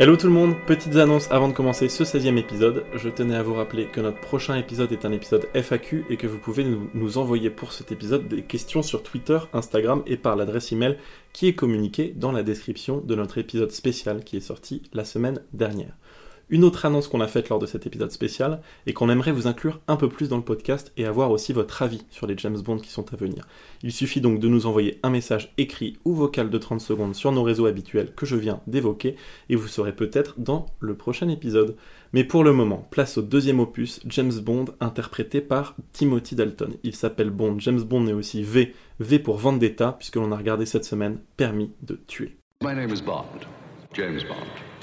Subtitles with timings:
[0.00, 2.84] Hello tout le monde, petites annonces avant de commencer ce 16e épisode.
[2.94, 6.28] Je tenais à vous rappeler que notre prochain épisode est un épisode FAQ et que
[6.28, 10.36] vous pouvez nous, nous envoyer pour cet épisode des questions sur Twitter, Instagram et par
[10.36, 10.98] l'adresse email
[11.32, 15.42] qui est communiquée dans la description de notre épisode spécial qui est sorti la semaine
[15.52, 15.96] dernière.
[16.50, 19.46] Une autre annonce qu'on a faite lors de cet épisode spécial est qu'on aimerait vous
[19.46, 22.58] inclure un peu plus dans le podcast et avoir aussi votre avis sur les James
[22.58, 23.46] Bond qui sont à venir.
[23.82, 27.32] Il suffit donc de nous envoyer un message écrit ou vocal de 30 secondes sur
[27.32, 29.16] nos réseaux habituels que je viens d'évoquer
[29.50, 31.76] et vous serez peut-être dans le prochain épisode.
[32.14, 36.76] Mais pour le moment, place au deuxième opus, James Bond, interprété par Timothy Dalton.
[36.82, 40.64] Il s'appelle Bond, James Bond est aussi V, V pour Vendetta, puisque l'on a regardé
[40.64, 42.38] cette semaine Permis de tuer.
[42.62, 43.46] My name is Bond,
[43.92, 44.77] James Bond.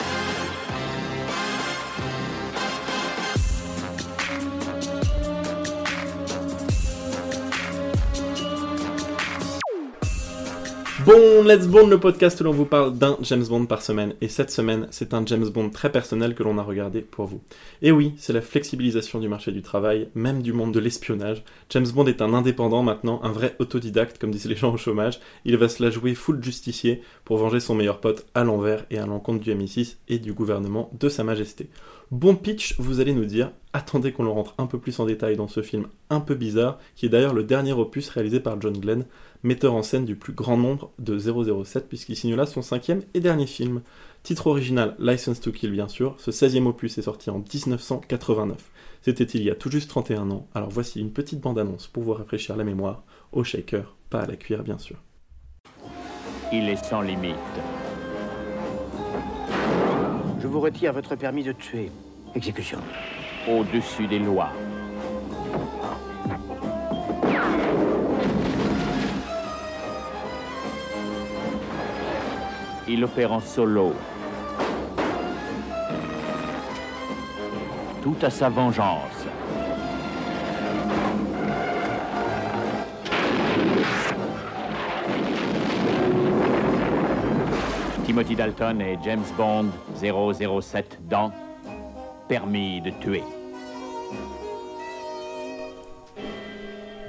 [11.06, 14.16] Bon, Let's Bond, le podcast où l'on vous parle d'un James Bond par semaine.
[14.22, 17.42] Et cette semaine, c'est un James Bond très personnel que l'on a regardé pour vous.
[17.84, 21.44] Et oui, c'est la flexibilisation du marché du travail, même du monde de l'espionnage.
[21.70, 25.20] James Bond est un indépendant maintenant, un vrai autodidacte, comme disent les gens au chômage.
[25.45, 28.97] Il va se la jouer full justicier pour venger son meilleur pote à l'envers et
[28.97, 31.69] à l'encontre du MI6 et du gouvernement de Sa Majesté.
[32.11, 35.36] Bon pitch, vous allez nous dire, attendez qu'on le rentre un peu plus en détail
[35.38, 38.78] dans ce film un peu bizarre, qui est d'ailleurs le dernier opus réalisé par John
[38.78, 39.06] Glenn,
[39.42, 43.20] metteur en scène du plus grand nombre de 007, puisqu'il signe là son cinquième et
[43.22, 43.81] dernier film.
[44.22, 48.58] Titre original License to Kill bien sûr, ce 16e opus est sorti en 1989.
[49.02, 52.14] C'était il y a tout juste 31 ans, alors voici une petite bande-annonce pour vous
[52.14, 54.97] rafraîchir la mémoire, au shaker, pas à la cuillère bien sûr.
[56.53, 57.36] Il est sans limite.
[60.45, 61.89] Je vous retire votre permis de tuer.
[62.35, 62.77] Exécution.
[63.49, 64.51] Au-dessus des lois.
[72.88, 73.93] Il opère en solo.
[78.03, 79.15] Tout à sa vengeance.
[88.16, 89.66] Timothy Dalton et James Bond
[90.02, 91.34] 007 dans
[92.30, 93.22] Permis de tuer.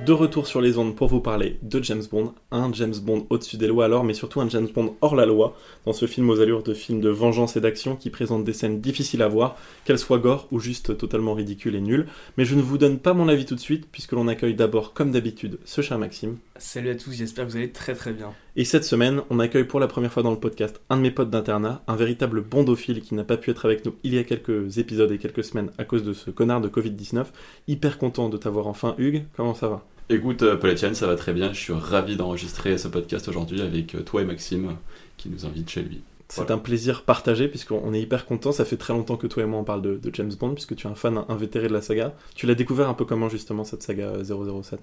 [0.04, 3.56] De retour sur les ondes pour vous parler de James Bond, un James Bond au-dessus
[3.56, 6.40] des lois alors, mais surtout un James Bond hors la loi, dans ce film aux
[6.40, 10.00] allures de film de vengeance et d'action qui présente des scènes difficiles à voir, qu'elles
[10.00, 12.06] soient gore ou juste totalement ridicules et nulles.
[12.36, 14.92] Mais je ne vous donne pas mon avis tout de suite, puisque l'on accueille d'abord,
[14.92, 16.38] comme d'habitude, ce cher Maxime.
[16.58, 18.32] Salut à tous, j'espère que vous allez très très bien.
[18.56, 21.10] Et cette semaine, on accueille pour la première fois dans le podcast un de mes
[21.10, 24.24] potes d'internat, un véritable bondophile qui n'a pas pu être avec nous il y a
[24.24, 27.26] quelques épisodes et quelques semaines à cause de ce connard de Covid-19.
[27.68, 29.24] Hyper content de t'avoir enfin, Hugues.
[29.36, 29.86] Comment ça va?
[30.08, 31.52] Écoute, euh, Paul Etienne, ça va très bien.
[31.52, 34.72] Je suis ravi d'enregistrer ce podcast aujourd'hui avec euh, toi et Maxime, euh,
[35.16, 36.00] qui nous invite chez lui.
[36.28, 36.56] C'est Voilà.
[36.56, 38.50] un plaisir partagé puisqu'on est hyper content.
[38.52, 40.74] Ça fait très longtemps que toi et moi on parle de, de James Bond puisque
[40.74, 42.14] tu es un fan invétéré de la saga.
[42.34, 44.24] Tu l'as découvert un peu comment justement cette saga euh,
[44.62, 44.80] 007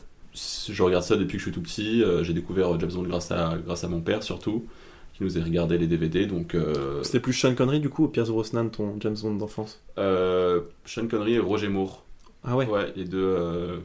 [0.69, 2.01] Je regarde ça depuis que je suis tout petit.
[2.03, 4.65] euh, J'ai découvert James Bond grâce à, grâce à mon père surtout,
[5.13, 6.25] qui nous a regardé les DVD.
[6.25, 9.81] Donc, euh, C'était plus Sean Connery du coup ou Pierce Brosnan ton James Bond d'enfance?
[9.97, 12.05] Euh, Sean Connery et Roger Moore.
[12.45, 13.77] Ah ouais, Ouais, les deux, euh,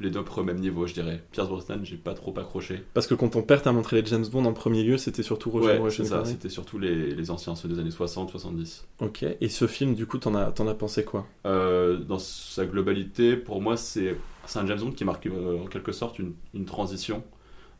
[0.00, 1.22] les deux au même niveau, je dirais.
[1.32, 2.82] Pierce Brosnan, j'ai pas trop accroché.
[2.94, 5.50] Parce que quand ton père t'a montré les James Bond en premier lieu, c'était surtout
[5.50, 6.24] Roger ouais, c'est ça.
[6.24, 8.84] C'était surtout les, les anciens, ceux des années 60-70.
[9.00, 11.26] Ok, et ce film du coup t'en as, t'en as pensé quoi?
[11.46, 14.16] Euh, dans sa globalité, pour moi, c'est
[14.46, 17.22] c'est un James Bond qui marque euh, en quelque sorte une, une transition,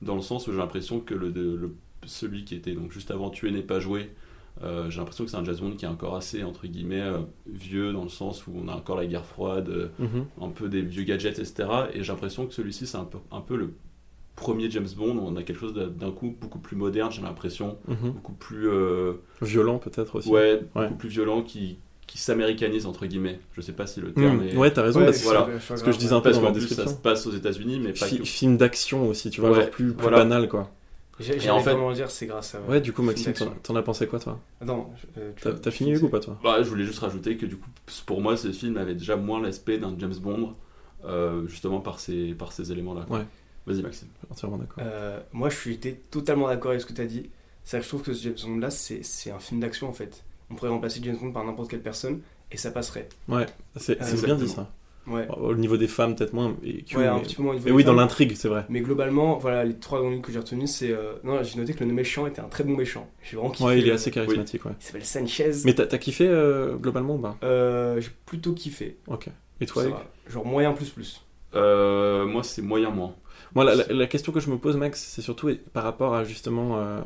[0.02, 1.74] dans le sens où j'ai l'impression que le, le-
[2.06, 4.10] celui qui était donc juste avant Tuer n'est pas joué.
[4.62, 7.18] Euh, j'ai l'impression que c'est un James Bond qui est encore assez entre guillemets euh,
[7.46, 10.26] vieux dans le sens où on a encore la guerre froide, euh, Mhm.
[10.42, 11.68] un peu des vieux gadgets, etc.
[11.94, 13.72] Et j'ai l'impression que celui-ci c'est un peu, un peu le
[14.36, 15.16] premier James Bond.
[15.16, 17.10] où On a quelque chose d'un coup beaucoup plus moderne.
[17.12, 18.10] J'ai l'impression Mhm.
[18.12, 18.68] beaucoup plus
[19.42, 20.28] Violent peut-être aussi.
[20.30, 20.84] ouais, Ouais.
[20.84, 23.38] beaucoup plus violent qui qui s'américanise entre guillemets.
[23.52, 24.48] Je sais pas si le terme Mhm.
[24.48, 25.46] est Ouais, t'as raison, Ouais, parce voilà.
[25.60, 27.78] ce que je disais un peu parce dans ma plus ça se passe aux États-Unis,
[27.78, 28.24] mais pas Fi- que.
[28.24, 30.16] film d'action aussi, tu vois, Ouais, genre plus, plus voilà.
[30.16, 30.72] banal quoi.
[31.20, 32.60] J'ai- en fait- vraiment dire c'est grâce à.
[32.62, 33.32] Ouais, du coup, Maxime,
[33.62, 34.40] t'en as pensé quoi toi?
[34.60, 36.38] Je- euh, tu T'as t'as fini Hugues ou pas toi?
[36.42, 37.68] Bah, je voulais juste rajouter que du coup,
[38.06, 40.54] pour moi, ce film avait déjà moins l'aspect d'un James Bond,
[41.04, 43.06] euh, justement par ces, par ces éléments-là.
[43.10, 43.24] Ouais.
[43.66, 44.08] Vas-y, Maxime.
[44.30, 44.82] Entièrement d'accord.
[44.84, 45.78] Euh, moi, je suis
[46.10, 47.28] totalement d'accord avec ce que tu as dit.
[47.62, 49.92] C'est que je trouve que ce James Bond là, c'est c'est un film d'action en
[49.92, 50.24] fait.
[50.50, 52.20] On pourrait remplacer James Bond par n'importe quelle personne
[52.50, 53.08] et ça passerait.
[53.28, 53.46] Ouais,
[53.76, 54.70] c'est Euh, bien dit ça.
[55.06, 55.26] Ouais.
[55.36, 56.54] Au niveau des femmes, peut-être moins.
[56.62, 58.32] Et, Q, Ouais, un mais- petit peu moins au niveau mais des oui, dans l'intrigue,
[58.36, 58.66] c'est vrai.
[58.68, 60.90] Mais globalement, voilà, les trois grandes lignes que j'ai retenues, c'est.
[60.92, 63.08] euh, Non, j'ai noté que le méchant était un très bon méchant.
[63.22, 63.64] J'ai vraiment kiffé.
[63.64, 64.72] Ouais, il est assez charismatique, ouais.
[64.80, 65.52] Il s'appelle Sanchez.
[65.64, 67.36] Mais t'as kiffé euh, globalement ou pas?
[67.42, 68.98] Euh, j'ai plutôt kiffé.
[69.08, 69.28] Ok.
[69.60, 70.04] Et toi Ça.
[70.28, 71.24] Genre moyen plus plus.
[71.54, 73.14] Euh, moi, c'est moyen moins.
[73.54, 76.24] Moi, la, la- la question que je me pose, Max, c'est surtout par rapport à
[76.24, 76.78] justement.
[76.78, 77.00] euh,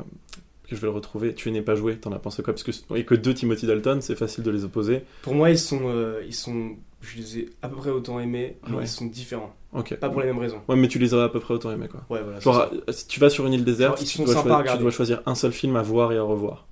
[0.67, 1.35] que je vais le retrouver.
[1.35, 2.51] Tu n'es pas joué, t'en as pensé quoi?
[2.51, 5.03] Parce que a que deux Timothy Dalton, c'est facile de les opposer.
[5.21, 6.71] Pour moi, ils sont, euh, ils sont,
[7.05, 8.83] je les ai à peu près autant aimés, mais Ouais.
[8.83, 9.55] ils sont différents.
[9.73, 9.95] Ok.
[9.95, 10.61] Pas pour les mêmes raisons.
[10.67, 12.01] Ouais, mais tu les aurais à peu près autant aimés, quoi.
[12.09, 12.39] Ouais, voilà.
[12.39, 14.53] Genre, si tu vas sur une île déserte, Genre, ils tu, sont dois sympas choi-
[14.53, 14.81] à tu regarder.
[14.83, 16.65] dois choisir un seul film à voir et à revoir.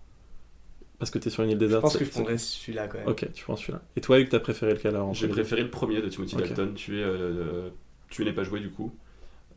[0.99, 1.81] Parce que t'es sur une île je déserte.
[1.81, 3.07] pense c'est- que je prendrais celui-là quand même.
[3.09, 3.81] Ok, tu prends celui-là.
[3.97, 6.35] Et toi, Hugues, t'as préféré lequel alors J'ai préféré le premier de Timothy.
[6.37, 7.69] Dalton, Tu es, euh,
[8.09, 8.91] tu n'es pas joué du coup,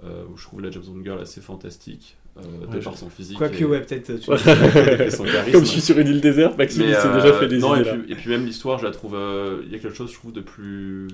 [0.05, 3.09] où je trouve la James Bond Girl assez fantastique, euh, de Ouais, par je- son
[3.11, 4.11] physique Quoique, et, ouais, peut-être.
[5.53, 7.59] Comme je suis sur une île déserte, Maxime Mais, il s'est euh, déjà fait des
[7.59, 7.97] non, idées et là.
[7.99, 9.15] puis, et puis même l'histoire, je la trouve.
[9.15, 11.09] euh, Il y a quelque chose, je trouve, de plus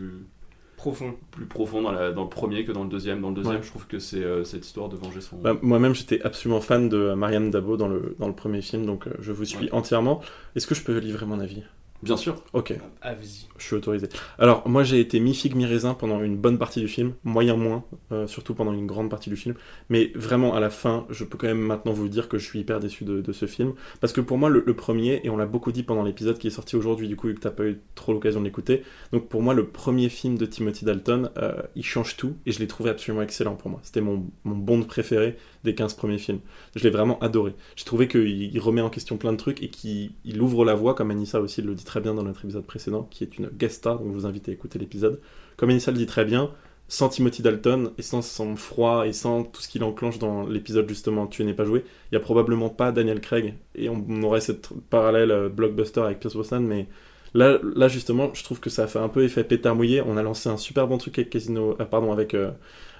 [0.76, 1.14] Profond.
[1.30, 3.20] plus profond dans, la, dans le premier que dans le deuxième.
[3.20, 3.62] Dans le deuxième, Ouais.
[3.62, 5.36] je trouve que c'est euh, cette histoire de venger son.
[5.38, 8.84] Bah, Moi-même, j'étais absolument fan de euh, Marianne Dabo dans le, dans le premier film,
[8.84, 9.72] donc euh, je vous suis Ouais.
[9.72, 10.20] entièrement.
[10.56, 11.62] Est-ce que je peux livrer mon avis?
[12.02, 12.42] Bien sûr.
[12.52, 13.46] Ok, Ah, vas-y.
[13.58, 14.08] je suis autorisé.
[14.36, 18.26] Alors, moi, j'ai été mi-figue, mi-raisin pendant une bonne partie du film, moyen moins, euh,
[18.26, 19.54] surtout pendant une grande partie du film.
[19.88, 22.58] Mais vraiment, à la fin, je peux quand même maintenant vous dire que je suis
[22.58, 23.74] hyper déçu de, de ce film.
[24.00, 26.48] Parce que pour moi, le, le premier, et on l'a beaucoup dit pendant l'épisode qui
[26.48, 28.82] est sorti aujourd'hui, du coup, vu que t'as pas eu trop l'occasion de l'écouter,
[29.12, 32.58] donc pour moi, le premier film de Timothy Dalton, euh, il change tout, et je
[32.58, 33.78] l'ai trouvé absolument excellent pour moi.
[33.84, 36.40] C'était mon, mon Bond préféré des 15 premiers films.
[36.76, 37.54] Je l'ai vraiment adoré.
[37.76, 40.74] J'ai trouvé qu'il il remet en question plein de trucs et qu'il il ouvre la
[40.74, 43.48] voie, comme Anissa aussi le dit très bien dans notre épisode précédent, qui est une
[43.48, 45.20] guest star, donc je vous invite à écouter l'épisode.
[45.56, 46.50] Comme Anissa le dit très bien,
[46.92, 50.86] sans Timothy Dalton et sans son froid et sans tout ce qu'il enclenche dans l'épisode
[50.88, 54.42] justement Tu n'es pas joué, il y a probablement pas Daniel Craig et on, aurait
[54.42, 56.88] cette parallèle euh, blockbuster avec Pierce Brosnan, mais
[57.32, 60.02] là, là justement, je trouve que ça a fait un peu effet pétard mouillé.
[60.02, 62.50] On a lancé un super bon truc avec Casino, euh, pardon, avec euh,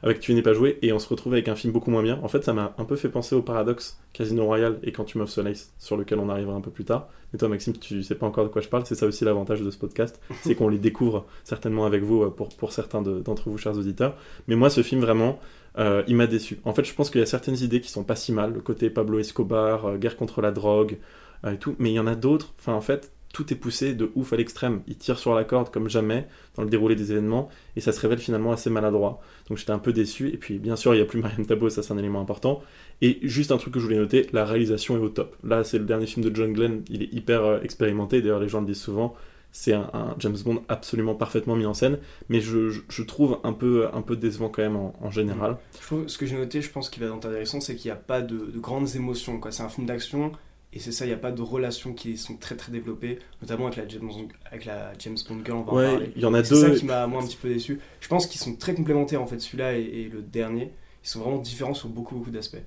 [0.03, 2.19] avec Tu n'es pas joué et on se retrouve avec un film beaucoup moins bien.
[2.23, 5.31] En fait, ça m'a un peu fait penser au paradoxe Casino Royale et Quantum of
[5.31, 7.09] Solace, sur lequel on arrivera un peu plus tard.
[7.35, 8.85] Et toi, Maxime, tu sais pas encore de quoi je parle.
[8.85, 12.31] C'est ça aussi l'avantage de ce podcast, c'est qu'on les découvre certainement avec vous euh,
[12.31, 14.17] pour, pour certains de- d'entre vous, chers auditeurs.
[14.49, 15.39] Mais moi, ce film, vraiment,
[15.79, 16.61] euh, il m'a déçu.
[16.65, 18.53] En fait, je pense qu'il y a certaines idées qui sont pas si mal.
[18.53, 20.99] Le côté Pablo Escobar, euh, guerre contre la drogue
[21.47, 21.75] euh, et tout.
[21.79, 22.53] Mais il y en a d'autres.
[22.59, 24.83] Enfin, en fait, tout est poussé de ouf à l'extrême.
[24.87, 28.01] Il tire sur la corde comme jamais dans le déroulé des événements et ça se
[28.01, 29.21] révèle finalement assez maladroit.
[29.49, 30.29] Donc j'étais un peu déçu.
[30.29, 32.63] Et puis, bien sûr, il n'y a plus Marianne Tabo, ça c'est un élément important.
[33.01, 35.37] Et juste un truc que je voulais noter, la réalisation est au top.
[35.45, 38.49] Là, c'est le dernier film de John Glenn, il est hyper euh, expérimenté, d'ailleurs les
[38.49, 39.15] gens le disent souvent,
[39.51, 41.99] c'est un, James Bond absolument parfaitement mis en scène,
[42.29, 45.59] mais je, je- trouve un peu, un peu décevant quand même en, général.
[46.07, 48.23] Ce que j'ai noté, je pense qu'il va dans ta c'est qu'il n'y a pas
[48.23, 49.39] de, de grandes émotions.
[49.51, 50.33] C'est un film d'action,
[50.73, 53.67] et c'est ça, il n'y a pas de relations qui sont très très développées, notamment
[53.67, 56.13] avec la James Bond, avec la James Bond Girl, on va en parler.
[56.17, 56.77] il y en a C'est ça deux.
[56.77, 57.81] qui m'a moi un petit peu déçu.
[58.01, 60.73] Je pense qu'ils sont très complémentaires en fait, celui-là et, et le dernier.
[61.05, 62.63] Ils sont vraiment différents sur beaucoup beaucoup d'aspects.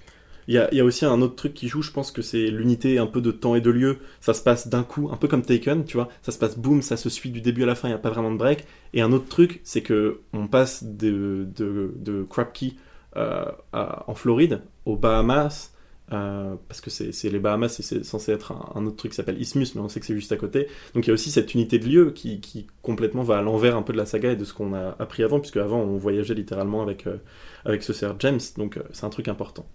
[0.48, 2.22] Il y, a, il y a aussi un autre truc qui joue, je pense que
[2.22, 3.98] c'est l'unité un peu de temps et de lieu.
[4.22, 6.07] Ça se passe d'un coup, un peu comme Taken, tu vois.
[6.22, 8.00] Ça se passe boum, ça se suit du début à la fin, il n'y a
[8.00, 8.66] pas vraiment de break.
[8.94, 12.74] Et un autre truc, c'est que on passe de, de, de Crab Key
[13.18, 15.72] euh, à- en Floride, aux Bahamas,
[16.13, 19.16] euh, parce que c'est les Bahamas et c'est censé être un, un autre truc qui
[19.16, 20.68] s'appelle Isthmus, mais on sait que c'est juste à côté.
[20.94, 23.75] Donc il y a aussi cette unité de lieu qui, qui complètement va à l'envers
[23.75, 25.98] un peu de la saga et de ce qu'on a appris avant, puisque avant on
[25.98, 27.18] voyageait littéralement avec, euh,
[27.66, 29.66] avec ce Sir James, donc euh, c'est un truc important.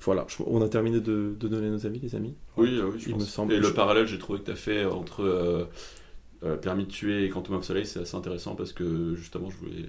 [0.00, 2.34] Voilà, je- on a terminé de, de donner nos avis, les amis.
[2.56, 3.22] Oui, oui, je Il pense.
[3.22, 3.52] me semble.
[3.54, 5.68] Et le Je- parallèle, j'ai trouvé que tu as fait entre
[6.60, 9.86] Permis de tuer et Quantum of Soleil, c'est assez intéressant parce que justement, je voulais.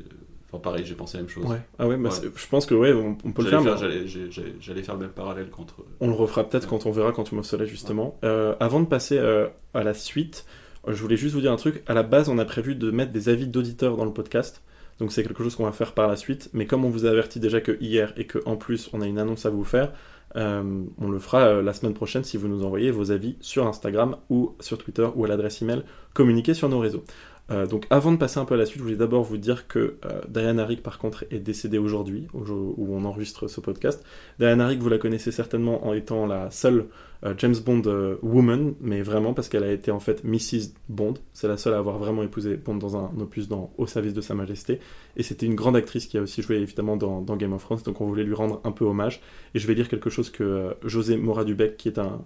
[0.55, 1.45] Enfin, pareil, j'ai pensé la même chose.
[1.45, 1.57] Ouais.
[1.79, 2.29] Ah ouais, bah, Ouais.
[2.35, 3.77] je pense que ouais, on, on peut le faire.
[3.77, 5.75] j'allais- faire le même parallèle qu'entre.
[5.99, 8.17] On le refera peut-être quand on verra quand tu Soleil justement.
[8.23, 10.45] Euh, avant de passer euh, à la suite,
[10.87, 11.83] euh, je voulais juste vous dire un truc.
[11.87, 14.63] À la base, on a prévu de mettre des avis d'auditeurs dans le podcast.
[14.99, 16.49] Donc c'est quelque chose qu'on va faire par la suite.
[16.53, 19.07] Mais comme on vous a averti déjà que hier et que en plus on a
[19.07, 19.91] une annonce à vous faire,
[20.37, 23.67] euh, on le fera euh, la semaine prochaine si vous nous envoyez vos avis sur
[23.67, 25.83] Instagram ou sur Twitter ou à l'adresse email
[26.13, 27.03] communiquée sur nos réseaux.
[27.51, 29.67] Euh, donc avant de passer un peu à la suite, je voulais d'abord vous dire
[29.67, 34.03] que euh, Rick par contre est décédée aujourd'hui, au jour où on enregistre ce podcast.
[34.39, 36.87] Diana Rick, vous la connaissez certainement en étant la seule
[37.25, 40.73] euh, James Bond euh, woman, mais vraiment parce qu'elle a été en fait Mrs.
[40.89, 41.15] Bond.
[41.33, 44.21] C'est la seule à avoir vraiment épousé Bond dans un opus dans Au service de
[44.21, 44.79] Sa Majesté.
[45.17, 48.01] Et c'était une grande actrice qui a aussi joué évidemment dans, Game of Thrones, donc
[48.01, 49.21] on voulait lui rendre un peu hommage.
[49.53, 52.21] Et je vais lire quelque chose que José Moradubec, qui est un,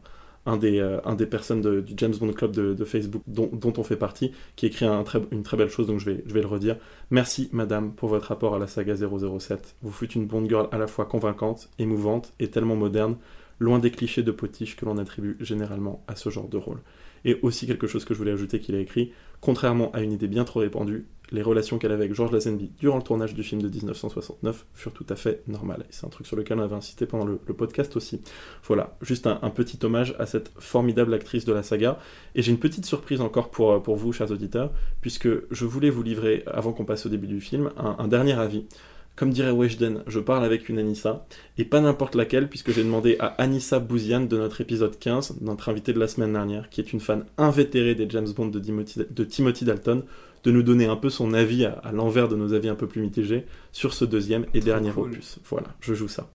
[0.45, 3.95] un des, euh, un des personnes du James Bond Club de, Facebook dont, on fait
[3.95, 6.77] partie, qui écrit une très belle chose, donc je vais, je vais le redire.
[7.11, 9.75] Merci, madame, pour votre rapport à la saga 007.
[9.81, 13.17] Vous fûtes une Bond girl à la fois convaincante, émouvante et tellement moderne,
[13.59, 16.79] loin des clichés de potiche que l'on attribue généralement à ce genre de rôle.
[17.25, 20.27] Et aussi quelque chose que je voulais ajouter qu'il a écrit, contrairement à une idée
[20.27, 23.61] bien trop répandue, les relations qu'elle avait avec George Lazenby durant le tournage du film
[23.61, 25.85] de 1969 furent tout à fait normales.
[25.89, 28.21] C'est un truc sur lequel on avait insisté pendant le, podcast aussi.
[28.63, 31.99] Voilà, juste un, petit hommage à cette formidable actrice de la saga.
[32.35, 34.71] Et j'ai une petite surprise encore pour, euh, vous, chers auditeurs,
[35.01, 38.65] puisque je voulais vous livrer, avant qu'on passe au début du film, un, dernier avis
[39.15, 41.25] Comme dirait Weshden, je parle avec une Anissa,
[41.57, 45.69] et pas n'importe laquelle, puisque j'ai demandé à Anissa Bouziane de notre épisode 15, notre
[45.69, 49.65] invité de la semaine dernière, qui est une fan invétérée des James Bond de Timothy
[49.65, 50.03] Dalton,
[50.43, 52.87] de nous donner un peu son avis à, à l'envers de nos avis un peu
[52.87, 55.11] plus mitigés sur ce deuxième et dernier cool.
[55.11, 55.39] opus.
[55.49, 56.29] Voilà, je joue ça.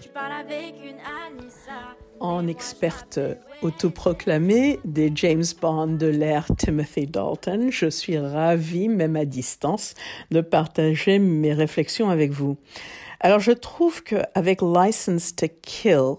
[0.00, 1.96] Tu parles avec une Anissa.
[2.20, 3.18] En experte
[3.62, 9.94] autoproclamée des James Bond de l'ère Timothy Dalton, je suis ravie, même à distance,
[10.30, 12.58] de partager mes réflexions avec vous.
[13.22, 16.16] Alors, je trouve qu'avec License to Kill,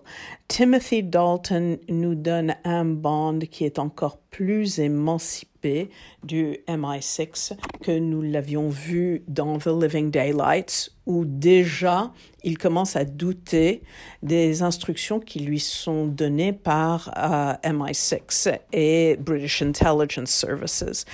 [0.47, 5.89] Timothy Dalton nous donne un Bond qui est encore plus émancipé
[6.23, 12.11] du MI6 que nous l'avions vu dans The Living Daylights, où déjà
[12.43, 13.81] il commence à douter
[14.21, 21.05] des instructions qui lui sont données par euh, MI6 et British Intelligence Services.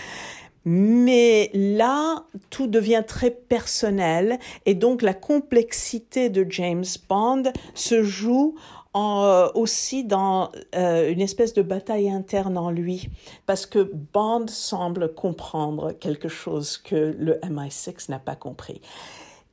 [0.70, 7.44] Mais là, tout devient très personnel et donc la complexité de James Bond
[7.74, 8.56] se joue
[8.94, 13.08] en, euh, aussi dans euh, une espèce de bataille interne en lui,
[13.46, 18.82] parce que Bond semble comprendre quelque chose que le MI6 n'a pas compris.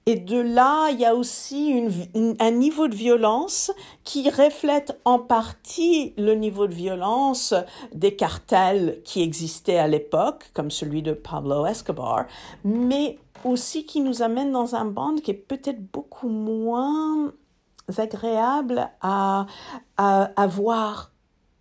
[0.07, 1.83] Et de là, il y a aussi
[2.39, 3.73] un niveau de violence
[4.05, 7.55] qui reflète en partie le niveau de violence
[7.95, 12.27] des cartels qui existaient à l'époque, comme celui de Pablo Escobar,
[12.65, 17.33] mais aussi qui nous amène dans un band qui est peut-être beaucoup moins
[17.97, 19.47] agréable à,
[19.97, 21.13] à, à voir.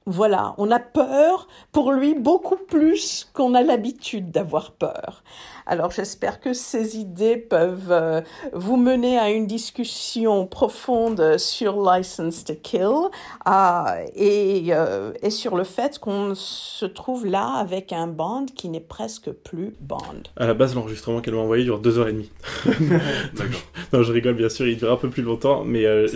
[0.06, 5.24] Voilà, on a peur pour lui beaucoup plus qu'on a l'habitude d'avoir peur.
[5.66, 8.22] Alors j'espère que ces idées peuvent euh,
[8.54, 13.10] vous mener à une discussion profonde sur License to Kill
[13.48, 18.70] euh, et, euh, et sur le fait qu'on se trouve là avec un band qui
[18.70, 20.00] n'est presque plus band.
[20.38, 22.32] À la base, l'enregistrement qu'elle m'a envoyé dure deux heures et demie.
[22.66, 23.62] D'accord.
[23.94, 26.08] non, je rigole, bien sûr, il dure un peu plus longtemps, mais euh,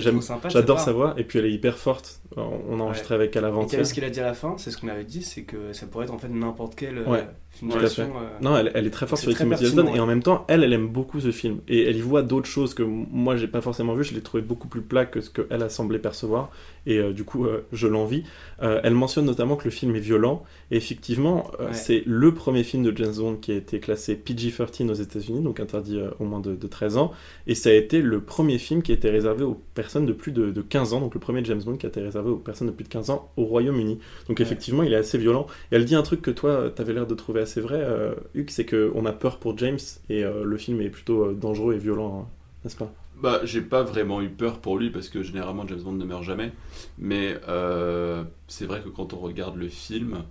[0.50, 2.22] j'adore sa voix, et puis elle est hyper forte.
[2.36, 4.56] On a enregistré avec elle Et avant vu ce qu'il a dit à la fin?
[4.58, 7.06] C'est ce qu'on avait dit, c'est que ça pourrait être en fait n'importe quel euh,
[7.06, 7.28] Ouais,
[7.58, 8.06] film tout à d'action.
[8.06, 8.12] fait.
[8.18, 10.00] euh, Non, elle, elle est très forte sur les très Timothy Dalton, et ouais.
[10.00, 11.60] en même temps, elle, elle aime beaucoup ce film.
[11.68, 14.04] Et elle y voit d'autres choses que moi, j'ai pas forcément vu.
[14.04, 16.52] Je l'ai trouvé beaucoup plus plat que ce qu'elle a semblé percevoir.
[16.90, 18.24] Et euh, du coup, euh, je l'envie.
[18.64, 20.44] Euh, elle mentionne notamment que le film est violent.
[20.72, 21.74] Et effectivement, Ouais.
[21.74, 25.60] c'est le premier film de James Bond qui a été classé PG-13 aux États-Unis, donc
[25.60, 27.12] interdit au moins de, de 13 ans.
[27.46, 30.32] Et ça a été le premier film qui a été réservé aux personnes de plus
[30.32, 32.68] de, de 15 ans, donc le premier James Bond qui a été réservé aux personnes
[32.68, 34.00] de plus de 15 ans au Royaume-Uni.
[34.30, 34.46] Donc Ouais.
[34.46, 35.46] effectivement, il est assez violent.
[35.72, 37.86] Et elle dit un truc que toi, t'avais l'air de trouver assez vrai,
[38.34, 39.78] Hugues, c'est qu'on a peur pour James
[40.10, 42.28] et le film est plutôt dangereux et violent, hein,
[42.64, 42.92] n'est-ce pas?
[43.22, 46.24] Bah, j'ai pas vraiment eu peur pour lui parce que généralement James Bond ne meurt
[46.24, 46.52] jamais.
[47.00, 50.24] Mais euh, c'est vrai que quand on regarde le film,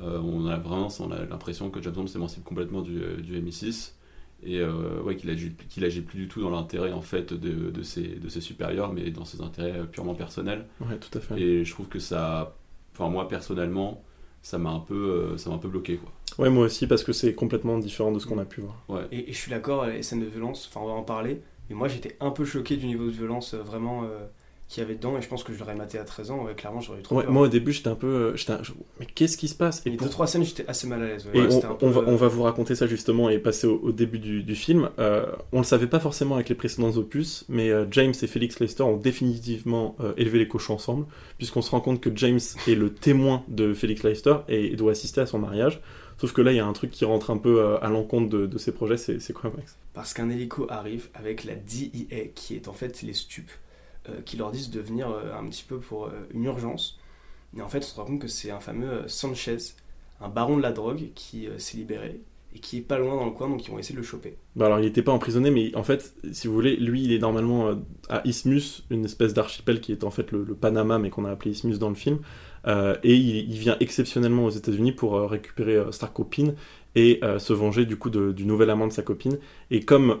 [0.00, 3.40] euh, on a vraiment on a l'impression que James Bond s'émancipe complètement du, euh, du
[3.40, 3.92] MI6
[4.44, 7.70] et euh, ouais, qu'il agit, qu'il agit plus du tout dans l'intérêt en fait de,
[7.70, 10.66] de, ses, de ses supérieurs, mais dans ses intérêts purement personnels.
[10.80, 11.40] Ouais, tout à fait.
[11.40, 12.56] Et je trouve que ça,
[12.92, 14.02] enfin moi personnellement,
[14.42, 16.10] ça m'a un peu, ça m'a un peu bloqué quoi.
[16.38, 19.06] Ouais, moi aussi, parce que c'est complètement différent de ce qu'on a pu voir.
[19.12, 21.78] Et, et je suis d'accord, les scènes de violence, enfin on va en parler, mais
[21.78, 24.08] moi j'étais un peu choqué du niveau de violence euh, vraiment euh,
[24.68, 26.54] qu'il y avait dedans, et je pense que je l'aurais maté à 13 ans, ouais,
[26.54, 27.32] clairement j'aurais eu trop Ouais, peur.
[27.32, 28.06] moi au début, j'étais un peu.
[28.06, 29.82] euh, j'étais un- je- Mais qu'est-ce qui se passe?
[29.84, 31.26] Et pour- deux, trois scènes, j'étais assez mal à l'aise.
[31.34, 31.46] ouais.
[31.70, 34.42] On, peu, va, on va vous raconter ça justement et passer au, au début du,
[34.42, 34.88] du film.
[34.98, 38.60] Euh, on le savait pas forcément avec les précédents opus, mais euh, James et Felix
[38.60, 41.04] Leicester ont définitivement euh, élevé les cochons ensemble,
[41.36, 45.20] puisqu'on se rend compte que James est le témoin de Felix Leicester et doit assister
[45.20, 45.80] à son mariage.
[46.22, 48.28] Sauf que là, il y a un truc qui rentre un peu euh, à l'encontre
[48.28, 48.96] de, de ces projets.
[48.96, 53.12] C'est quoi, Max Parce qu'un hélico arrive avec la DIA, qui est en fait les
[53.12, 53.50] stupes,
[54.08, 57.00] euh, qui leur disent de venir euh, un petit peu pour euh, une urgence.
[57.58, 59.56] Et en fait, on se rend compte que c'est un fameux Sanchez,
[60.20, 62.20] un baron de la drogue qui s'est libéré
[62.54, 64.36] et qui est pas loin dans le coin, donc ils vont essayer de le choper.
[64.54, 67.18] Bah alors il n'était pas emprisonné, mais en fait, si vous voulez, lui il est
[67.18, 67.76] normalement
[68.08, 71.30] à Isthmus, une espèce d'archipel qui est en fait le, le Panama, mais qu'on a
[71.30, 72.20] appelé Isthmus dans le film.
[72.66, 76.54] Euh, et il, vient exceptionnellement aux États-Unis pour euh, récupérer euh, copine
[76.94, 79.38] et euh, se venger du coup du nouvel amant de sa copine.
[79.70, 80.18] Et comme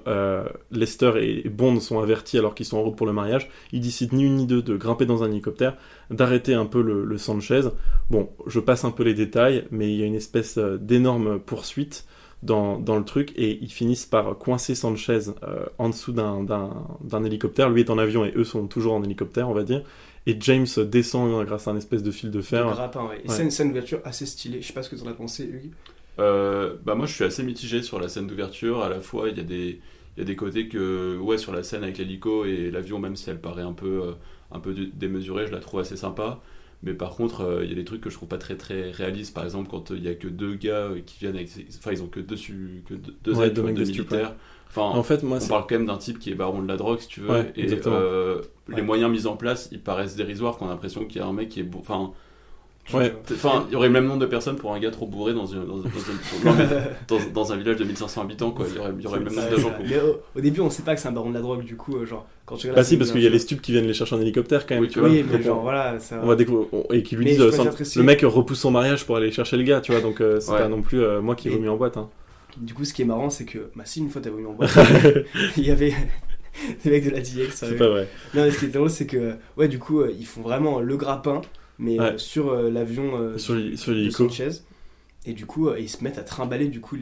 [0.70, 4.16] Lester et Bond sont avertis alors qu'ils sont en route pour le mariage, ils décident
[4.16, 5.76] ni une ni deux de grimper dans un hélicoptère,
[6.10, 7.62] d'arrêter un peu le, Sanchez.
[8.10, 12.06] Bon, je passe un peu les détails, mais il y a une espèce d'énorme poursuite
[12.42, 15.20] dans, le truc et ils finissent par coincer Sanchez
[15.76, 17.68] en dessous d'un hélicoptère.
[17.68, 19.82] Lui est en avion et eux sont toujours en hélicoptère, on va dire.
[20.26, 22.66] Et James descend grâce à un espèce de fil de fer.
[22.66, 23.20] grappin, ouais.
[23.24, 23.36] Et Ouais.
[23.36, 24.60] c'est une scène d'ouverture assez stylée.
[24.62, 25.72] Je sais pas ce que t'en as pensé, Hugues.
[26.18, 28.82] Euh, bah moi je suis assez mitigé sur la scène d'ouverture.
[28.82, 29.80] À la fois il y a des
[30.16, 33.16] il y a des côtés que ouais sur la scène avec l'hélico et l'avion même
[33.16, 34.12] si elle paraît un peu euh,
[34.50, 36.40] un peu dé- démesurée, je la trouve assez sympa.
[36.82, 38.90] Mais par contre, euh, il y a des trucs que je trouve pas très très
[38.90, 39.32] réalistes.
[39.34, 41.48] Par exemple, quand euh, il y a que deux gars euh, qui viennent avec.
[41.78, 43.84] Enfin, ils ont que deux, su- que deux, deux Ouais, aides, deux tu mecs de
[43.84, 44.34] militaires.
[44.74, 46.76] Enfin, En fait, moi, on parle quand même d'un type qui est baron de la
[46.78, 47.30] drogue, si tu veux.
[47.30, 48.40] Ouais, et euh,
[48.74, 50.56] les moyens mis en place, ils paraissent dérisoires.
[50.56, 51.66] Qu'on a l'impression qu'il y a un mec qui est.
[51.78, 52.12] Enfin,
[52.92, 53.14] Ouais.
[53.30, 55.46] Enfin, il y aurait le même nombre de personnes pour un gars trop bourré dans,
[55.46, 56.66] une- dans, dans- dans- non, mais
[57.06, 58.66] dans- dans un village de 1500 habitants, quoi.
[58.68, 59.68] Il y aurait, il y aurait le même nombre d'agents
[60.34, 61.94] au, au début, on sait pas que c'est un baron de la drogue, du coup,
[61.96, 63.70] euh, genre, quand tu regardes Bah si, parce qu'il y a les l'intro- stupes qui
[63.70, 65.08] viennent les chercher en hélicoptère quand même, Oui, tu vois.
[65.10, 66.18] Oui, mais Donc, genre, on- voilà, ça.
[66.24, 69.06] on va découvrir on- et qui lui Mais disent euh, le mec repousse son mariage
[69.06, 71.36] pour aller chercher le gars tu vois donc euh, c'est pas non plus euh, moi
[71.36, 72.08] qui Et- remis en boîte hein.
[72.58, 74.52] Du coup, ce qui est marrant, c'est que, bah, si une fois t'as voulu en
[74.52, 74.70] boîte,
[75.56, 75.94] il y avait
[76.84, 77.50] des mecs de la DX.
[77.52, 80.12] c'est pas vrai Non, mais ce qui est drôle, c'est que, ouais, du coup, euh,
[80.18, 81.40] ils font vraiment le grappin,
[81.78, 82.12] mais Ouais.
[82.14, 84.28] euh, sur euh, l'avion sur sur de l'hélico.
[85.24, 86.96] Et du coup, euh, ils se mettent à trimballer du coup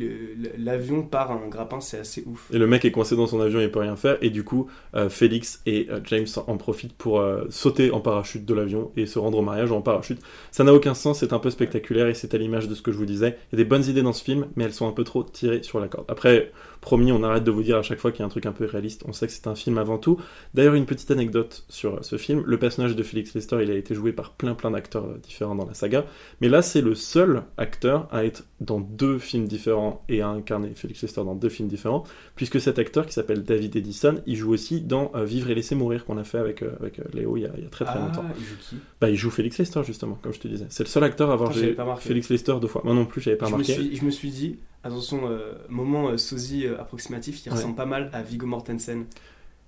[0.58, 2.50] l'avion par un grappin, c'est assez ouf.
[2.52, 4.68] et le mec est coincé dans son avion il peut rien faire et du coup
[4.94, 9.06] euh, Félix et euh, James en profitent pour euh, sauter en parachute de l'avion et
[9.06, 12.14] se rendre au mariage en parachute ça n'a aucun sens c'est un peu spectaculaire et
[12.14, 14.02] c'est à l'image de ce que je vous disais il y a des bonnes idées
[14.02, 17.12] dans ce film mais elles sont un peu trop tirées sur la corde après promis
[17.12, 18.64] on arrête de vous dire à chaque fois qu'il y a un truc un peu
[18.64, 20.18] réaliste on sait que c'est un film avant tout
[20.54, 22.42] D'ailleurs, une petite anecdote sur ce film.
[22.44, 25.66] Le personnage de Felix Lester, il a été joué par plein plein d'acteurs différents dans
[25.66, 26.04] la saga.
[26.40, 30.72] Mais là, c'est le seul acteur à être dans deux films différents et à incarner
[30.74, 32.04] Felix Lester dans deux films différents.
[32.34, 35.74] Puisque cet acteur, qui s'appelle David Edison, il joue aussi dans euh, Vivre et laisser
[35.74, 37.70] mourir qu'on a fait avec, euh, avec euh, Léo il y, a, il y a
[37.70, 38.24] très très longtemps.
[38.28, 38.76] Ah, il joue qui?
[39.00, 40.66] Bah, il joue Felix Lester, justement, comme je te disais.
[40.70, 41.76] C'est le seul acteur à avoir joué.
[42.00, 42.82] Felix Lester deux fois.
[42.84, 43.74] Moi non plus, j'avais pas je me, remarqué.
[43.74, 45.22] suis, je me suis dit, attention,
[45.68, 47.56] moment sosie approximatif, il Ouais.
[47.56, 49.04] ressemble pas mal à Viggo Mortensen.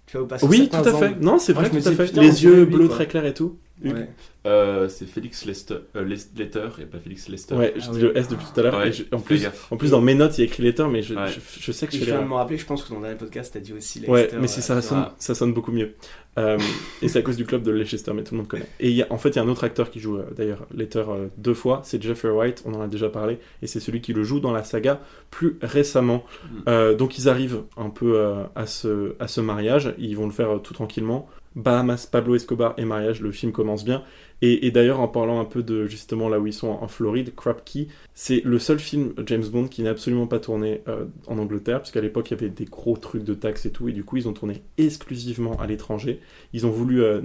[0.06, 1.20] Tu vois, ou pas Oui, tout à fait.
[1.20, 2.12] Non, c'est vrai, me tout à fait.
[2.16, 3.56] Les yeux bleus très clairs et tout.
[3.84, 4.08] Hugues Ouais.
[4.44, 6.04] Euh, c'est Félix Lester, euh,
[6.36, 7.54] Letter et pas Félix Lester.
[7.54, 8.02] Ouais, je Ah dis oui.
[8.02, 8.82] le S depuis tout à l'heure.
[9.12, 11.28] En plus, en plus, dans mes notes, il y a écrit Letter, mais je, Ouais.
[11.28, 12.96] je, je sais que Et je je viens de me rappeler, je pense que dans
[12.96, 14.34] le dernier podcast, t'as dit aussi Leicester.
[14.34, 15.92] Ouais, mais ça, sonne, ça sonne beaucoup mieux.
[16.38, 16.58] Euh,
[17.02, 18.66] et c'est à cause du club de Leicester, mais tout le monde connaît.
[18.80, 20.24] Et il y a, en fait, il y a un autre acteur qui joue euh,
[20.36, 23.80] d'ailleurs Letter euh, deux fois, c'est Jeffrey Wright, on en a déjà parlé, et c'est
[23.80, 26.24] celui qui le joue dans la saga plus récemment.
[26.42, 26.48] Mm.
[26.68, 30.32] Euh, donc ils arrivent un peu euh, à, ce, à ce mariage, ils vont le
[30.32, 31.28] faire euh, tout tranquillement.
[31.54, 34.02] Bahamas, Pablo Escobar et mariage, le film commence bien.
[34.44, 37.62] Et, d'ailleurs, en parlant un peu de justement là où ils sont en Floride, Crab
[37.64, 41.78] Key, c'est le seul film James Bond qui n'est absolument pas tourné euh, en Angleterre,
[41.78, 44.02] parce qu'à l'époque il y avait des gros trucs de taxes et tout, et du
[44.02, 46.18] coup ils ont tourné exclusivement à l'étranger.
[46.52, 47.20] Ils ont voulu, euh,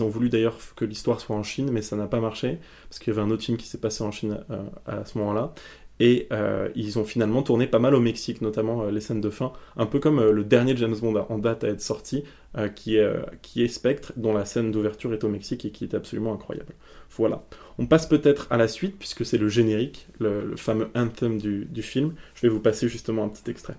[0.00, 2.58] voulu d'ailleurs que l'histoire soit en Chine, mais ça n'a pas marché,
[2.90, 5.16] parce qu'il y avait un autre film qui s'est passé en Chine euh, à ce
[5.16, 5.54] moment-là.
[6.00, 9.30] Et euh, ils ont finalement tourné pas mal au Mexique, notamment euh, les scènes de
[9.30, 12.24] fin, un peu comme euh, le dernier James Bond en date à être sorti,
[12.56, 15.84] euh, qui, est, qui est Spectre, dont la scène d'ouverture est au Mexique et qui
[15.84, 16.74] est absolument incroyable.
[17.16, 17.42] Voilà.
[17.78, 21.64] On passe peut-être à la suite, puisque c'est le générique, le, le fameux anthem du,
[21.64, 22.14] du film.
[22.34, 23.74] Je vais vous passer justement un petit extrait.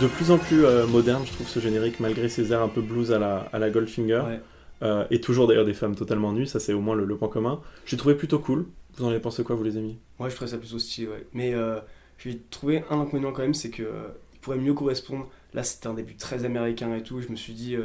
[0.00, 2.80] De plus en plus euh, moderne, je trouve ce générique, malgré ses airs un peu
[2.80, 4.22] blues à la, à la Goldfinger.
[4.26, 4.40] Ouais.
[4.82, 7.28] Euh, et toujours d'ailleurs des femmes totalement nues, ça c'est au moins le, le point
[7.28, 7.60] commun.
[7.84, 8.64] J'ai trouvé plutôt cool.
[8.96, 9.98] Vous en avez pensé quoi, vous les amis?
[10.18, 11.26] Ouais, je trouvais ça plutôt stylé, ouais.
[11.34, 11.80] Mais euh,
[12.16, 15.28] j'ai trouvé un inconvénient quand même, c'est que euh, il pourrait mieux correspondre.
[15.52, 17.20] Là, c'était un début très américain et tout.
[17.20, 17.76] Je me suis dit,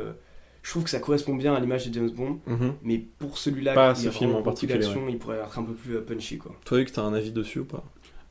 [0.61, 2.39] je trouve que ça correspond bien à l'image de James Bond,
[2.81, 6.37] mais pour celui-là, qui ce film en particulier, il pourrait être un peu plus punchy,
[6.37, 6.55] quoi.
[6.63, 7.83] Toi, Hugues, t'as un avis dessus ou pas?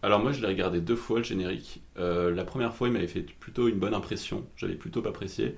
[0.05, 1.83] Alors moi je l'ai regardé deux fois le générique.
[1.99, 5.57] Euh, la première fois il m'avait fait plutôt une bonne impression, j'avais plutôt pas apprécié.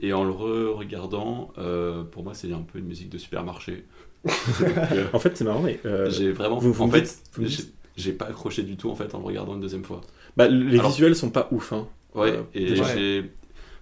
[0.00, 3.84] Et en le re-regardant, euh, pour moi c'est un peu une musique de supermarché.
[5.12, 5.78] En fait, c'est marrant, mais.
[5.86, 6.58] euh, j'ai vraiment...
[6.58, 7.48] vous- vous en fait, vous me
[7.96, 10.00] j'ai pas accroché du tout en fait en le regardant une deuxième fois.
[10.36, 11.86] bah, les Alors- visuels sont pas ouf, hein.
[12.14, 13.22] Ouais, et.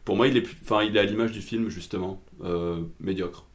[0.04, 2.22] Pour moi il est, plus- enfin, il est à l'image du film justement,
[3.00, 3.46] médiocre.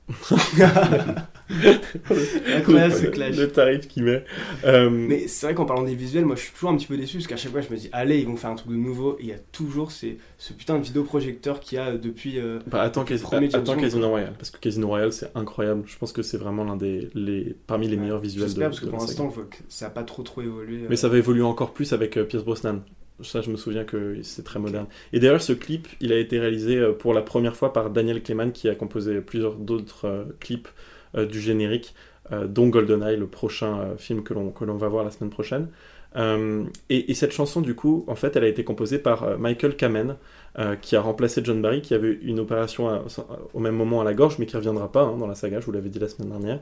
[2.55, 3.35] Incroyable ce clash.
[3.37, 4.23] Le tarif qu'il met.
[4.65, 6.97] Euh, Mais c'est vrai qu'en parlant des visuels, moi je suis toujours un petit peu
[6.97, 8.77] déçu parce qu'à chaque fois je me dis, allez, ils vont faire un truc de
[8.77, 9.17] nouveau.
[9.19, 12.39] Et il y a toujours ces, ce putain de vidéoprojecteur qu'il y a depuis.
[12.39, 15.83] euh, Bah, attends, Le Cas- attends Casino Royale, parce que Casino Royale c'est incroyable.
[15.87, 18.69] Je pense que c'est vraiment l'un des les, parmi les Ouais, meilleurs visuels de, J'espère
[18.69, 19.33] parce que pour l'instant,
[19.67, 20.81] ça a pas trop trop évolué.
[20.87, 20.97] Mais euh.
[20.97, 22.81] ça va évoluer encore plus avec Pierce Brosnan.
[23.21, 24.87] Ça, je me souviens que c'est très moderne.
[25.13, 28.21] Et d'ailleurs, ce clip, il a été réalisé euh, pour la première fois par Daniel
[28.21, 30.69] Kleman, qui a composé plusieurs d'autres euh, clips
[31.15, 31.93] euh, du générique,
[32.45, 35.67] dont GoldenEye, le prochain film que l'on va voir la semaine prochaine.
[36.15, 40.15] Et, et cette chanson, du coup, en fait, elle a été composée par Michael Kamen,
[40.79, 43.03] qui a remplacé John Barry, qui avait une opération
[43.55, 45.65] au même moment à la gorge, mais qui reviendra pas hein, dans la saga, je
[45.65, 46.59] vous l'avais dit la semaine dernière.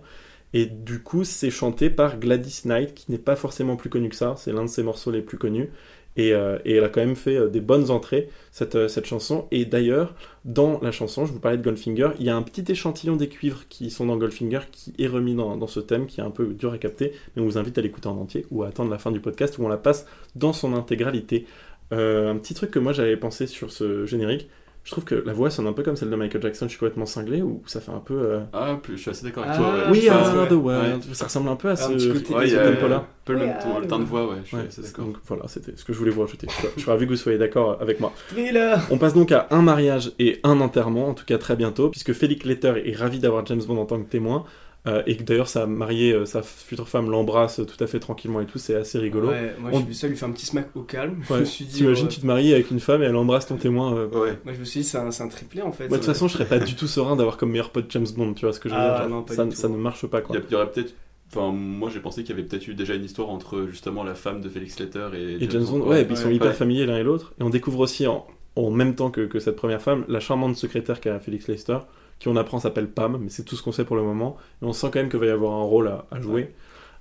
[0.54, 4.16] Et du coup, c'est chanté par Gladys Knight, qui n'est pas forcément plus connue que
[4.16, 4.36] ça.
[4.38, 5.70] C'est l'un de ses morceaux les plus connus.
[6.18, 9.06] Et, euh, et elle a quand même fait euh, des bonnes entrées, cette, euh, cette
[9.06, 9.48] chanson.
[9.52, 12.70] Et d'ailleurs, dans la chanson, je vous parlais de Goldfinger, il y a un petit
[12.72, 16.20] échantillon des cuivres qui sont dans Goldfinger qui est remis dans, dans ce thème, qui
[16.20, 17.14] est un peu dur à capter.
[17.36, 19.58] Mais on vous invite à l'écouter en entier ou à attendre la fin du podcast
[19.60, 21.46] où on la passe dans son intégralité.
[21.90, 24.50] Un petit truc que moi j'avais pensé sur ce générique,
[24.88, 26.80] je trouve que la voix sonne un peu comme celle de Michael Jackson, je suis
[26.80, 28.14] complètement cinglé, ou ça fait un peu...
[28.14, 29.92] euh, Ah, plus, je suis assez d'accord avec Ah, toi.
[29.92, 30.00] ouais.
[30.00, 30.48] Ouais.
[30.48, 30.96] the world.
[31.06, 31.14] Ouais.
[31.14, 32.96] Ça ressemble un peu à ce, tempo-là.
[32.96, 35.04] un peu le même ton, le teint de voix, ouais, je suis Ouais, assez d'accord.
[35.08, 36.48] donc voilà, c'était ce que je voulais vous rajouter.
[36.78, 38.14] Je suis- ravi que vous soyez d'accord avec moi.
[38.30, 41.90] Thriller On passe donc à un mariage et un enterrement, en tout cas très bientôt,
[41.90, 44.46] puisque Felix Leiter est ravi d'avoir James Bond en tant que témoin,
[44.88, 48.40] euh, et que d'ailleurs sa mariée, euh, sa future femme l'embrasse tout à fait tranquillement
[48.42, 49.30] et tout, c'est assez rigolo.
[49.30, 51.18] Ouais, moi On- j'ai vu ça lui faire un petit smack au calme.
[51.28, 51.78] Je Ouais, me suis dit.
[51.78, 53.94] T'imagines, euh, tu te maries avec une femme et elle embrasse ton témoin.
[53.96, 54.40] euh, Ouais.
[54.46, 55.90] Moi je me suis dit, c'est un, un triplé en fait.
[55.90, 58.08] Moi, de toute façon, je serais pas du tout serein d'avoir comme meilleur pote James
[58.16, 59.10] Bond, tu vois ce que je veux Ah, dire?
[59.10, 59.56] genre, non, pas ça, du tout.
[59.58, 60.36] ça ne marche pas, Il quoi.
[60.36, 60.94] y, a- il y aurait peut-être.
[61.30, 64.16] Enfin, moi j'ai pensé qu'il y avait peut-être eu déjà une histoire entre justement la
[64.16, 66.48] femme de Félix Leiter et, Et James Bond, ouais, et puis ils sont ouais, hyper
[66.48, 66.54] ouais.
[66.54, 67.34] familiers l'un et l'autre.
[67.38, 70.56] Et on découvre aussi en, en même temps que, que cette première femme, la charmante
[70.56, 71.80] secrétaire qu'a Félix Leicester,
[72.20, 74.38] qui on apprend s'appelle Pam, mais c'est tout ce qu'on sait pour le moment.
[74.62, 76.54] Et on sent quand même qu'il va y avoir un rôle à, à jouer.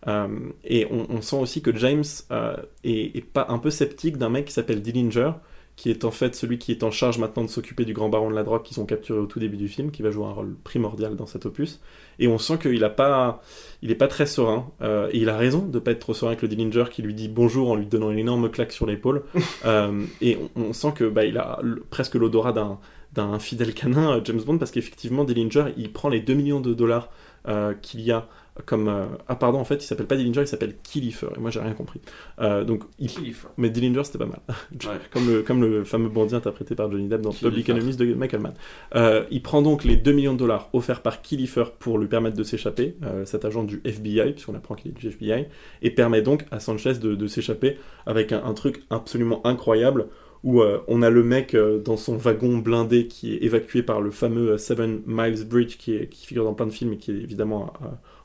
[0.09, 0.29] Euh,
[0.65, 4.29] et on, on sent aussi que James euh, est, est pas un peu sceptique d'un
[4.29, 5.33] mec qui s'appelle Dillinger,
[5.75, 8.31] qui est en fait celui qui est en charge maintenant de s'occuper du grand baron
[8.31, 10.33] de la drogue qu'ils ont capturé au tout début du film, qui va jouer un
[10.33, 11.81] rôle primordial dans cet opus.
[12.19, 13.43] Et on sent qu'il a pas,
[13.83, 14.71] il est pas très serein.
[14.81, 17.13] euh, et il a raison de pas être trop serein avec le Dillinger qui lui
[17.15, 19.25] dit bonjour en lui donnant une énorme claque sur l'épaule.
[20.21, 22.79] Et on, on sent que bah, il a presque l'odorat d'un
[23.17, 26.75] d'un fidèle canin euh, James Bond parce qu'effectivement Dillinger il prend les 2 millions de
[26.75, 27.11] dollars
[27.49, 28.29] euh, qu'il y a
[28.65, 31.51] comme euh, ah pardon en fait il s'appelle pas Dillinger il s'appelle Killifer et moi
[31.51, 32.01] j'ai rien compris
[32.41, 33.11] Euh, donc il
[33.59, 34.99] mais Dillinger c'était pas mal Ouais.
[35.13, 37.49] comme le comme le fameux bandit interprété par Johnny Depp dans Killifer.
[37.51, 38.55] Public Enemies de Michael Mann
[38.95, 42.37] Euh, il prend donc les 2 millions de dollars offerts par Killifer pour lui permettre
[42.37, 45.47] de s'échapper cet agent du FBI puisqu'on apprend qu'il est du FBI
[45.83, 47.77] et permet donc à Sanchez de, de s'échapper
[48.07, 50.07] avec un, un truc absolument incroyable
[50.47, 54.01] où euh, on a le mec euh, dans son wagon blindé qui est évacué par
[54.01, 56.99] le fameux euh, Seven Miles Bridge qui, est, qui figure dans plein de films et
[56.99, 57.73] qui est évidemment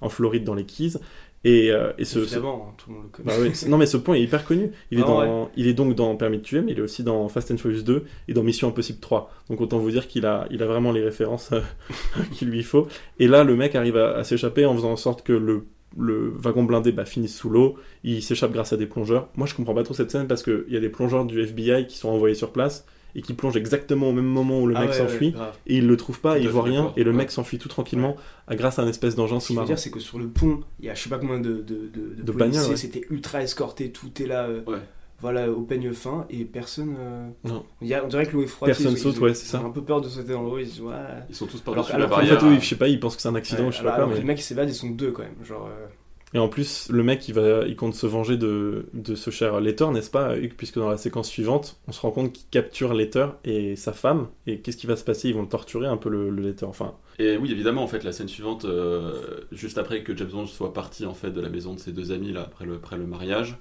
[0.01, 0.99] en Floride dans les Keys.
[1.43, 3.25] Et, euh, et ce, hein, tout le monde le connaît.
[3.25, 4.71] bah oui, non mais ce point est hyper connu.
[4.91, 7.03] Il est, Ah dans, il est donc dans Permis de tuer, mais il est aussi
[7.03, 9.31] dans Fast and Furious 2 et dans Mission Impossible 3.
[9.49, 11.49] Donc autant vous dire qu'il a, il a vraiment les références
[12.33, 12.87] qu'il lui faut.
[13.17, 15.65] Et là, le mec arrive à, à s'échapper en faisant en sorte que le,
[15.97, 17.75] le wagon blindé bah, finisse sous l'eau.
[18.03, 19.29] Il s'échappe grâce à des plongeurs.
[19.35, 21.87] Moi, je comprends pas trop cette scène parce qu'il y a des plongeurs du FBI
[21.87, 24.85] qui sont envoyés sur place et qui plongent exactement au même moment où le Ah
[24.85, 25.33] mec s'enfuit.
[25.37, 25.45] ouais.
[25.67, 27.17] Et il le trouve pas, il voit rien, et le Ouais.
[27.17, 28.15] mec s'enfuit tout tranquillement
[28.47, 29.65] à- grâce à un espèce d'engin Ce que je veux sous-marin.
[29.67, 31.59] dire, c'est que sur le pont, il y a je sais pas combien de, de,
[31.59, 32.77] de, De policiers, bagnoles, ouais.
[32.77, 34.77] c'était ultra escorté, tout est là, euh, Ouais.
[35.21, 36.95] Voilà, au peigne fin, et personne.
[36.99, 37.63] euh, Non.
[37.81, 38.69] Il y a- on dirait que l'eau est froide.
[38.69, 39.61] Personne ils- saute, ils- ouais, c'est ils ça.
[39.61, 40.93] ont un peu peur de sauter dans l'eau, ils se disent, ouais.
[41.29, 42.39] Ils sont tous par-dessus la alors qu'en En barrière.
[42.41, 43.89] fait, oui, je sais pas, il pense que c'est un accident, Ouais, je sais pas
[43.93, 44.03] alors, quoi.
[44.05, 45.35] alors que mais- les mecs qui s'évadent, ils sont deux quand même.
[45.43, 45.85] Genre, euh,
[46.33, 49.59] Et en plus, le mec, il, va, il compte se venger de, de ce cher
[49.59, 52.93] Letter, n'est-ce pas, Hugues Puisque dans la séquence suivante, on se rend compte qu'il capture
[52.93, 54.27] Letter et sa femme.
[54.47, 55.27] Et qu'est-ce qui va se passer?
[55.27, 56.65] Ils vont le torturer un peu, le, le Letter.
[56.65, 60.45] Enfin, Et oui, évidemment, en fait, la scène suivante, euh, juste après que James Bond
[60.45, 62.95] soit parti en fait de la maison de ses deux amis là après le, après
[62.97, 63.57] le mariage,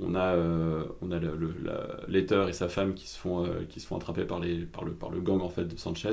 [0.00, 3.44] on a, euh, on a le, le- la- Letter et sa femme qui se font,
[3.46, 5.76] euh, qui se font attraper par, les, par, le, par le gang en fait de
[5.78, 6.12] Sanchez.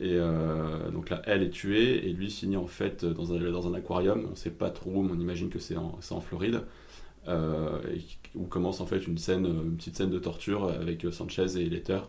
[0.00, 3.68] Et euh, donc là, elle est tuée et lui finit en fait dans un, dans
[3.68, 4.26] un aquarium.
[4.32, 6.62] On sait pas trop où, mais on imagine que c'est en, c'est en Floride.
[7.28, 8.00] Euh, et
[8.34, 12.00] où commence en fait une scène, une petite scène de torture avec Sanchez et Letter.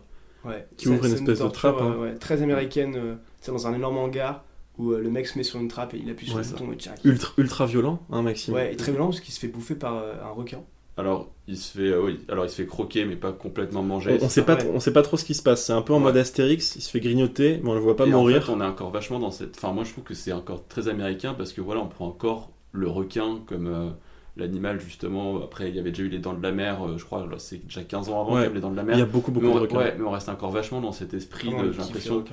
[0.44, 0.66] ouais.
[0.76, 1.94] Qui ouvre une espèce de torture, trappe, hein.
[1.96, 4.44] euh, ouais, très américaine, euh, c'est dans un énorme hangar
[4.78, 6.48] où euh, le mec se met sur une trappe et il appuie sur Ouais, le
[6.48, 6.94] bouton et tiens.
[7.04, 9.96] ultra, ultra violent, hein, Maxime Ouais, et très violent parce qu'il se fait bouffer par
[9.98, 10.64] euh, un requin.
[10.98, 14.18] Alors il se fait, euh, oui, alors il se fait croquer, mais pas complètement manger.
[14.20, 15.64] On, on sait pas, on sait pas trop ce qui se passe.
[15.64, 16.02] C'est un peu en Ouais.
[16.04, 16.76] mode Astérix.
[16.76, 18.38] Il se fait grignoter, mais on le voit pas Et mourir.
[18.38, 19.56] En fait, on est encore vachement dans cette.
[19.56, 22.50] Enfin, moi, je trouve que c'est encore très américain parce que voilà, on prend encore
[22.72, 23.88] le requin comme euh,
[24.36, 25.42] l'animal justement.
[25.42, 26.82] Après, il y avait déjà eu les dents de la mer.
[26.86, 28.40] euh, je crois, c'est déjà 15 ans avant Ouais.
[28.40, 28.98] qu'il y avait les dents de la Il mer.
[28.98, 29.78] y a beaucoup, beaucoup mais, de requins.
[29.78, 31.54] ouais, mais on reste encore vachement dans cet esprit de.
[31.68, 32.24] il J'ai l'impression.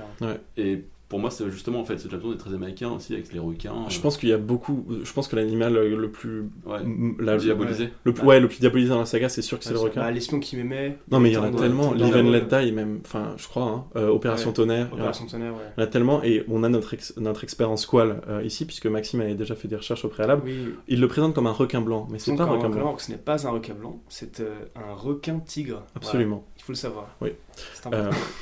[0.58, 3.40] Et pour moi, c'est justement en fait, ce James est très américain aussi avec les
[3.40, 3.74] requins.
[3.90, 4.86] Je euh, pense qu'il y a beaucoup.
[5.04, 6.44] Je pense que l'animal euh, le plus.
[6.66, 7.90] ouais, m- la- diabolisé.
[8.04, 10.02] le, plus- ouais, le plus diabolisé dans la saga, c'est sûr que c'est le requin.
[10.02, 10.98] bah, L'espion qui m'aimait.
[11.12, 11.94] Non, mais il y en a tellement.
[11.94, 13.00] Live and Let Die, même.
[13.04, 13.64] Enfin, je crois.
[13.64, 13.86] hein.
[13.96, 14.54] Euh, Opération Ouais.
[14.56, 14.88] Tonnerre.
[14.92, 15.60] il y en a- Opération Tonnerre, ouais.
[15.78, 16.24] Il y en a tellement.
[16.24, 19.56] Et on a notre, ex- notre expert en squal euh, ici, puisque Maxime avait déjà
[19.56, 20.44] fait des recherches au préalable.
[20.46, 22.82] Oui, Il le présente comme un requin blanc, mais c'est pas un requin blanc.
[22.82, 25.84] blanc, ce n'est pas un requin blanc, c'est euh, un requin tigre.
[25.96, 26.44] Absolument.
[26.46, 27.08] Voilà, il faut le savoir.
[27.22, 27.30] Oui.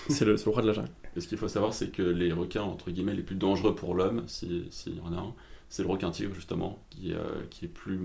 [0.10, 0.90] C'est le roi de la jungle.
[1.18, 3.96] Et ce qu'il faut savoir, c'est que les requins, entre guillemets, les plus dangereux pour
[3.96, 5.34] l'homme, s'il si y en a un,
[5.68, 8.00] c'est le requin tigre, justement, qui, euh, qui est plus.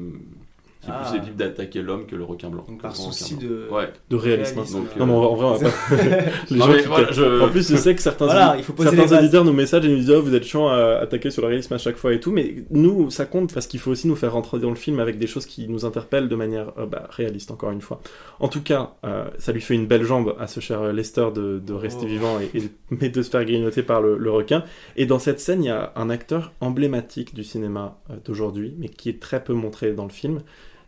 [0.82, 1.08] Qui est Ah.
[1.10, 2.64] plus libre d'attaquer l'homme que le requin blanc.
[2.68, 3.68] Donc par souci de.
[3.70, 3.88] Ouais.
[4.10, 4.58] De réalisme.
[4.58, 4.62] hein.
[4.62, 4.78] Réalisme.
[4.80, 5.76] Donc, Non, mais en vrai, on va pas.
[6.50, 8.64] Les Non, gens mais qui- voilà, je- En plus, je sais que certains, Voilà, il
[8.64, 9.18] faut poser certains les bases.
[9.20, 11.72] auditeurs nous messagent et nous disent oh, vous êtes chiant à attaquer sur le réalisme
[11.74, 14.32] à chaque fois et tout, mais nous, ça compte parce qu'il faut aussi nous faire
[14.32, 17.50] rentrer dans le film avec des choses qui nous interpellent de manière euh, bah, réaliste,
[17.52, 18.00] encore une fois.
[18.40, 21.60] En tout cas, euh, ça lui fait une belle jambe à ce cher Lester de,
[21.64, 22.08] de rester Oh.
[22.08, 24.64] vivant et, et- mais de se faire grignoter par le, le requin.
[24.96, 28.88] Et dans cette scène, il y a un acteur emblématique du cinéma euh, d'aujourd'hui, mais
[28.88, 30.40] qui est très peu montré dans le film.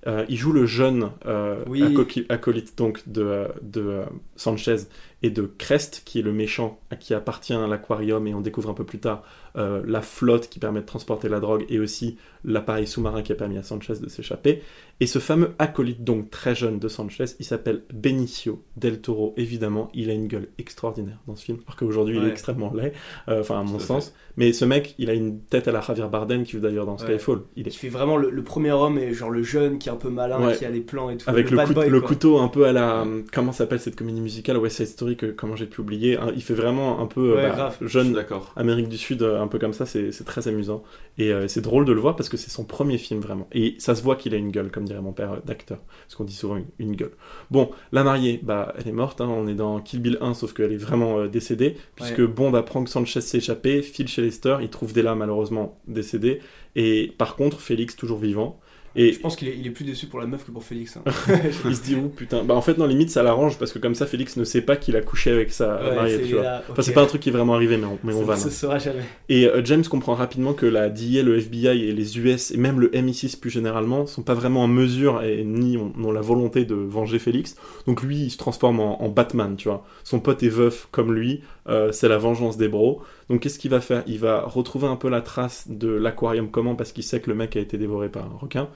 [0.06, 1.82] Euh, il joue le jeune euh, Oui.
[2.28, 4.04] acolyte, donc de, de euh,
[4.36, 4.76] Sanchez
[5.24, 8.74] et de Crest, qui est le méchant à qui appartient l'aquarium, et on découvre un
[8.74, 9.22] peu plus tard
[9.56, 13.34] euh, la flotte qui permet de transporter la drogue, et aussi l'appareil sous-marin qui a
[13.34, 14.62] permis à Sanchez de s'échapper.
[15.00, 19.90] Et ce fameux acolyte, donc très jeune de Sanchez, il s'appelle Benicio del Toro, évidemment,
[19.94, 22.30] il a une gueule extraordinaire dans ce film, alors qu'aujourd'hui il est Ouais.
[22.30, 22.92] extrêmement laid,
[23.28, 24.14] euh, enfin à mon Tout sens.
[24.36, 27.16] Mais ce mec, il a une tête à la Javier Bardem, qui d'ailleurs dans Ouais.
[27.16, 27.40] Skyfall.
[27.56, 29.92] Il est Qui fait vraiment le, le premier homme et genre le jeune qui est
[29.92, 30.56] un peu malin, Ouais.
[30.56, 31.30] qui a des plans et tout.
[31.30, 33.06] Avec le, bad coup- boy, le couteau un peu à la.
[33.32, 36.42] Comment s'appelle cette comédie musicale West Side Story que comment j'ai pu oublier hein, Il
[36.42, 38.52] fait vraiment un peu euh, Ouais, bah, jeune d'accord.
[38.56, 40.82] Amérique du Sud, euh, un peu comme ça, c'est très amusant.
[41.18, 43.48] Et euh, c'est drôle de le voir parce que c'est son premier film vraiment.
[43.52, 45.78] Et ça se voit qu'il a une gueule, comme dirait mon père d'acteur.
[46.06, 47.12] Parce qu'on dit souvent une, une gueule.
[47.50, 49.20] Bon, la mariée, bah, elle est morte.
[49.20, 51.76] hein, on est dans Kill Bill 1, sauf qu'elle est vraiment euh, décédée.
[51.96, 52.26] Puisque Ouais.
[52.26, 56.40] Bond apprend que Sanchez s'est échappé, file chez Lester, il trouve Della malheureusement décédée.
[56.76, 58.58] Et par contre, Félix toujours vivant.
[58.96, 60.96] Et Je pense qu'il est, plus déçu pour la meuf que pour Félix.
[60.96, 61.02] hein.
[61.64, 62.44] il se dit, oh putain.
[62.44, 64.76] Bah en fait, non, limite, ça l'arrange parce que comme ça, Félix ne sait pas
[64.76, 66.42] qu'il a couché avec sa Ouais, mariée, tu vois.
[66.42, 68.24] là, Enfin, c'est pas un truc qui est vraiment arrivé, mais on, mais on Ça
[68.24, 68.34] va.
[68.36, 69.02] ne se saura jamais.
[69.28, 72.78] Et euh, James comprend rapidement que la DIA, le FBI et les US, et même
[72.80, 76.74] le MI6 plus généralement, sont pas vraiment en mesure et ni ont, la volonté de
[76.74, 77.56] venger Félix.
[77.86, 79.84] Donc lui, il se transforme en, en Batman, tu vois.
[80.04, 83.02] Son pote est veuf comme lui, euh, c'est la vengeance des bros.
[83.28, 84.02] Donc qu'est-ce qu'il va faire?
[84.06, 87.34] Il va retrouver un peu la trace de l'aquarium comment parce qu'il sait que le
[87.36, 88.68] mec a été dévoré par un requin.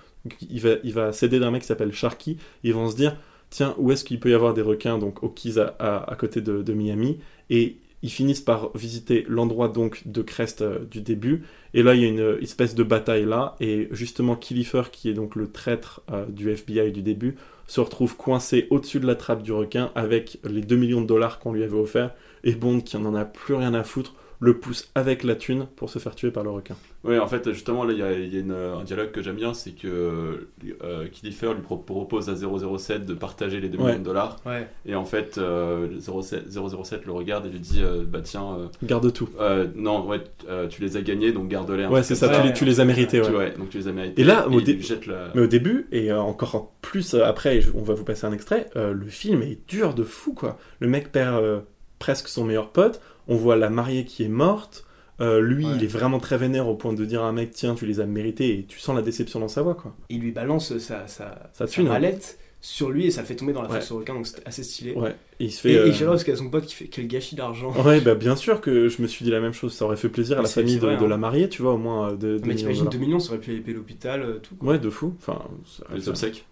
[0.50, 2.38] Il va, il va s'aider d'un mec qui s'appelle Sharky.
[2.64, 3.16] Ils vont se dire,
[3.50, 6.72] tiens, où est-ce qu'il peut y avoir des requins donc aux Keys à, côté de,
[6.72, 7.18] Miami?
[7.50, 11.42] Et ils finissent par visiter l'endroit donc de Crest euh, du début.
[11.74, 13.56] Et là, il y a une espèce de bataille là.
[13.60, 18.16] Et justement, Killifer, qui est donc le traître euh, du FBI du début, se retrouve
[18.16, 21.64] coincé au-dessus de la trappe du requin avec les 2 millions de dollars qu'on lui
[21.64, 22.14] avait offert.
[22.44, 25.90] Et Bond, qui en a plus rien à foutre, le pousse avec la thune pour
[25.90, 26.76] se faire tuer par le requin.
[27.04, 29.20] Oui, en fait, justement, là, il y a, il y a une- un dialogue que
[29.22, 30.46] j'aime bien, c'est que
[30.82, 33.84] euh, Killifer lui pro- propose à 007 de partager les 2 Ouais.
[33.86, 34.36] millions de dollars.
[34.46, 34.68] Ouais.
[34.86, 38.66] Et en fait, euh, 07, 007 le regarde et lui dit euh, Bah tiens, euh,
[38.84, 39.28] Garde tout.
[39.40, 41.84] euh, non, ouais, euh, tu les as gagnés, donc garde-les.
[41.84, 43.20] un Ouais, c'est ça, tu, les, tu les as mérités.
[43.20, 43.36] Tu- Ouais.
[43.36, 44.20] ouais, donc tu les as mérités.
[44.20, 45.30] Et là, au il dé- lui jette la.
[45.34, 48.92] Mais au début, et euh, encore plus après, on va vous passer un extrait, euh,
[48.92, 50.58] le film est dur de fou, quoi.
[50.80, 51.60] Le mec perd euh,
[51.98, 54.84] presque son meilleur pote, on voit la mariée qui est morte,
[55.20, 55.72] euh, lui, Ouais.
[55.76, 58.00] il est vraiment très vénère au point de dire à un mec, tiens, tu les
[58.00, 59.94] as mérités, et tu sens la déception dans sa voix, quoi.
[60.10, 61.90] Il lui balance sa, sa, Ça sa thune, hein.
[61.90, 63.80] mallette sur lui et ça le fait tomber dans la Ouais.
[63.80, 64.92] fosse au requin, donc c'était assez stylé.
[64.94, 65.72] Ouais, et il se fait...
[65.72, 67.72] Et, euh, et j'adore parce qu'il y a son pote qui fait quel gâchis d'argent.
[67.84, 70.08] Ouais, bah bien sûr que je me suis dit la même chose, ça aurait fait
[70.08, 71.08] plaisir à la c'est- famille c'est de, hein.
[71.08, 72.92] la mariée, tu vois, au moins euh, de, de Mais t'imagines dollars.
[72.94, 74.56] 2 millions, ça aurait pu payer l'hôpital, euh, tout.
[74.56, 74.70] quoi.
[74.72, 75.14] Ouais, de fou.
[75.20, 76.44] Enfin, ça Les obsèques.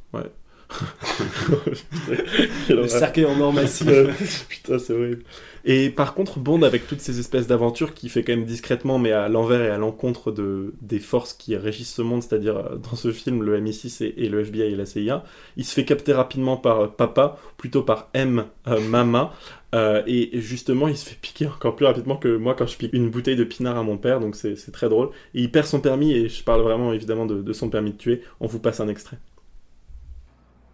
[2.67, 3.87] Quelle Le cercueil en or massif.
[4.49, 5.23] Putain, c'est horrible.
[5.69, 9.11] Et par contre, Bond, avec toutes ces espèces d'aventures qui fait quand même discrètement, mais
[9.11, 12.95] à l'envers et à l'encontre de, des forces qui régissent ce monde, c'est-à-dire euh, dans
[12.95, 15.25] ce film, le MI6 et, le FBI et la CIA,
[15.57, 19.33] il se fait capter rapidement par euh, Papa, plutôt par M, euh, Mama,
[19.75, 22.93] euh, et justement, il se fait piquer encore plus rapidement que moi quand je pique
[22.93, 25.09] une bouteille de pinard à mon père, donc c'est très drôle.
[25.35, 27.97] Et il perd son permis, et je parle vraiment évidemment de, de son permis de
[27.97, 28.23] tuer.
[28.39, 29.19] On vous passe un extrait.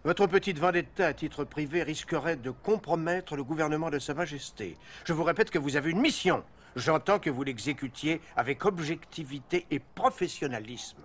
[0.05, 4.77] Votre petite vendetta à titre privé risquerait de compromettre le gouvernement de Sa Majesté.
[5.05, 6.43] Je vous répète que vous avez une mission.
[6.75, 11.01] J'entends que vous l'exécutiez avec objectivité et professionnalisme.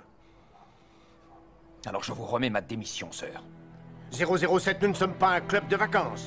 [1.86, 3.44] Alors je vous remets ma démission, sœur.
[4.10, 6.26] 007, nous ne sommes pas un club de vacances.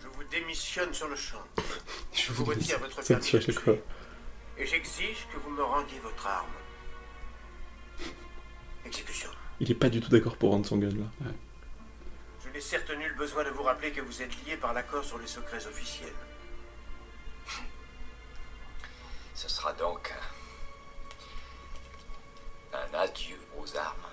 [0.00, 1.42] Je vous démissionne sur le champ.
[2.12, 3.82] Je vous retire votre permis de tuer.
[4.56, 6.46] Et j'exige que vous me rendiez votre arme.
[8.84, 9.30] Exécution.
[9.60, 11.30] Il est pas du tout d'accord pour rendre son gun là.
[12.44, 15.18] Je n'ai certes nul besoin de vous rappeler que vous êtes lié par l'accord sur
[15.18, 16.14] les secrets officiels.
[19.34, 20.12] Ce sera donc
[22.72, 24.06] un, un adieu aux armes.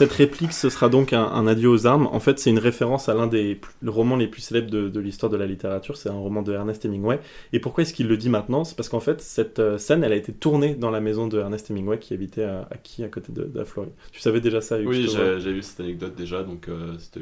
[0.00, 2.06] Cette réplique, ce sera donc un, un adieu aux armes.
[2.10, 4.98] En fait, c'est une référence à l'un des le romans les plus célèbres de, de
[4.98, 5.98] l'histoire de la littérature.
[5.98, 7.20] C'est un roman de Ernest Hemingway.
[7.52, 8.64] Et pourquoi est-ce qu'il le dit maintenant?
[8.64, 11.38] C'est parce qu'en fait, cette euh, scène, elle a été tournée dans la maison de
[11.38, 13.92] Ernest Hemingway qui habitait à, à qui, à côté de, de la Floride.
[14.10, 15.06] Tu savais déjà ça Hugues, Oui,
[15.38, 17.20] j'ai vu cette anecdote déjà, donc euh, c'était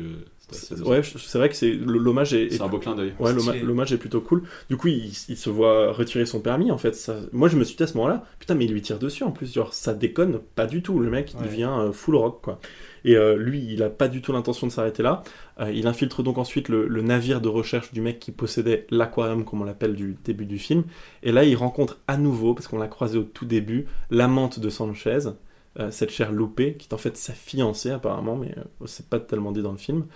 [0.85, 3.13] Ouais, c'est vrai que c'est l'hommage est, est- c'est un beau clin d'œil.
[3.19, 3.33] Ouais,
[3.63, 4.43] l'hommage est plutôt cool.
[4.71, 6.71] Du coup, il, il se voit retirer son permis.
[6.71, 7.17] En fait, ça...
[7.33, 9.25] moi, je me suis dit à ce moment-là, putain, mais il lui tire dessus.
[9.25, 10.99] En plus, genre, ça déconne pas du tout.
[10.99, 12.61] Le mec, il devient euh, full rock, quoi.
[13.05, 15.23] Et euh, lui, il a pas du tout l'intention de s'arrêter là.
[15.61, 19.45] Euh, il infiltre donc ensuite le, le navire de recherche du mec qui possédait l'aquarium,
[19.45, 20.85] comme on l'appelle du début du film.
[21.23, 24.69] Et là, il rencontre à nouveau, parce qu'on l'a croisé au tout début, l'amante de
[24.69, 25.19] Sanchez,
[25.79, 28.53] euh, cette chère Loupé, qui est en fait sa fiancée apparemment, mais
[28.87, 30.07] c'est pas tellement dit dans le film.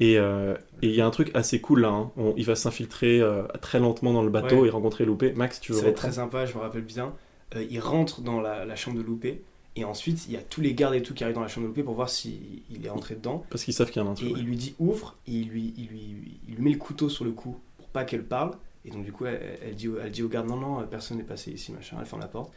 [0.00, 1.88] Et euh, et il y a un truc assez cool là.
[1.90, 2.10] hein.
[2.16, 4.68] On- il va s'infiltrer euh, très lentement dans le bateau Ouais.
[4.68, 5.32] et rencontrer Loupé.
[5.34, 7.12] Max, tu veux Ça va être très sympa, je me rappelle bien.
[7.54, 9.42] Euh, il rentre dans la, la chambre de Loupé,
[9.76, 11.64] et ensuite, il y a tous les gardes et tout qui arrivent dans la chambre
[11.66, 13.44] de Loupé pour voir s'il il est entré dedans.
[13.50, 14.32] Parce qu'ils savent qu'il y a un Et intrus.
[14.32, 14.38] ouais.
[14.40, 16.00] il lui dit ouvre, et il lui, il, lui,
[16.48, 18.52] il lui met le couteau sur le cou pour pas qu'elle parle.
[18.86, 21.18] Et donc, du coup, elle, elle dit, au- elle dit au garde non, non, personne
[21.18, 21.98] n'est passé ici, machin.
[22.00, 22.50] Elle ferme la porte.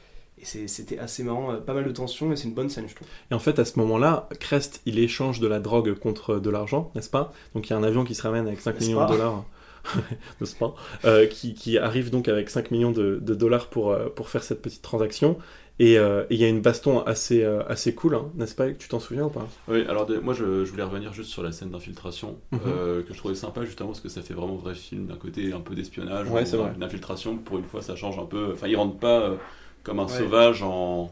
[0.55, 2.95] Et c'était assez marrant, euh, pas mal de tension, et c'est une bonne scène, je
[2.95, 3.07] trouve.
[3.31, 6.91] Et en fait, à ce moment-là, Crest, il échange de la drogue contre de l'argent,
[6.95, 7.31] n'est-ce pas?
[7.55, 9.05] Donc il y a un avion qui se ramène avec 5 N'est-ce millions pas?
[9.07, 9.43] de dollars.
[10.41, 10.75] n'est-ce pas?
[11.05, 14.43] Euh, qui, qui arrive donc avec 5 millions de, de dollars pour, euh, pour faire
[14.43, 15.37] cette petite transaction.
[15.79, 18.69] Et euh, il y a une baston assez, euh, assez cool, hein, n'est-ce pas?
[18.71, 19.47] Tu t'en souviens ou pas?
[19.67, 22.59] Oui, alors de- moi je, je voulais revenir juste sur la scène d'infiltration Mhm.
[22.67, 25.51] euh, que je trouvais sympa justement parce que ça fait vraiment vrai film d'un côté
[25.51, 26.69] un peu d'espionnage, Ouais, ou, c'est vrai.
[26.69, 28.51] euh, une infiltration pour une fois ça change un peu.
[28.53, 29.35] Enfin, il rentre pas euh,
[29.83, 30.09] comme un Ouais.
[30.17, 31.11] sauvage en.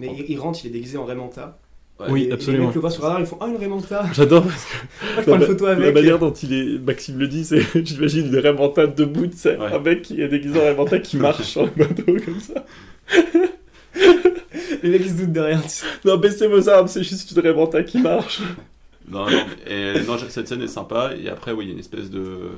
[0.00, 1.58] Mais il, il rentre, il est déguisé en Raymanta.
[2.00, 2.06] Ouais.
[2.10, 2.60] Oui, Et- et absolument.
[2.62, 5.14] les mecs le voient sur radar, ils font Ah, une Raymanta J'adore parce que Moi,
[5.16, 5.94] je prends une la, photo la avec.
[5.94, 9.66] manière dont il est, Maxime le dit, c'est j'imagine une Raymanta debout, tu sais, Ouais.
[9.74, 12.64] un mec qui est déguisé en Raymanta qui marche sur le bateau comme ça.
[14.82, 15.60] Les mecs, ils se doutent de rien.
[15.60, 15.86] tu sais.
[16.04, 18.40] Non, baissez vos armes, c'est juste une Raymanta qui marche.
[19.10, 21.80] Non, non, et, non, cette scène est sympa et après, oui, il y a une
[21.80, 22.50] espèce de.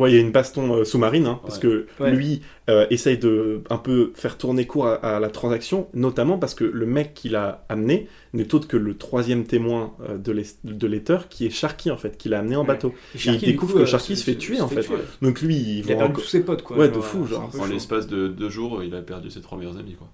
[0.00, 1.60] Ouais, il y a une baston euh, sous-marine, hein, parce Ouais.
[1.62, 2.10] que Ouais.
[2.10, 6.54] lui euh, essaye de un peu faire tourner court à, à la transaction, notamment parce
[6.54, 11.18] que le mec qu'il a amené n'est autre que le troisième témoin euh, de l'Ether,
[11.28, 12.66] qui est Sharky en fait, qu'il a amené en Ouais.
[12.68, 12.94] bateau.
[13.16, 14.82] Et il découvre coup, que euh, Sharky se fait tuer, en fait.
[14.82, 14.94] tuer.
[15.20, 16.76] Donc lui, il Il a perdu tous ses potes, quoi.
[16.78, 17.50] Ouais, genre, de fou, genre.
[17.52, 20.08] c'est En l'espace de deux jours, il a perdu ses trois meilleurs amis, quoi.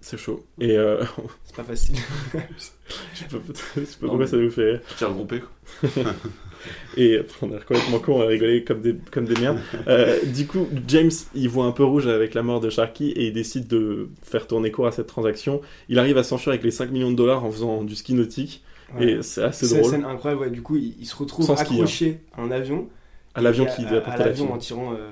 [0.00, 0.44] C'est chaud.
[0.60, 1.02] Et euh,
[1.44, 1.96] C'est pas facile.
[2.34, 2.38] je
[3.18, 3.38] sais pas,
[3.76, 5.90] je sais pas Non, pourquoi ça nous fait t'ai regroupé, quoi.
[6.96, 9.58] Et on est complètement con, on a rigolé comme des, comme des merdes.
[9.86, 13.26] Euh, du coup, James, il voit un peu rouge avec la mort de Sharky et
[13.28, 15.60] il décide de faire tourner court à cette transaction.
[15.88, 18.62] Il arrive à s'enfuir avec les 5 millions de dollars en faisant du ski nautique.
[18.98, 19.06] Ouais.
[19.12, 19.92] Et c'est assez C'est une drôle.
[19.92, 20.50] scène incroyable, ouais.
[20.50, 21.76] Du coup, il, il se retrouve Sans ski, hein.
[21.76, 22.88] accroché à un avion.
[23.34, 25.10] À l'avion qui à- doit à porter la l'avion en tirant euh,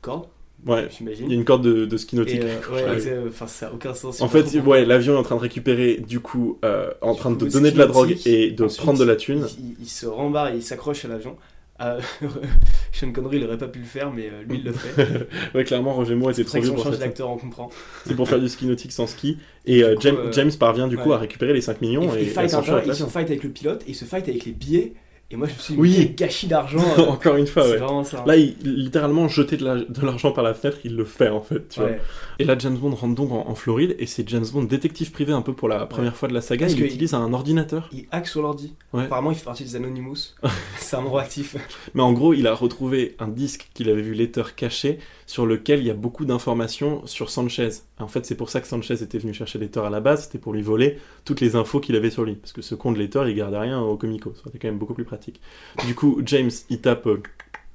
[0.00, 0.26] corde,
[0.66, 2.40] Ouais, il y a une corde de, de ski nautique.
[2.42, 4.20] Et, euh, ouais, enfin, ça n'a aucun sens.
[4.20, 7.46] En fait, ouais, l'avion est en train de récupérer, du coup, euh, en train de
[7.48, 9.46] donner de la drogue et de Ensuite, prendre de la thune.
[9.58, 11.36] Il, il- se rembarre et il s'accroche à l'avion.
[11.80, 12.00] Euh,
[12.92, 15.28] Sean Connery, il aurait pas pu le faire, mais lui, il le fait.
[15.54, 16.98] ouais, clairement, Roger Moore était C'est trop vieux pour scène.
[16.98, 17.70] d'acteur, on comprend.
[18.04, 19.38] C'est pour faire du ski nautique sans ski.
[19.64, 22.34] Et coup, James, James parvient, du coup, à récupérer les 5 millions il, et, et
[22.34, 23.06] l'avion.
[23.08, 24.94] fight avec le pilote et il se fight avec les billets.
[25.30, 25.94] Et moi, je me suis dit, Oui.
[26.16, 26.82] quel gâchis d'argent.
[26.98, 27.78] euh, Encore une fois, ouais.
[28.04, 28.24] ça.
[28.26, 31.42] Là, il, littéralement, jeter de la- de l'argent par la fenêtre, il le fait en
[31.42, 31.90] fait, tu vois.
[31.90, 32.00] Ouais.
[32.38, 35.34] Et là, James Bond rentre donc en, en Floride et c'est James Bond détective privé
[35.34, 36.64] un peu pour la première fois de la saga.
[36.66, 37.90] Parce il utilise un ordinateur.
[37.92, 38.72] Il hack sur l'ordi.
[38.94, 40.16] Apparemment, il fait partie des Anonymous.
[40.78, 41.56] c'est un endroit actif.
[41.92, 45.80] Mais en gros, il a retrouvé un disque qu'il avait vu Letter caché sur lequel
[45.80, 47.68] il y a beaucoup d'informations sur Sanchez.
[47.98, 50.38] En fait, c'est pour ça que Sanchez était venu chercher Letter à la base, c'était
[50.38, 52.34] pour lui voler toutes les infos qu'il avait sur lui.
[52.34, 54.32] Parce que ce con de Letter, il gardait rien au Comico.
[54.34, 55.40] Ça aurait été quand même beaucoup plus pratique.
[55.86, 57.22] Du coup, James, il tape euh,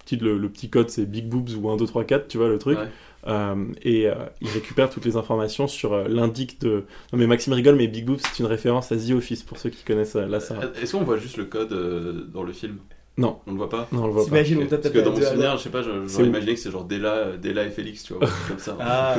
[0.03, 2.49] petit- le, le petit code, c'est Big Boobs ou 1, 2, 3, 4, tu vois
[2.49, 2.79] le truc.
[2.79, 2.87] Ouais.
[3.27, 6.83] Euh, et euh, il récupère toutes les informations sur euh, l'indic de.
[7.13, 9.69] Non mais Maxime rigole, mais Big Boobs c'est une référence à The Office pour ceux
[9.69, 10.71] qui connaissent euh, la saga.
[10.81, 12.79] Est-ce qu'on voit juste le code dans le film?
[13.17, 13.39] Non.
[13.45, 14.27] On le voit pas Non, on le voit pas.
[14.29, 14.69] T'imagines, on Ok.
[14.69, 17.37] tape Parce que dans mon souvenir, je sais pas, j'aurais imaginé que c'est genre Della,
[17.37, 18.75] Della et Félix, tu vois, comme ça.
[18.79, 19.17] Ah,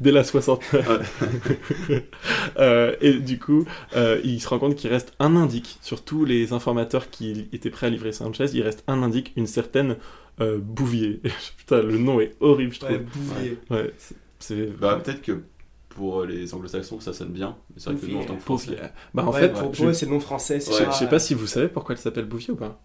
[0.00, 0.62] Dès la 60.
[2.58, 6.24] Euh, et du coup, euh, il se rend compte qu'il reste un indique sur tous
[6.24, 8.46] les informateurs qui étaient prêts à livrer Sanchez.
[8.54, 9.96] Il reste un indique, une certaine
[10.40, 11.20] euh, Bouvier.
[11.58, 12.90] Putain, le nom est horrible, je trouve.
[12.92, 13.58] ouais, bouvier.
[13.70, 14.78] Ouais, c'est- c'est.
[14.78, 15.42] Bah, peut-être que
[15.90, 17.56] pour les anglo-saxons, ça sonne bien.
[17.70, 18.76] Mais c'est vrai que nous, en tant que Bouvier.
[18.76, 20.60] français, Bah, en Ouais, fait, pour, je, eux, c'est le nom français.
[20.60, 22.80] je sais pas si vous savez pourquoi elle s'appelle Bouvier ou pas.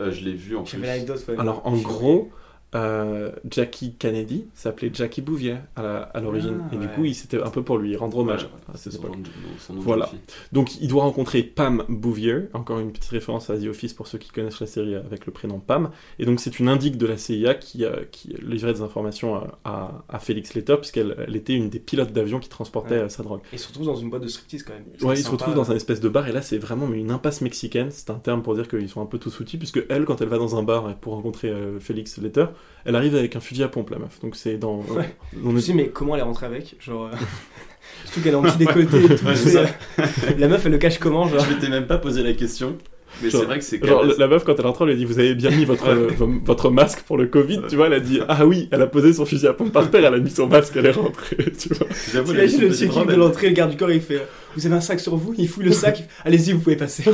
[0.00, 0.72] Euh, je l'ai vu en plus.
[0.72, 1.24] J'avais l'anecdote.
[1.28, 1.38] ouais.
[1.38, 2.30] Alors, en gros,
[2.74, 6.62] euh, Jackie Kennedy s'appelait Jackie Bouvier à la- à l'origine.
[6.70, 8.94] Ah, et du coup, il- c'était un peu pour lui rendre hommage Ouais, à cette
[8.94, 9.16] époque.
[9.16, 10.10] nom Voilà.
[10.52, 14.18] Donc, il doit rencontrer Pam Bouvier, encore une petite référence à The Office pour ceux
[14.18, 15.90] qui connaissent la série avec le prénom Pam.
[16.18, 19.58] Et donc, c'est une indique de la CIA qui, euh, qui livrait des informations à,
[19.64, 23.22] à- à Félix Letter, puisqu'elle elle était une des pilotes d'avion qui transportait euh, sa
[23.22, 23.40] drogue.
[23.52, 24.84] Et il se retrouve dans une boîte de striptease quand même.
[25.02, 25.36] Ouais, ils se sympa.
[25.36, 27.90] retrouvent dans un espèce de bar, et là, c'est vraiment une impasse mexicaine.
[27.90, 30.28] C'est un terme pour dire qu'ils sont un peu tous outils, puisque elle, quand elle
[30.28, 32.46] va dans un bar pour rencontrer euh, Félix Letter,
[32.84, 34.18] elle arrive avec un fusil à pompe, la meuf.
[34.20, 34.78] Donc, c'est dans.
[34.88, 35.14] Ouais.
[35.44, 36.76] on Je me suis dit, mais comment elle est rentrée avec?
[36.80, 37.06] Genre.
[37.06, 37.16] euh,
[38.04, 39.24] Surtout qu'elle est en petit décolleté et tout.
[39.26, 39.66] Ouais, euh,
[40.38, 41.44] la meuf, elle le cache comment genre?
[41.44, 42.76] Je m'étais même pas posé la question,
[43.22, 44.96] mais c'est vrai que c'est quand Genre, même- la meuf, quand elle rentre, elle lui
[44.96, 46.08] dit Vous avez bien mis votre, euh,
[46.44, 49.12] votre masque pour le Covid, tu vois Elle a dit Ah oui, elle a posé
[49.12, 51.68] son fusil à pompe par terre, elle a mis son masque, elle est rentrée, tu
[51.74, 51.86] vois.
[52.24, 54.24] T'imagines le petite check-in robe, de elle- l'entrée, le garde du corps, il fait euh,
[54.56, 55.34] Vous avez un sac sur vous?
[55.36, 57.04] Il fouille le sac, allez-y, vous pouvez passer.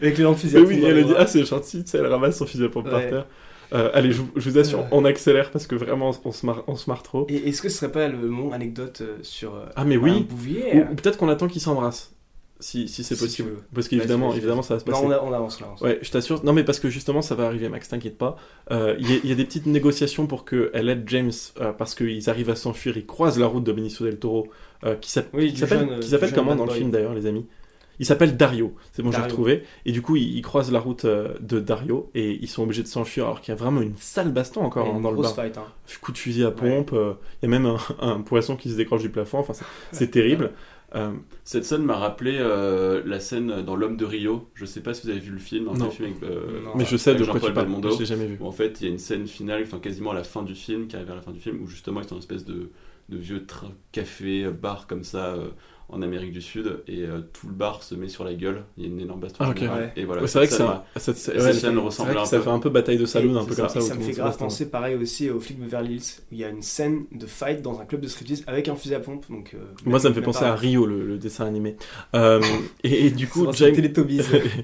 [0.00, 1.12] Avec les lampes fusil à pompe oui, dans elle a dit.
[1.16, 3.26] Ah, c'est gentil, tu sais, elle ramasse son fusil à pompe par terre.
[3.72, 6.64] Euh, allez, je, vous- je vous assure, on accélère parce que vraiment, on se marre,
[6.66, 7.26] on se marre trop.
[7.28, 10.26] Et est-ce que ce serait pas le mon anecdote euh, sur euh, Ah, mais oui.
[10.28, 12.12] bouvier Ou peut-être qu'on attend qu'ils s'embrassent,
[12.58, 13.50] si, si c'est Si possible.
[13.74, 15.04] Parce qu'évidemment, évidemment, ça va se Non, passer.
[15.06, 15.66] on, a- on avance là.
[15.66, 15.80] on avance.
[15.82, 16.44] Ouais, je t'assure.
[16.44, 18.36] Non, mais parce que justement, ça va arriver, Max, t'inquiète pas.
[18.72, 21.72] Euh, Il y, a- il y a des petites négociations pour qu'elle aide James euh,
[21.72, 22.96] parce qu'ils arrivent à s'enfuir.
[22.96, 24.48] Ils croisent la route de Benicio del Toro,
[24.84, 26.78] euh, qui s'app- Oui, qui s'appelle s'appelle comment dans le boy.
[26.78, 27.46] film d'ailleurs, les amis?
[28.00, 28.74] Il s'appelle Dario.
[28.92, 29.62] C'est bon, j'ai retrouvé.
[29.84, 32.82] Et du coup, ils, ils croisent la route euh, de Dario et ils sont obligés
[32.82, 35.36] de s'enfuir alors qu'il y a vraiment une sale baston encore hein, dans le grosse
[35.36, 35.44] bar.
[35.44, 35.58] fight.
[35.58, 35.64] Hein.
[36.00, 36.92] Coup de fusil à pompe.
[36.94, 39.38] euh, Il y a même un, un poisson qui se décroche du plafond.
[39.38, 39.52] Enfin,
[39.92, 40.50] c'est- terrible.
[40.96, 41.12] Euh,
[41.44, 44.48] Cette scène m'a rappelé euh, la scène dans L'homme de Rio.
[44.54, 45.84] Je sais pas si vous avez vu le film, un Non.
[45.86, 46.72] vieux film avec, euh, Non.
[46.74, 47.68] mais je sais de quoi tu parles.
[47.92, 48.38] Je l'ai jamais vu.
[48.40, 50.54] où en fait il y a une scène finale, enfin quasiment à la fin du
[50.56, 52.44] film, qui arrive vers la fin du film, où justement ils sont dans une espèce
[52.44, 52.70] de,
[53.08, 53.46] de vieux
[53.92, 55.50] café, bar comme ça euh,
[55.92, 58.62] en Amérique du Sud, et euh, tout le bar se met sur la gueule.
[58.76, 59.38] Il y a une énorme baston.
[59.40, 59.58] Ah, ok.
[59.58, 59.92] générale, Ouais.
[59.96, 60.22] Et voilà.
[60.22, 60.54] Ouais, c'est vrai que
[61.78, 62.42] ouais, ressemble que un ça peu.
[62.44, 63.80] fait un peu bataille de saloon, un peu comme ça, ça.
[63.80, 66.44] Ça me fait grave penser pareil aussi au flic de Beverly Hills où il y
[66.44, 69.24] a une scène de fight dans un club de striptease avec un fusil à pompe.
[69.30, 71.76] Donc, euh, Moi, ça me fait penser pas- à Rio, le, le dessin animé.
[72.14, 72.40] Euh,
[72.84, 73.46] et, et du coup,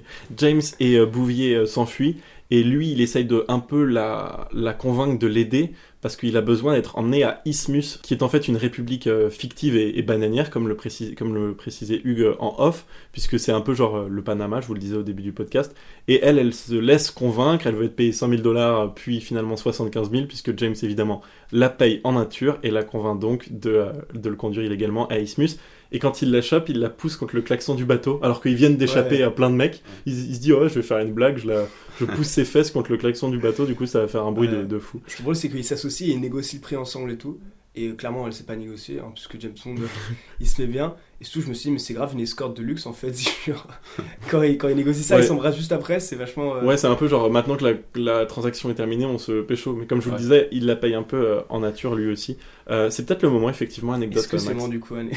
[0.37, 2.17] James, et euh, Bouvier euh, s'enfuient.
[2.51, 5.73] Et lui, il essaye de un peu la, la convaincre de l'aider
[6.07, 9.29] parce qu'il a besoin d'être emmené à Isthmus, qui est en fait une république euh,
[9.29, 10.77] fictive et, bananière, comme le,
[11.17, 14.75] comme précisait Hugues en off, puisque c'est un peu genre euh, le Panama, je vous
[14.75, 15.75] le disais au début du podcast.
[16.07, 19.57] Et elle, elle se laisse convaincre, elle veut être payée 100 000 dollars, puis finalement
[19.57, 23.93] 75 000, puisque James, évidemment, la paye en nature et la convainc donc de, euh,
[24.15, 25.59] de le conduire illégalement à Isthmus.
[25.93, 28.55] Et quand il la chope, il la pousse contre le klaxon du bateau, alors qu'ils
[28.57, 29.23] viennent d'échapper Ouais.
[29.23, 29.83] à plein de mecs.
[30.07, 31.65] Il, il se dit, oh, je vais faire une blague, je, la,
[32.01, 34.33] je pousse ses fesses contre le klaxon du bateau, du coup, ça va faire un
[34.33, 34.65] bruit de, Ouais.
[34.65, 35.01] de fou.
[35.07, 37.39] Ce qui est drôle, c'est qu'ils s'associent et ils négocient le prix ensemble et tout.
[37.79, 39.75] Et clairement, elle sait pas négocier, hein, puisque James Bond,
[40.41, 40.95] il se met bien.
[41.21, 43.13] Et surtout, je me suis dit, mais c'est grave une escorte de luxe en fait.
[44.31, 45.23] Quand, il, quand il négocie ça, Ouais.
[45.23, 46.57] il s'embrasse juste après, c'est vachement.
[46.57, 49.43] euh, Ouais, c'est un peu genre, maintenant que la, la transaction est terminée, on se
[49.43, 49.75] pécho.
[49.75, 50.23] Mais comme je vous le Ouais.
[50.23, 52.39] disais, il la paye un peu euh, en nature lui aussi.
[52.71, 54.21] Euh, c'est peut-être le moment, effectivement, anecdote.
[54.23, 55.11] Est-ce que c'est du coup Anne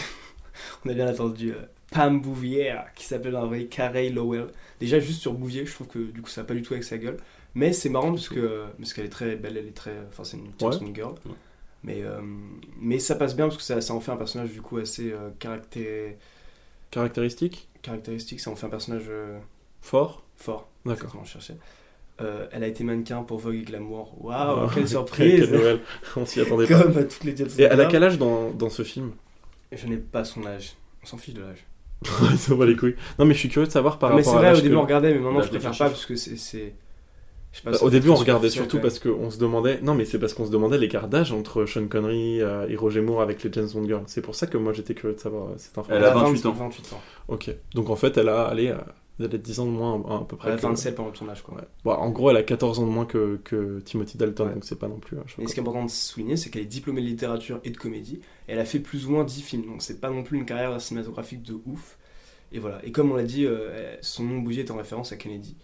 [0.86, 4.48] On a bien attendu euh, Pam Bouvier, qui s'appelle en vrai Carey Lowell.
[4.80, 6.84] Déjà, juste sur Bouvier, je trouve que du coup, ça va pas du tout avec
[6.84, 7.18] sa gueule.
[7.56, 9.96] Mais c'est marrant parce que euh, parce qu'elle est très belle, elle est très.
[10.10, 10.78] Enfin, c'est une Ouais.
[10.80, 11.14] James girl.
[11.26, 11.32] Ouais.
[11.84, 12.20] Mais, euh,
[12.80, 15.12] mais ça passe bien parce que ça, ça en fait un personnage du coup assez
[15.12, 16.18] euh, caracté-
[16.92, 19.40] Caractéristique caractéristique, ça en fait un personnage euh,
[19.82, 20.70] Fort fort.
[20.86, 21.16] D'accord.
[21.26, 21.56] Cherchais.
[22.22, 24.14] Euh, elle a été mannequin pour Vogue et Glamour.
[24.20, 25.80] Waouh, Ah, quelle Quelle surprise Noël
[26.18, 26.84] On s'y attendait pas.
[26.84, 29.12] Comme à toutes les Et elle a quel âge dans, dans ce film?
[29.72, 30.74] Je n'ai pas son âge.
[31.04, 31.66] On s'en fiche de l'âge.
[32.32, 32.96] Il s'en bat les couilles.
[33.20, 34.74] Non, mais je suis curieux de savoir par mais c'est rapport à vrai, au début
[34.76, 36.38] que- on regardait, mais maintenant je préfère pas parce que c'est.
[36.38, 36.74] c'est-
[37.52, 39.80] je sais pas, Bah, ça au début, on regardait surtout quand parce qu'on se demandait.
[39.82, 43.02] Non, mais c'est parce qu'on se demandait l'écart d'âge entre Sean Connery euh, et Roger
[43.02, 44.04] Moore avec les James Bond Girls.
[44.06, 46.04] C'est pour ça que moi j'étais curieux de savoir euh, cette Elle même.
[46.04, 46.52] a information.
[46.52, 46.70] 28 ans.
[46.70, 47.02] 28 ans.
[47.28, 47.50] Ok.
[47.74, 48.76] Donc en fait, elle a, allez, euh,
[49.26, 50.48] elle a 10 ans de moins à peu près.
[50.50, 51.56] Elle a que- 27 pendant le tournage quoi.
[51.56, 51.64] Ouais.
[51.84, 54.54] Bon, en gros, elle a 14 ans de moins que, que Timothy Dalton, Ouais.
[54.54, 55.18] donc c'est pas non plus.
[55.38, 57.78] Mais ce qui est important de souligner, c'est qu'elle est diplômée de littérature et de
[57.78, 58.20] comédie.
[58.48, 60.46] Et elle a fait plus ou moins 10 films, donc c'est pas non plus une
[60.46, 61.98] carrière cinématographique de ouf.
[62.52, 62.84] Et voilà.
[62.84, 65.56] Et comme on l'a dit, euh, son nom Bouvier est en référence à Kennedy,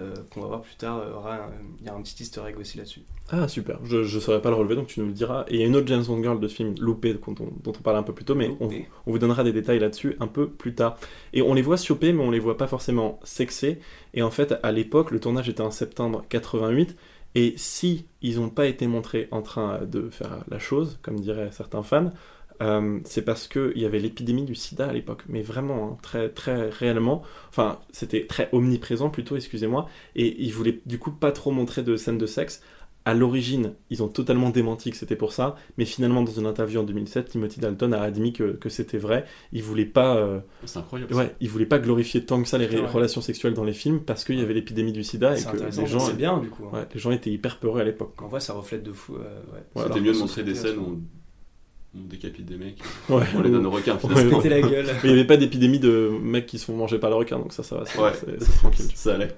[0.00, 0.98] euh, qu'on va voir plus tard.
[0.98, 1.36] euh,
[1.80, 3.02] Il y a un petit easter egg aussi là-dessus.
[3.30, 3.78] Ah, super.
[3.84, 5.44] Je, je saurais pas le relever, donc tu nous le diras.
[5.48, 7.48] Et il y a une autre James Bond Girl de ce film, loupé, dont on,
[7.62, 8.70] dont on parlait un peu plus tôt, mais on
[9.10, 10.96] vous donnera des détails là-dessus un peu plus tard.
[11.32, 13.80] Et on les voit choper, mais on les voit pas forcément sexés.
[14.14, 16.96] Et en fait, à l'époque, le tournage était en septembre 88.
[17.34, 21.50] Et si ils n'ont pas été montrés en train de faire la chose, comme diraient
[21.52, 22.10] certains fans,
[22.62, 26.28] euh, c'est parce qu'il y avait l'épidémie du sida à l'époque, mais vraiment, hein, très,
[26.28, 27.22] très réellement.
[27.50, 29.88] Enfin, c'était très omniprésent plutôt, excusez-moi.
[30.16, 32.60] Et ils voulaient du coup pas trop montrer de scènes de sexe.
[33.04, 36.80] à l'origine, ils ont totalement démenti que c'était pour ça, mais finalement, dans une interview
[36.80, 39.24] en 2007, Timothy Dalton a admis que, que c'était vrai.
[39.52, 41.14] Il voulait pas, euh, C'est incroyable.
[41.14, 42.86] ouais, il voulait pas glorifier tant que ça les ouais.
[42.86, 45.56] relations sexuelles dans les films parce qu'il y avait l'épidémie du sida et C'est que
[45.80, 46.64] les gens, c'est bien du coup.
[46.66, 46.80] hein.
[46.80, 48.20] ouais, les gens étaient hyper peureux à l'époque.
[48.20, 49.14] En vrai, ça reflète de fou.
[49.14, 49.60] euh, ouais.
[49.74, 51.00] Ouais, C'était mieux de montrer des scènes où
[51.94, 52.78] on, on décapite des mecs,
[53.08, 53.94] Ouais, on les donne aux requins.
[53.94, 54.38] Ouais, finalement.
[54.38, 54.42] ouais.
[54.42, 54.86] Péter la gueule.
[54.86, 57.38] Mais il n'y avait pas d'épidémie de mecs qui se font manger par le requin,
[57.38, 58.12] donc ça, ça va, c'est Ouais.
[58.58, 58.86] tranquille.
[58.94, 59.34] Ça allait.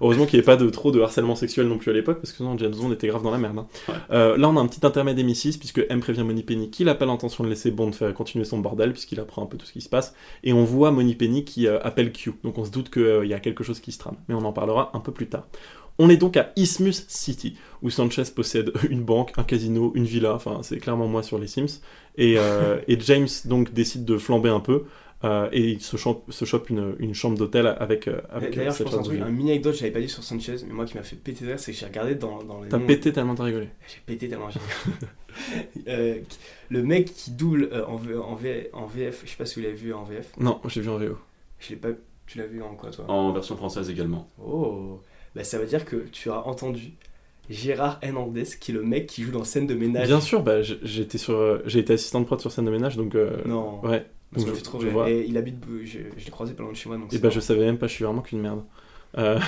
[0.00, 2.32] Heureusement qu'il n'y avait pas de trop de harcèlement sexuel non plus à l'époque, parce
[2.32, 3.58] que sinon James Bond était grave dans la merde.
[3.58, 3.66] hein.
[3.88, 3.94] Ouais.
[4.10, 7.06] Euh, là, on a un petit intermède émissif, puisque M prévient Moneypenny qu'il n'a pas
[7.06, 9.80] l'intention de laisser Bond faire continuer son bordel, puisqu'il apprend un peu tout ce qui
[9.80, 12.32] se passe, et on voit Moneypenny qui euh, appelle Q.
[12.42, 14.52] Donc on se doute qu'il y a quelque chose qui se trame, mais on en
[14.52, 15.46] parlera un peu plus tard.
[15.98, 20.34] On est donc à Isthmus City, où Sanchez possède une banque, un casino, une villa,
[20.34, 21.80] enfin c'est clairement moi sur les Sims,
[22.16, 24.84] et, euh, et James donc décide de flamber un peu,
[25.22, 28.74] euh, et il se chope, se chope une, une chambre d'hôtel avec, euh, avec D'ailleurs,
[28.74, 30.96] je pense un truc, un mini anecdote, j'avais pas dit sur Sanchez, mais moi qui
[30.96, 32.68] m'a fait péter de rire, c'est que j'ai regardé dans, dans les.
[32.68, 33.68] T'as noms- pété tellement t'as rigolé.
[33.88, 34.60] J'ai pété tellement j'ai.
[35.88, 36.20] Euh,
[36.68, 39.56] le mec qui double euh, en, V- en, V- en VF, je sais pas si
[39.56, 40.30] vous l'avez vu en VF.
[40.38, 41.18] Non, j'ai vu en VO.
[41.58, 41.88] Je l'ai pas.
[42.26, 43.04] Tu l'as vu en quoi toi?
[43.10, 44.28] En version française également.
[44.40, 45.00] Oh
[45.34, 46.92] Bah ça veut dire que tu as entendu
[47.50, 50.06] Gérard Hernandez, qui est le mec qui joue dans scène de ménage.
[50.06, 53.14] Bien sûr, bah, sur, euh, j'ai été assistant de prod sur scène de ménage, donc
[53.14, 53.84] euh, Non.
[53.84, 54.06] ouais.
[54.32, 55.10] Donc je- trop je vois.
[55.10, 56.98] Et il habite, je, je l'ai croisé pas loin de chez moi.
[56.98, 58.64] Donc Et c'est bah je savais même pas, je suis vraiment qu'une merde.
[59.16, 59.38] Euh,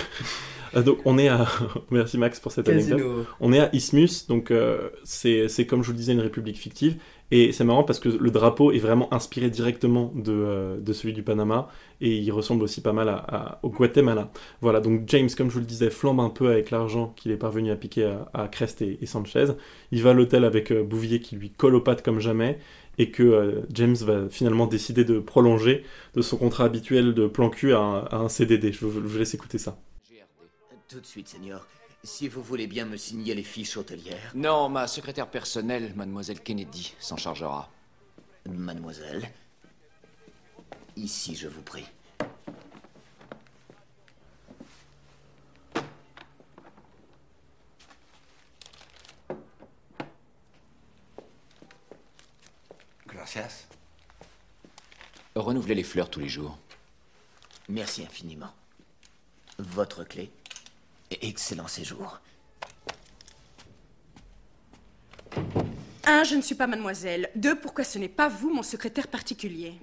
[0.85, 1.47] donc on est à,
[1.91, 3.27] merci Max pour cette anecdote.
[3.41, 6.97] On est à Isthmus, donc euh, c'est comme je vous le disais une république fictive.
[7.33, 11.23] Et c'est marrant parce que le drapeau est vraiment inspiré directement de, euh, celui du
[11.23, 11.69] Panama
[12.01, 14.31] et il ressemble aussi pas mal à, au Guatemala.
[14.61, 17.37] Voilà, donc James, comme je vous le disais, flambe un peu avec l'argent qu'il est
[17.37, 19.47] parvenu à piquer à, Crest et, Sanchez.
[19.91, 22.59] Il va à l'hôtel avec euh, Bouvier qui lui colle aux pattes comme jamais
[22.99, 27.51] et que euh, James va finalement décider de prolonger de son contrat habituel de plan
[27.51, 28.73] cul à un, CDD.
[28.73, 29.77] Je vous, vous laisse écouter ça.
[30.89, 31.37] Tout de suite.
[32.05, 34.31] Si vous voulez bien me signer les fiches hôtelières.
[34.35, 37.69] Non, ma secrétaire personnelle, mademoiselle Kennedy, s'en chargera.
[38.49, 39.29] Mademoiselle.
[40.97, 41.85] Ici, je vous prie.
[53.07, 53.67] Gracias.
[55.35, 56.57] Renouvelez les fleurs tous les jours.
[57.69, 58.55] Merci infiniment.
[59.59, 60.31] Votre clé?
[61.11, 62.21] Et excellent séjour.
[66.05, 67.31] Un, je ne suis pas mademoiselle.
[67.35, 69.75] Deux, pourquoi ce n'est pas vous, mon secrétaire particulier?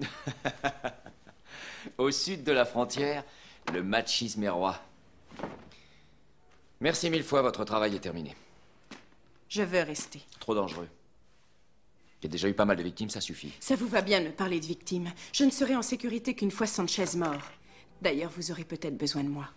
[1.98, 3.24] Au sud de la frontière,
[3.72, 4.80] le machisme est roi.
[6.80, 8.34] Merci mille fois, votre travail est terminé.
[9.48, 10.22] Je veux rester.
[10.40, 10.88] Trop dangereux.
[12.20, 13.52] Il y a déjà eu pas mal de victimes, ça suffit.
[13.60, 15.12] Ça vous va bien de me parler de victimes?
[15.32, 17.52] Je ne serai en sécurité qu'une fois Sanchez mort.
[18.00, 19.48] D'ailleurs, vous aurez peut-être besoin de moi.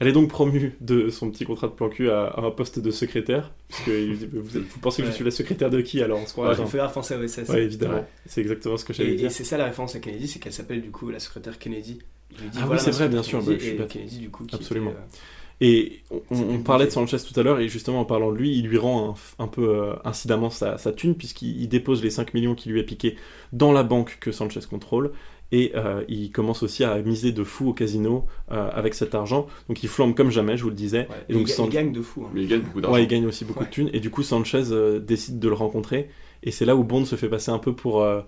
[0.00, 2.80] Elle est donc promue de son petit contrat de plan cul à, à un poste
[2.80, 6.26] de secrétaire, puisque vous, vous pensez que je suis la secrétaire de qui alors on
[6.26, 7.48] se croit Ouais, référence à OSS.
[7.48, 7.94] Ouais, évidemment.
[7.94, 8.04] Ouais.
[8.26, 9.26] C'est exactement ce que j'allais dire.
[9.26, 12.00] et c'est ça la référence à Kennedy, c'est qu'elle s'appelle du coup la secrétaire Kennedy.
[12.32, 13.88] Il lui dit, Ah oui, c'est vrai, bien sûr, bah, je suis et bête.
[13.88, 14.90] Kennedy du coup qui Absolument.
[14.90, 16.90] était, euh, Et on, parlait de.
[16.90, 19.46] Sanchez tout à l'heure, et justement en parlant de lui, il lui rend un, un
[19.46, 22.84] peu euh, incidemment sa, sa thune, puisqu'il il dépose les 5 millions qu'il lui a
[22.84, 23.16] piqués
[23.52, 25.12] dans la banque que Sanchez contrôle,
[25.56, 29.46] et euh, il commence aussi à miser de fou au casino euh, avec cet argent.
[29.68, 31.06] Donc il flambe comme jamais, je vous le disais.
[31.08, 31.16] ouais.
[31.28, 32.24] Et donc il, ga- San- il gagne de fou.
[32.24, 32.30] hein.
[32.34, 32.94] Mais il gagne beaucoup d'argent.
[32.96, 33.66] Ouais, il gagne aussi beaucoup Ouais.
[33.66, 33.90] de thunes.
[33.92, 36.08] Et du coup, Sanchez euh, décide de le rencontrer.
[36.42, 38.20] Et c'est là où Bond se fait passer un peu pour euh,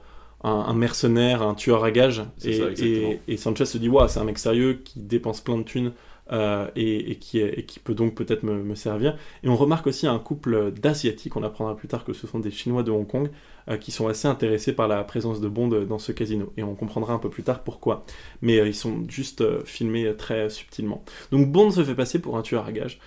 [0.44, 2.22] un, un mercenaire, un tueur à gages.
[2.38, 3.10] C'est Et, ça, exactement.
[3.10, 5.92] et, et Sanchez se dit, waouh, c'est un mec sérieux qui dépense plein de thunes
[6.32, 9.16] euh, et, qui, peut donc peut-être me, servir.
[9.42, 12.50] Et on remarque aussi un couple d'Asiatiques, on apprendra plus tard que ce sont des
[12.50, 13.30] Chinois de Hong Kong,
[13.68, 16.52] euh, qui sont assez intéressés par la présence de Bond dans ce casino.
[16.56, 18.04] Et on comprendra un peu plus tard pourquoi.
[18.42, 21.04] Mais euh, ils sont juste filmés très subtilement.
[21.30, 22.98] Donc Bond se fait passer pour un tueur à gages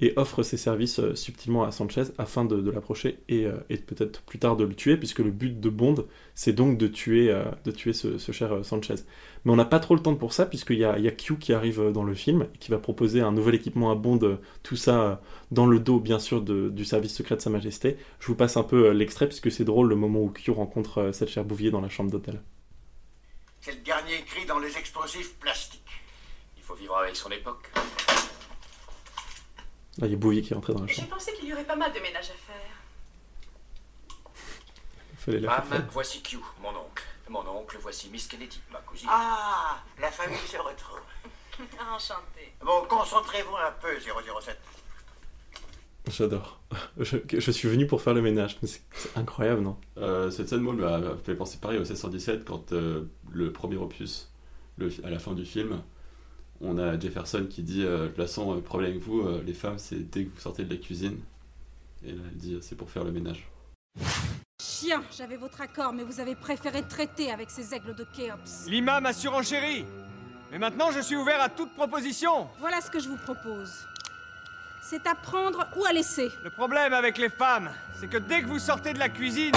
[0.00, 4.22] et offre ses services euh, subtilement à Sanchez afin de, l'approcher et, euh, et peut-être
[4.22, 7.44] plus tard de le tuer, puisque le but de Bond, c'est donc de tuer, euh,
[7.64, 8.94] de tuer ce, cher Sanchez.
[9.44, 11.36] Mais on n'a pas trop le temps pour ça, puisqu'il y a, y a Q
[11.38, 15.20] qui arrive dans le film, qui va proposer un nouvel équipement à Bond, tout ça
[15.50, 17.96] dans le dos, bien sûr, du service secret de Sa Majesté.
[18.20, 21.28] Je vous passe un peu l'extrait, puisque c'est drôle le moment où Q rencontre cette
[21.28, 22.40] chère Bouvier dans la chambre d'hôtel.
[23.60, 25.82] C'est le dernier cri dans les explosifs plastiques.
[26.56, 27.70] Il faut vivre avec son époque.
[29.98, 31.08] Là, il y a Bouvier qui est rentré dans la J'ai chambre.
[31.08, 32.54] pensé qu'il y aurait pas mal de ménage à faire.
[35.12, 35.86] Il fallait la Mam, faire.
[35.92, 37.04] voici Q, mon oncle.
[37.28, 39.08] Mon oncle, voici Miss Kennedy, ma cousine.
[39.10, 41.00] Ah, la famille se retrouve.
[41.92, 42.54] Enchanté.
[42.64, 44.58] Bon, concentrez-vous un peu, 007.
[46.10, 46.58] J'adore.
[46.98, 48.56] Je, je suis venu pour faire le ménage.
[48.62, 49.76] mais C'est incroyable, non?
[49.98, 53.76] Euh, cette scène, moi, m'a m'a fait penser pareil au 717 quand euh, le premier
[53.76, 54.30] opus,
[54.78, 55.82] le, à la fin du film,
[56.60, 59.54] on a Jefferson qui dit euh, De toute façon, le problème avec vous, euh, les
[59.54, 61.18] femmes, c'est dès que vous sortez de la cuisine,
[62.04, 63.48] Et là, elle dit c'est pour faire le ménage.
[64.60, 68.66] Chien, j'avais votre accord, mais vous avez préféré traiter avec ces aigles de Kéops.
[68.66, 69.84] L'imam a surenchéri.
[70.50, 72.48] Mais maintenant, je suis ouvert à toute proposition.
[72.58, 73.86] Voilà ce que je vous propose.
[74.82, 76.28] C'est à prendre ou à laisser.
[76.42, 79.54] Le problème avec les femmes, c'est que dès que vous sortez de la cuisine,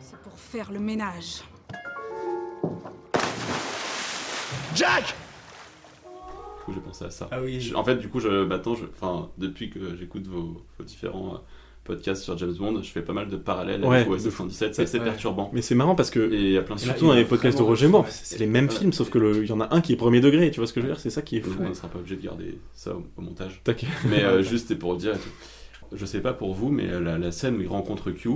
[0.00, 1.42] C'est pour faire le ménage.
[4.74, 5.14] Jack
[6.64, 7.28] coup, j'ai pensé à ça.
[7.30, 7.60] Ah oui.
[7.60, 11.34] Je- en fait, du coup, je, maintenant, je, enfin, depuis que j'écoute vos, vos différents
[11.34, 11.38] euh,
[11.84, 14.44] podcasts sur James Bond, je fais pas mal de parallèles Ouais, avec OS de fou.
[14.44, 14.74] 77.
[14.74, 15.04] C'est assez Ouais.
[15.04, 15.50] perturbant.
[15.52, 17.08] Mais c'est marrant parce que, Et il y a plein de surtout choses.
[17.08, 18.74] dans les podcasts de Roger Moore, c'est les mêmes Ouais.
[18.74, 20.66] films, sauf que le- il y en a un qui est premier degré, tu vois
[20.66, 21.50] ce que je veux dire C'est ça qui est fou.
[21.60, 23.60] On ne sera pas obligé de garder ça au, au montage.
[23.64, 23.90] T'inquiète.
[24.08, 25.18] Mais euh, juste, c'est pour dire et.
[25.94, 28.30] Je sais pas pour vous, mais euh, la, la scène où il rencontre Q,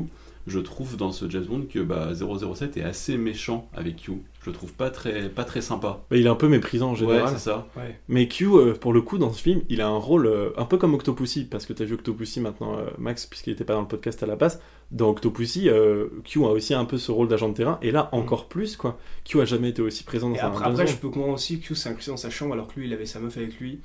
[0.47, 4.13] je trouve dans ce James Bond que bah, 007 est assez méchant avec Q.
[4.43, 6.05] Je le trouve pas très, pas très sympa.
[6.09, 7.25] Bah, il est un peu méprisant en général.
[7.25, 7.67] Ouais, c'est ça.
[7.77, 7.99] Ouais.
[8.09, 10.65] Mais Q, euh, pour le coup, dans ce film, il a un rôle euh, un
[10.65, 13.81] peu comme Octopussy, parce que t'as vu Octopussy maintenant, euh, Max, puisqu'il était pas dans
[13.81, 14.61] le podcast à la base.
[14.93, 18.09] Dans Octopussy, euh, Q a aussi un peu ce rôle d'agent de terrain, et là
[18.13, 18.99] encore plus, quoi.
[19.25, 21.67] Q a jamais été aussi présent dans Et un après, je peux comprendre aussi que
[21.67, 23.81] Q s'est incrusté dans sa chambre alors que lui, il avait sa meuf avec lui.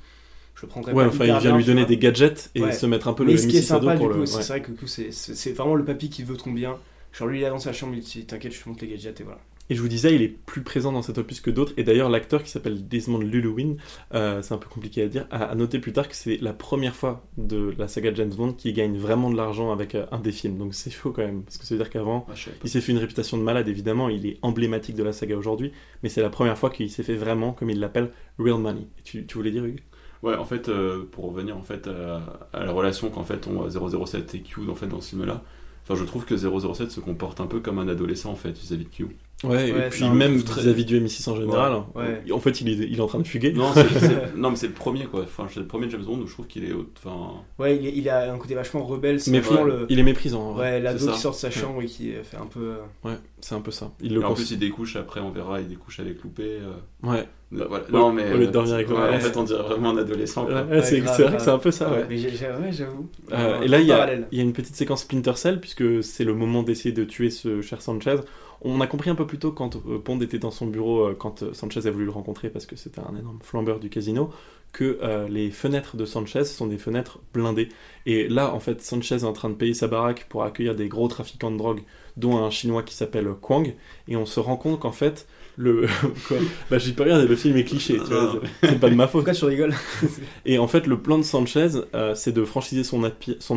[0.54, 3.08] Je prendrais Ouais, pas enfin, il vient bien, lui donner des gadgets et se mettre
[3.08, 4.26] un peu Mais le ce qui est M6 à dos sympa, pour du le- coup,
[4.26, 6.78] c'est vrai que c'est- vraiment le papy qui veut ton bien.
[7.12, 9.20] Genre, lui, il est dans sa chambre, il dit T'inquiète, je te montre les gadgets
[9.20, 9.40] et voilà.
[9.70, 11.72] Et je vous disais, il est plus présent dans cet opus que d'autres.
[11.76, 13.76] Et d'ailleurs, l'acteur qui s'appelle Desmond Llewellyn,
[14.12, 16.94] euh, c'est un peu compliqué à dire, a, noté plus tard que c'est la première
[16.96, 20.32] fois de la saga James Bond qui gagne vraiment de l'argent avec euh, un des
[20.32, 20.58] films.
[20.58, 22.34] Donc c'est faux quand même, parce que ça veut dire qu'avant, Ah,
[22.64, 23.68] il s'est fait une réputation de malade.
[23.68, 25.72] Évidemment, il est emblématique de la saga aujourd'hui,
[26.02, 28.86] mais c'est la première fois qu'il s'est fait vraiment, comme il l'appelle, real money.
[28.98, 29.80] Et tu, tu voulais dire, Hugues?
[30.22, 33.68] Ouais, en fait, euh, pour revenir en fait à, à la relation qu'en fait ont
[33.68, 35.42] 007 et Q en fait dans ce film-là.
[35.84, 38.84] Enfin, je trouve que 007 se comporte un peu comme un adolescent en fait vis-à-vis
[38.84, 39.08] de Q.
[39.42, 41.86] Ouais, et puis même vis-à-vis du M6 en général, hein.
[41.96, 42.22] Ouais.
[42.32, 43.52] en fait, il est, il est en train de fuguer.
[43.52, 43.72] Non,
[44.36, 45.22] non, mais c'est le premier quoi.
[45.22, 46.72] Enfin, c'est le premier James Bond où je trouve qu'il est.
[47.04, 49.18] Enfin, Ouais, il, est- il a un côté vachement rebelle.
[49.18, 49.86] C'est le.
[49.88, 50.56] il est méprisant.
[50.56, 51.52] Ouais, l'ado qui sort de sa Ouais.
[51.52, 52.60] chambre et qui euh, fait un peu.
[52.60, 53.90] euh, Ouais, c'est un peu ça.
[54.00, 56.44] Il et le en plus, il découche après, on verra, il découche avec Loupé.
[56.44, 57.26] euh, Ouais.
[57.52, 57.84] Voilà.
[57.88, 58.32] Au- Non, mais.
[58.32, 58.96] au lieu de euh, dormir avec ouais.
[58.96, 60.46] En fait, on dirait vraiment un adolescent.
[60.46, 62.06] Ouais, c'est vrai que c'est un peu ça, ouais.
[62.08, 63.08] Mais j'avoue.
[63.32, 64.28] Euh, et là, il y, a, parallèle.
[64.32, 67.30] il y a une petite séquence Splinter Cell, puisque c'est le moment d'essayer de tuer
[67.30, 68.16] ce cher Sanchez.
[68.64, 71.52] On a compris un peu plus tôt quand euh, Bond était dans son bureau, quand
[71.52, 74.30] Sanchez a voulu le rencontrer, parce que c'était un énorme flambeur du casino,
[74.72, 77.68] que euh, les fenêtres de Sanchez sont des fenêtres blindées.
[78.06, 80.88] Et là, en fait, Sanchez est en train de payer sa baraque pour accueillir des
[80.88, 81.82] gros trafiquants de drogue,
[82.16, 83.74] dont un chinois qui s'appelle Kwang.
[84.08, 85.26] Et on se rend compte qu'en fait,
[85.56, 85.86] le.
[86.28, 86.38] Quoi
[86.70, 89.24] Bah, j'y peux rien, le film est cliché, tu vois, c'est- pas de ma faute.
[89.24, 89.74] Pourquoi tu rigoles
[90.46, 93.02] Et en fait, le plan de Sanchez, euh, c'est de franchiser son,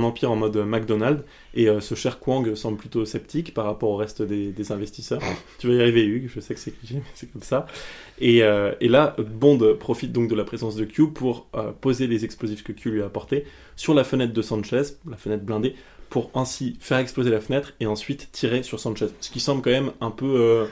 [0.03, 1.23] empire en mode McDonald's.
[1.53, 5.21] Et euh, ce cher Kwang semble plutôt sceptique par rapport au reste des, des investisseurs.
[5.59, 7.65] tu vas y arriver, Hugues, je sais que c'est cliché, mais c'est comme ça.
[8.19, 12.07] Et, euh, et là, Bond profite donc de la présence de Q pour euh, poser
[12.07, 15.75] les explosifs que Q lui a apportés sur la fenêtre de Sanchez, la fenêtre blindée,
[16.09, 19.07] pour ainsi faire exploser la fenêtre et ensuite tirer sur Sanchez.
[19.21, 20.65] Ce qui semble quand même un peu.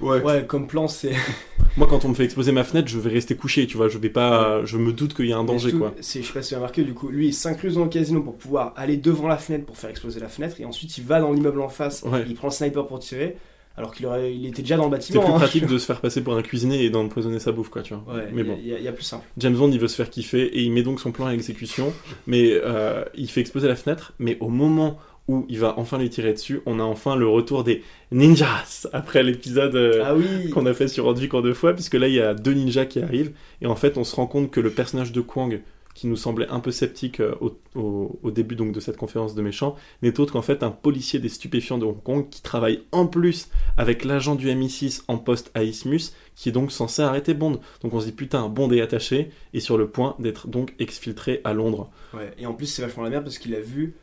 [0.00, 0.44] Ouais.
[0.46, 1.12] comme plan, c'est.
[1.76, 3.88] Moi, quand on me fait exploser ma fenêtre, je vais rester couché, tu vois.
[3.88, 4.64] Je vais pas.
[4.64, 5.94] Je me doute qu'il y a un danger, surtout, quoi.
[6.00, 7.88] c'est- Je sais pas si tu as remarqué, du coup, lui il s'incruse dans le
[7.90, 11.04] casino pour pouvoir aller devant la fenêtre pour faire exploser la fenêtre, et ensuite il
[11.04, 12.24] va dans l'immeuble en face, Ouais.
[12.28, 13.36] il prend le sniper pour tirer,
[13.76, 15.22] alors qu'il aurait, il était déjà dans le C'est bâtiment.
[15.24, 15.36] plus hein.
[15.38, 18.14] pratique de se faire passer pour un cuisinier et d'empoisonner sa bouffe, quoi, tu vois.
[18.16, 18.58] Ouais, mais il y a- bon.
[18.60, 19.24] il y, a- il y a plus simple.
[19.36, 21.92] James Bond, il veut se faire kiffer et il met donc son plan à exécution,
[22.26, 24.14] mais euh, il fait exploser la fenêtre.
[24.18, 27.62] Mais au moment où il va enfin lui tirer dessus, on a enfin le retour
[27.62, 31.74] des ninjas après l'épisode euh, Ah oui qu'on a fait sur Rendu cours deux fois,
[31.74, 34.26] puisque là il y a deux ninjas qui arrivent et en fait on se rend
[34.26, 35.60] compte que le personnage de Kwang
[35.94, 39.34] qui nous semblait un peu sceptique euh, au, au- au début donc de cette conférence
[39.34, 42.82] de méchants, n'est autre qu'en fait un policier des stupéfiants de Hong Kong qui travaille
[42.92, 47.34] en plus avec l'agent du MI6 en poste à Isthmus, qui est donc censé arrêter
[47.34, 47.58] Bond.
[47.82, 51.40] Donc on se dit putain, Bond est attaché et sur le point d'être donc exfiltré
[51.42, 51.90] à Londres.
[52.14, 53.96] Ouais, et en plus c'est vachement la merde parce qu'il a vu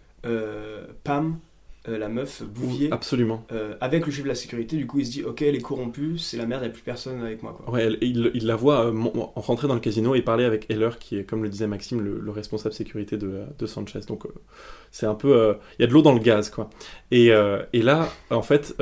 [1.04, 1.42] Pam,
[1.88, 3.46] euh, la meuf Bouvier, Absolument.
[3.52, 5.62] euh, avec le chef de la sécurité, du coup il se dit ok elle est
[5.62, 7.74] corrompue, c'est la merde, il n'y a plus personne avec moi quoi.
[7.74, 8.94] Ouais, elle- il, il la voit euh,
[9.36, 12.20] rentrer dans le casino et parler avec Heller, qui est, comme le disait Maxime, le,
[12.20, 14.00] le responsable sécurité de, de Sanchez.
[14.08, 14.30] Donc, euh,
[14.92, 15.56] c'est un peu.
[15.78, 16.70] Il y a de l'eau dans le gaz, quoi.
[17.12, 17.26] Et,
[17.74, 18.76] et là, en fait,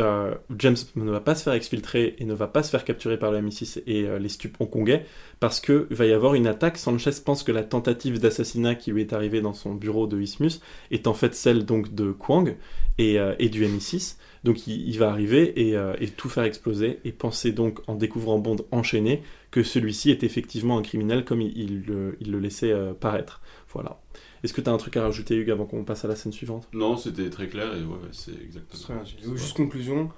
[0.59, 3.31] James ne va pas se faire exfiltrer et ne va pas se faire capturer par
[3.31, 5.05] le MI6 et les stupes hongkongais
[5.39, 6.77] parce qu'il va y avoir une attaque.
[6.77, 10.59] Sanchez pense que la tentative d'assassinat qui lui est arrivée dans son bureau de Isthmus
[10.91, 12.57] est en fait celle donc de Kwang
[12.97, 14.17] et, euh, et du MI6.
[14.43, 17.95] Donc il, il va arriver et, euh, et tout faire exploser et penser donc en
[17.95, 22.39] découvrant Bond enchaîné que celui-ci est effectivement un criminel comme il, il le, il le
[22.39, 23.41] laissait euh, paraître.
[23.71, 23.99] Voilà.
[24.43, 26.33] Est-ce que tu as un truc à rajouter Hugues avant qu'on passe à la scène
[26.33, 26.67] suivante?
[26.73, 29.01] Non, c'était très clair et ouais, c'est exactement.
[29.03, 30.09] Dit, Juste conclusion,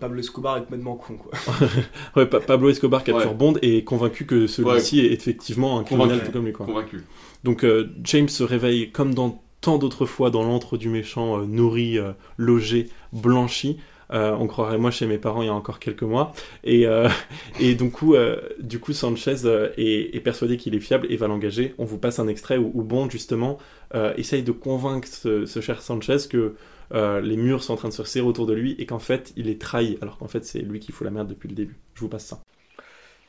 [0.00, 1.32] Pablo Escobar est complètement con quoi.
[2.16, 3.36] Ouais, Pa- Pablo Escobar capture Ouais.
[3.36, 6.26] Bond et est convaincu que celui-ci est effectivement un criminel Convaincu.
[6.26, 6.52] tout comme lui.
[6.54, 6.64] Quoi.
[6.66, 7.02] Convaincu.
[7.44, 11.46] Donc euh, James se réveille comme dans tant d'autres fois dans l'antre du méchant, euh,
[11.46, 13.78] nourri, euh, logé, blanchi.
[14.10, 16.32] Euh, on croirait moi chez mes parents il y a encore quelques mois.
[16.64, 17.08] Et, euh,
[17.60, 21.16] et du, coup, euh, du coup, Sanchez euh, est, est persuadé qu'il est fiable et
[21.16, 21.74] va l'engager.
[21.78, 23.58] On vous passe un extrait où, où Bond, justement,
[23.94, 26.54] euh, essaye de convaincre ce, ce cher Sanchez que
[26.92, 29.32] euh, les murs sont en train de se resserrer autour de lui et qu'en fait,
[29.36, 31.76] il est trahi, alors qu'en fait, c'est lui qui fout la merde depuis le début.
[31.94, 32.40] Je vous passe ça.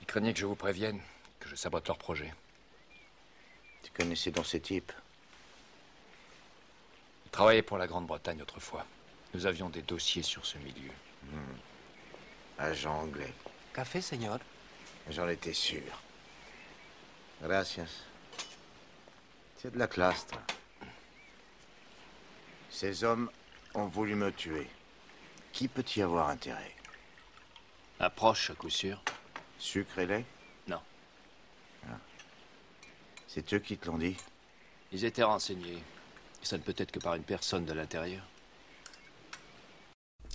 [0.01, 0.99] Ils craignaient que je vous prévienne,
[1.39, 2.33] que je sabote leur projet.
[3.83, 4.93] Tu connaissais donc ces types
[7.29, 8.87] Ils travaillaient pour la Grande-Bretagne autrefois.
[9.35, 10.91] Nous avions des dossiers sur ce milieu.
[12.57, 13.31] Agent anglais.
[13.71, 14.39] Café, señor.
[15.11, 15.83] J'en étais sûr.
[17.39, 17.87] Gracias.
[19.63, 20.41] As de la classe, toi.
[22.71, 23.29] Ces hommes
[23.75, 24.67] ont voulu me tuer.
[25.53, 26.75] Qui peut y avoir intérêt?
[27.99, 29.03] Approche, à coup sûr.
[29.59, 30.25] Sucre et lait?
[30.67, 30.81] Non.
[31.87, 31.97] Ah.
[33.27, 34.17] C'est eux qui te l'ont dit?
[34.91, 35.83] Ils étaient renseignés.
[36.41, 38.21] Et ça ne peut être que par une personne de l'intérieur.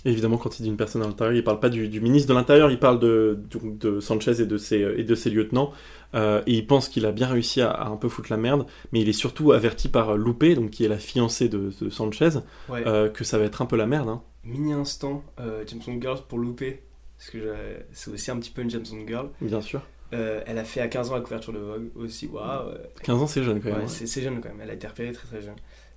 [0.07, 2.35] Évidemment, quand il dit une personne à l'intérieur, il parle pas du, du ministre de
[2.35, 3.59] l'Intérieur, il parle de, de,
[3.93, 5.71] de Sanchez et de ses, et de ses lieutenants.
[6.13, 8.67] Euh, et il pense qu'il a bien réussi à, à un peu foutre la merde,
[8.91, 12.29] mais il est surtout averti par Loupé, donc qui est la fiancée de, de Sanchez,
[12.69, 12.83] Ouais.
[12.85, 14.09] euh, que ça va être un peu la merde.
[14.09, 14.21] Hein.
[14.43, 16.83] Mini instant, euh, James Bond Girls pour louper,
[17.17, 17.55] parce que
[17.91, 19.29] c'est aussi un petit peu une James Bond Girl.
[19.41, 19.81] Bien sûr.
[20.13, 22.67] Euh, elle a fait à 15 ans la couverture de Vogue aussi, waouh.
[22.69, 23.77] euh, 15 ans, c'est jeune quand même.
[23.79, 23.87] Ouais, hein.
[23.87, 25.55] c'est c'est jeune quand même, elle a été repérée très très jeune.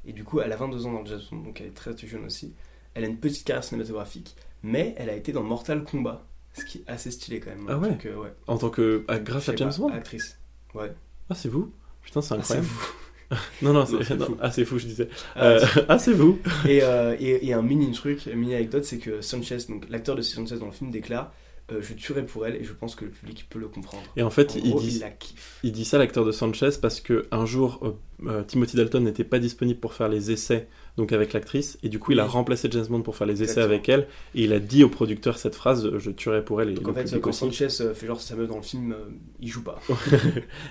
[0.08, 1.94] Et du coup, elle a 22 ans dans le James Bond, donc elle est très
[1.96, 2.54] jeune aussi.
[2.94, 4.34] Elle a une petite carrière cinématographique,
[4.64, 7.66] mais elle a été dans Mortal Kombat, ce qui est assez stylé quand même.
[7.68, 8.24] Ah ouais euh.
[8.46, 9.04] En tant que.
[9.06, 10.38] ah, grâce à James Bond Actrice,
[10.74, 10.92] ouais.
[11.30, 11.72] Ah, c'est vous?
[12.02, 12.66] Putain, c'est Ah, c'est incroyable.
[12.66, 13.36] vous.
[13.62, 14.36] non, non, c'est fou.
[14.40, 15.08] Ah, c'est fou, je disais.
[15.36, 18.54] Ah, Euh, c'est- ah, c'est vous et, euh, et, et un mini truc, une mini
[18.54, 21.30] anecdote, c'est que Sanchez, donc l'acteur de Sanchez dans le film, déclare
[21.72, 24.04] euh, Je tuerai pour elle et je pense que le public peut le comprendre.
[24.16, 25.58] Et en fait, En il, gros, dit, il la kiffe.
[25.62, 29.24] il dit ça, l'acteur de Sanchez, parce que un jour, euh, euh, Timothy Dalton n'était
[29.24, 32.30] pas disponible pour faire les essais donc avec l'actrice, et du coup, il a Oui.
[32.30, 33.66] remplacé James Bond pour faire les essais Exactement.
[33.74, 34.00] avec elle,
[34.34, 36.88] et il a dit au producteur cette phrase euh, Je tuerai pour elle, et Donc
[36.88, 37.32] en fait, quand.
[37.32, 38.96] Sanchez euh, fait genre sa meuf dans le film, euh,
[39.40, 39.80] il joue pas.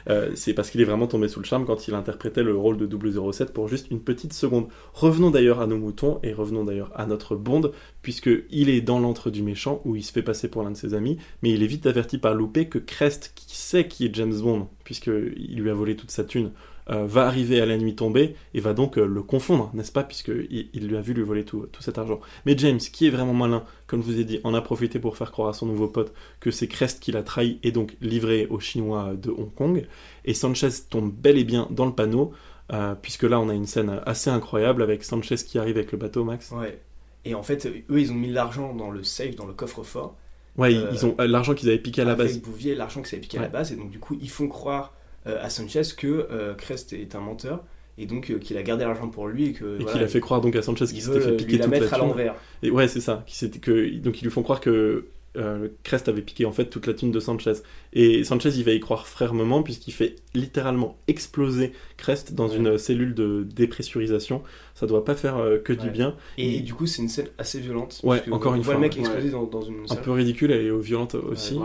[0.09, 2.77] Euh, c'est parce qu'il est vraiment tombé sous le charme quand il interprétait le rôle
[2.77, 2.87] de
[3.31, 4.67] 007 pour juste une petite seconde.
[4.93, 7.71] Revenons d'ailleurs à nos moutons et revenons d'ailleurs à notre Bond,
[8.01, 10.77] puisque il est dans l'antre du méchant où il se fait passer pour l'un de
[10.77, 14.13] ses amis, mais il est vite averti par Loupé que Crest, qui sait qui est
[14.15, 16.51] James Bond, puisqu'il lui a volé toute sa thune,
[16.89, 20.69] va arriver à la nuit tombée et va donc euh, le confondre, n'est-ce pas, puisqu'il
[20.73, 22.19] il lui a vu lui voler tout, tout cet argent.
[22.45, 25.17] Mais James, qui est vraiment malin, comme je vous ai dit, en a profité pour
[25.17, 28.47] faire croire à son nouveau pote que c'est Crest qui l'a trahi et donc livré
[28.49, 29.85] aux Chinois de Hong Kong.
[30.25, 32.31] Et Sanchez tombe bel et bien dans le panneau,
[32.71, 35.97] euh, puisque là on a une scène assez incroyable avec Sanchez qui arrive avec le
[35.97, 36.51] bateau, Max.
[36.51, 36.79] Ouais.
[37.25, 40.15] Et en fait, eux, ils ont mis l'argent dans le safe, dans le coffre-fort.
[40.57, 42.39] Ouais, ils- Euh, ils ont euh, l'argent qu'ils avaient piqué à la base.
[42.39, 44.93] Bouvier, l'argent qui s'avait piqué à la base, et donc du coup, ils font croire
[44.93, 44.96] euh,
[45.39, 47.63] à Sanchez que euh, Crest est un menteur,
[47.97, 49.65] et donc euh, qu'il a gardé l'argent pour lui, et que.
[49.65, 51.71] Et voilà, qu'il a fait croire donc à Sanchez qu'il s'était fait piquer la toute
[51.71, 52.07] mettre à thune.
[52.07, 52.35] l'envers.
[52.63, 53.23] Et ouais, c'est ça.
[53.27, 55.05] Qui que, donc ils lui font croire que
[55.35, 57.53] euh, Crest avait piqué en fait toute la thune de Sanchez.
[57.93, 63.13] Et Sanchez, il va y croire fermement puisqu'il fait littéralement exploser Crest dans une cellule
[63.13, 64.41] de dépressurisation.
[64.73, 66.15] Ça doit pas faire euh, que du bien.
[66.39, 67.99] Et, Il- du coup, c'est une scène assez violente.
[68.03, 68.99] Ouais, parce que encore on une voit fois, le mec ouais.
[69.01, 70.01] exploser dans, dans une un salle.
[70.01, 71.59] peu ridicule et violente aussi.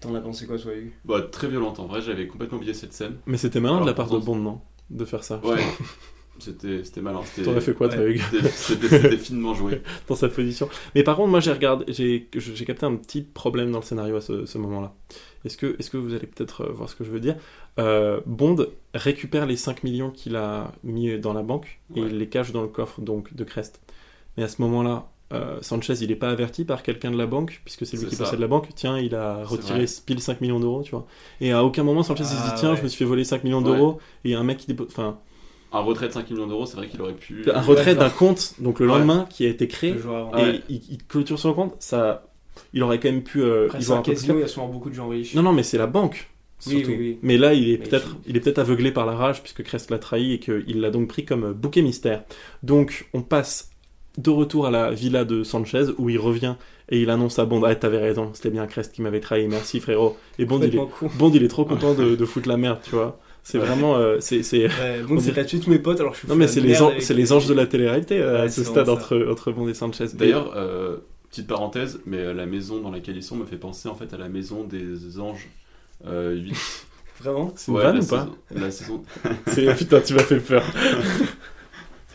[0.00, 0.92] T'en as pensé quoi, toi, Hugues?
[1.04, 3.16] Bah, très violente en vrai, j'avais complètement oublié cette scène.
[3.26, 5.40] Mais c'était malin de la part de Bond, non De faire ça.
[5.44, 5.56] Ouais,
[6.38, 7.20] c'était c'était malin.
[7.24, 8.12] c'était- T'aurais fait quoi, toi, Ouais.
[8.12, 8.22] Hugues
[8.52, 9.82] C'était- finement joué.
[10.08, 10.68] dans sa position.
[10.94, 14.16] Mais par contre, moi, j'ai regardé, j'ai j'ai capté un petit problème dans le scénario
[14.16, 14.94] à ce, ce moment-là.
[15.44, 17.36] Est-ce que, est que vous allez peut-être euh, voir ce que je veux dire?
[17.80, 22.08] Euh, Bond récupère les 5 millions qu'il a mis dans la banque et Ouais.
[22.08, 23.80] il les cache dans le coffre donc de Crest.
[24.36, 27.60] Mais à ce moment-là, euh, Sanchez, il n'est pas averti par quelqu'un de la banque,
[27.64, 28.24] puisque c'est lui qui ça.
[28.24, 28.68] possède la banque.
[28.74, 31.06] Tiens, il a retiré pile 5 millions d'euros, tu vois.
[31.40, 32.76] Et à aucun moment, Sanchez il se Ah, dit Tiens, ouais.
[32.78, 33.64] je me suis fait voler 5 millions Ouais.
[33.64, 33.98] d'euros.
[34.24, 34.86] Et il y a un mec qui dépose.
[34.90, 35.18] Enfin,
[35.72, 37.44] Un retrait de 5 millions d'euros, c'est vrai qu'il aurait pu.
[37.52, 38.92] un retrait d'un compte, donc le Ouais.
[38.98, 39.94] lendemain, qui a été créé et
[40.34, 40.60] Ouais.
[40.70, 42.24] il, il clôture son compte, ça,
[42.72, 44.32] il aurait quand même pu euh, Après, y c'est voir un un peu plus casino,
[44.34, 44.38] clair.
[44.46, 45.34] il y a souvent beaucoup de gens riches.
[45.34, 46.30] Non, non, mais c'est la banque.
[46.66, 46.88] Oui, surtout.
[46.88, 47.18] oui, oui.
[47.22, 49.90] Mais là, il est peut-être, il- il est peut-être aveuglé par la rage puisque Crest
[49.90, 52.24] l'a trahi et qu'il l'a donc pris comme euh, bouquet mystère.
[52.64, 53.70] Donc, on passe
[54.18, 56.56] de retour à la villa de Sanchez où il revient
[56.90, 59.80] et il annonce à Bond Ah, t'avais raison, c'était bien Crest qui m'avait trahi, merci
[59.80, 60.16] frérot.
[60.38, 60.80] Et Bond, il est.
[61.18, 63.18] Bond, il est trop content de, de foutre la merde, tu vois.
[63.44, 63.64] C'est Ouais.
[63.64, 66.28] vraiment, euh, c'est, c'est, Ouais, bon, On c'est tué tous mes potes alors je suis
[66.28, 68.48] non mais c'est les, an- c'est les les- anges de la télé-réalité euh, à Ouais,
[68.50, 70.04] ce c'est stade entre, entre Bond et Sanchez.
[70.14, 70.96] D'ailleurs, euh,
[71.30, 74.12] petite parenthèse, mais euh, la maison dans laquelle ils sont me fait penser en fait
[74.12, 75.48] à la maison des anges
[76.06, 76.54] euh, 8.
[77.20, 77.52] Vraiment?
[77.56, 78.28] C'est une vanne ou pas?
[78.54, 79.02] La saison.
[79.46, 80.62] C'est putain, tu m'as fait peur.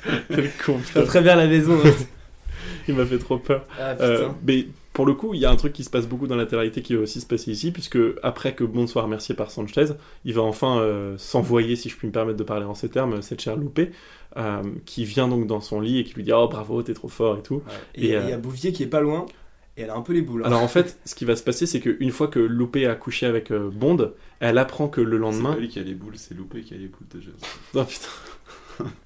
[0.30, 1.04] Quel con, putain.
[1.04, 1.78] très bien la maison.
[1.84, 1.91] hein.
[2.88, 3.66] il m'a fait trop peur.
[3.80, 4.06] Ah, putain.
[4.06, 6.36] Euh, mais pour le coup, il y a un truc qui se passe beaucoup dans
[6.36, 9.49] la télé-réalité qui va aussi se passer ici, puisque après que Bond soit remercié par
[9.51, 9.86] Sanchez,
[10.26, 13.22] il va enfin euh, s'envoyer, si je puis me permettre de parler en ces termes,
[13.22, 13.91] cette chère loupée,
[14.38, 17.08] euh, qui vient donc dans son lit et qui lui dit Oh bravo, t'es trop
[17.08, 17.64] fort et tout.
[17.95, 19.26] Et il y a- euh, il y a Bouvier qui est pas loin,
[19.78, 20.43] et elle a un peu les boules.
[20.43, 20.47] hein.
[20.47, 23.26] alors en fait, ce qui va se passer, c'est qu'une fois que Loupé a couché
[23.26, 25.54] avec euh, Bond, elle apprend que le C'est lendemain.
[25.54, 27.32] pas lui qui a les boules, c'est Loupé qui a les boules déjà.
[27.74, 28.86] Oh putain.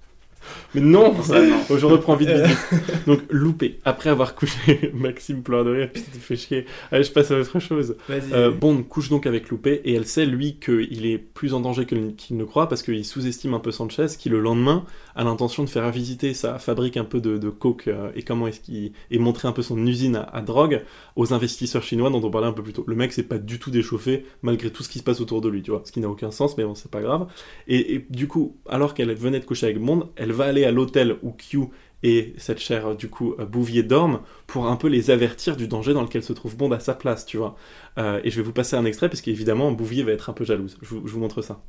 [0.76, 1.14] Mais non,
[1.70, 3.08] Je reprends vite, vite, vite.
[3.08, 6.66] Donc Loupé, après avoir couché, Maxime pleure de rire, putain, tu fais chier.
[6.92, 7.96] Allez, je passe à autre chose.
[8.10, 11.86] Euh, Bond couche donc avec Loupé et elle sait lui qu'il est plus en danger
[11.86, 14.86] qu'il ne croit parce qu'il sous-estime un peu Sanchez qui le lendemain
[15.16, 18.48] a l'intention de faire visiter sa fabrique un peu de, de coke euh, et comment
[18.48, 20.84] est-ce qu'il et montrer un peu son usine à, à drogue
[21.16, 22.84] aux investisseurs chinois dont on parlait un peu plus tôt.
[22.88, 25.50] Le mec s'est pas du tout déchauffé malgré tout ce qui se passe autour de
[25.50, 27.28] lui, tu vois, ce qui n'a aucun sens mais bon c'est pas grave.
[27.68, 30.72] Et, et du coup, alors qu'elle venait de coucher avec Bond, elle va aller à
[30.72, 31.68] l'hôtel où Q
[32.04, 35.94] et cette chère du coup euh, Bouvier dorment pour un peu les avertir du danger
[35.94, 37.56] dans lequel se trouve Bond à sa place, tu vois.
[37.98, 40.46] Euh, et je vais vous passer un extrait parce qu'évidemment Bouvier va être un peu
[40.46, 40.78] jalouse.
[40.82, 41.62] Je vous, je vous montre ça.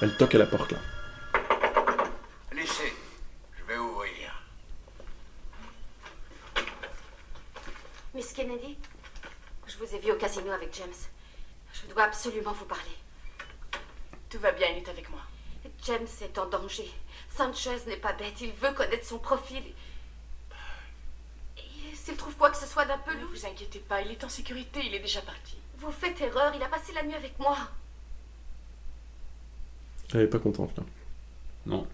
[0.00, 0.78] Elle toque à la porte là.
[2.54, 2.92] Laissez,
[3.58, 4.42] je vais ouvrir.
[8.14, 8.78] Miss Kennedy,
[9.66, 10.88] je vous ai vu au casino avec James.
[11.74, 12.96] Je dois absolument vous parler.
[14.30, 15.20] Tout va bien, il est avec moi.
[15.84, 16.90] James est en danger.
[17.36, 19.62] Sanchez n'est pas bête, il veut connaître son profil.
[21.56, 24.10] Et s'il trouve quoi que ce soit d'un peu Ne louche, vous inquiétez pas, il
[24.10, 25.56] est en sécurité, il est déjà parti.
[25.78, 27.56] vous faites erreur, il a passé la nuit avec moi.
[30.12, 30.82] Elle est pas contente là.
[31.66, 31.86] Non.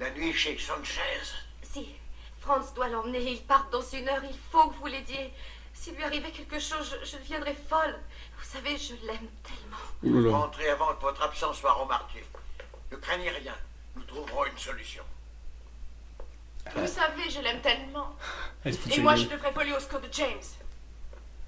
[0.00, 1.00] La nuit chez Sanchez.
[1.62, 1.88] Si
[2.40, 5.32] Franz doit l'emmener, il part dans une heure, il faut que vous l'aidiez.
[5.72, 7.96] S'il lui arrivait quelque chose, je, je deviendrais folle.
[8.36, 10.32] Vous savez, je l'aime tellement.
[10.32, 12.24] Rentrez avant que votre absence soit remarquée.
[12.90, 13.54] Ne craignez rien,
[13.96, 15.04] nous trouverons une solution.
[16.74, 18.16] Vous savez, je l'aime tellement.
[18.64, 20.42] Et moi, je devrais voler au secours de James.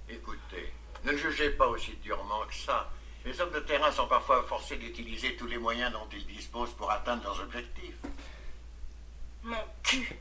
[0.09, 0.73] Écoutez,
[1.05, 2.91] ne jugez pas aussi durement que ça.
[3.25, 6.91] Les hommes de terrain sont parfois forcés d'utiliser tous les moyens dont ils disposent pour
[6.91, 7.97] atteindre leurs objectifs.
[9.45, 10.17] Mon cul.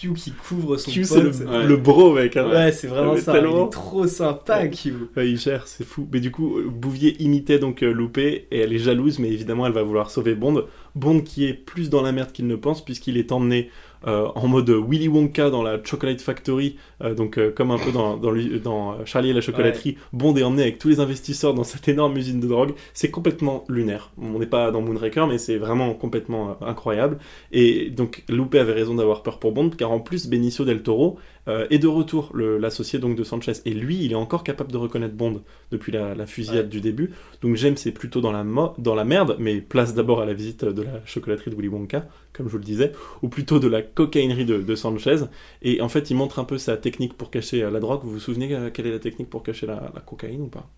[0.00, 2.36] Q qui couvre son Q c'est le, le bro mec.
[2.36, 2.48] hein.
[2.48, 3.32] Ouais, c'est vraiment Mais ça.
[3.32, 3.64] tellement.
[3.64, 4.70] Il est trop sympa, Ouais.
[4.70, 4.94] Q.
[5.16, 6.08] Ouais, il gère, c'est fou.
[6.12, 9.72] Mais du coup, Bouvier imitait donc euh, Loupé et elle est jalouse, mais évidemment, elle
[9.72, 10.66] va vouloir sauver Bond.
[10.94, 13.70] Bond qui est plus dans la merde qu'il ne pense, puisqu'il est emmené
[14.06, 17.90] euh, en mode Willy Wonka dans la Chocolate Factory, euh, donc euh, comme un peu
[17.92, 18.32] dans, dans,
[18.62, 19.96] dans Charlie et la chocolaterie.
[20.12, 22.74] Bond est emmené avec tous les investisseurs dans cette énorme usine de drogue.
[22.94, 24.10] C'est complètement lunaire.
[24.20, 27.18] On n'est pas dans Moonraker, mais c'est vraiment complètement euh, incroyable.
[27.52, 31.18] Et donc, Loupé avait raison d'avoir peur pour Bond, car en plus, Benicio del Toro
[31.48, 33.52] euh, est de retour, l'associé donc de Sanchez.
[33.64, 35.42] Et lui, il est encore capable de reconnaître Bond
[35.72, 37.10] depuis la, la fusillade du début.
[37.42, 40.34] Donc James est plutôt dans la, mo- dans la merde, mais place d'abord à la
[40.34, 42.92] visite de la chocolaterie de Willy Wonka, comme je vous le disais,
[43.22, 45.16] ou plutôt de la cocaïnerie de, de Sanchez.
[45.62, 48.00] Et en fait, il montre un peu sa technique pour cacher euh, la drogue.
[48.04, 50.68] Vous vous souvenez euh, quelle est la technique pour cacher la, la cocaïne ou pas?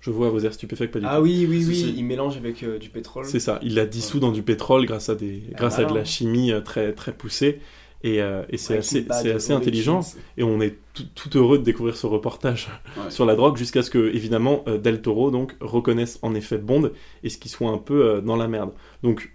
[0.00, 1.24] Je vois vos airs stupéfaits que pas du Ah tout.
[1.24, 1.94] oui, oui, oui.
[1.94, 3.26] Il mélange avec euh, du pétrole.
[3.26, 5.94] C'est ça, il la dissout dans du pétrole grâce à, des, Ah, grâce à de
[5.94, 7.60] la chimie euh, très, très poussée.
[8.02, 10.00] Et, euh, et c'est assez, intelligent.
[10.36, 13.10] Et on est tout, tout heureux de découvrir ce reportage Ouais.
[13.10, 16.90] sur la drogue jusqu'à ce que, évidemment, euh, Del Toro donc, reconnaisse en effet Bond
[17.22, 18.72] et ce qu'il soit un peu euh, dans la merde.
[19.02, 19.32] Donc,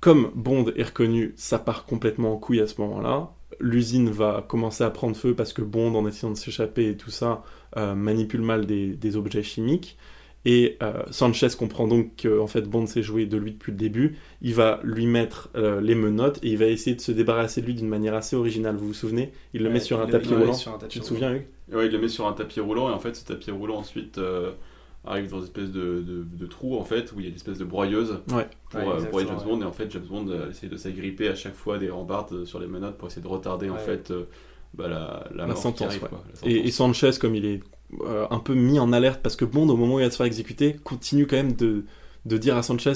[0.00, 3.30] comme Bond est reconnu, ça part complètement en couille à ce moment-là.
[3.60, 7.10] L'usine va commencer à prendre feu parce que Bond, en essayant de s'échapper et tout
[7.10, 7.42] ça,
[7.76, 9.96] manipule mal des, des objets chimiques.
[10.50, 13.76] Et euh, Sanchez comprend donc que en fait Bond s'est joué de lui depuis le
[13.76, 14.16] début.
[14.40, 17.66] Il va lui mettre euh, les menottes et il va essayer de se débarrasser de
[17.66, 18.76] lui d'une manière assez originale.
[18.76, 19.32] Vous vous souvenez?
[19.52, 20.54] Il le Ouais, met sur un le- tapis roulant.
[20.54, 21.14] sur un tapis tu te roulant.
[21.20, 21.46] souviens, Hugues?
[21.76, 24.16] Ouais, il le met sur un tapis roulant et en fait ce tapis roulant ensuite
[24.18, 24.52] euh,
[25.04, 27.34] arrive dans une espèce de, de, de trou en fait où il y a une
[27.36, 28.48] espèce de broyeuse Ouais.
[28.70, 31.28] pour, Ouais, euh, pour James Bond et en fait James Bond euh, essaie de s'agripper
[31.28, 34.24] à chaque fois des rambardes sur les menottes pour essayer de retarder en fait euh,
[34.74, 36.08] bah, la, la, la sentence, arrive, ouais.
[36.08, 36.50] quoi, la sentence.
[36.50, 37.60] Et, et Sanchez, comme il est
[38.02, 40.16] euh, un peu mis en alerte parce que Bond, au moment où il va se
[40.16, 41.84] faire exécuter, continue quand même de,
[42.26, 42.94] de dire à Sanchez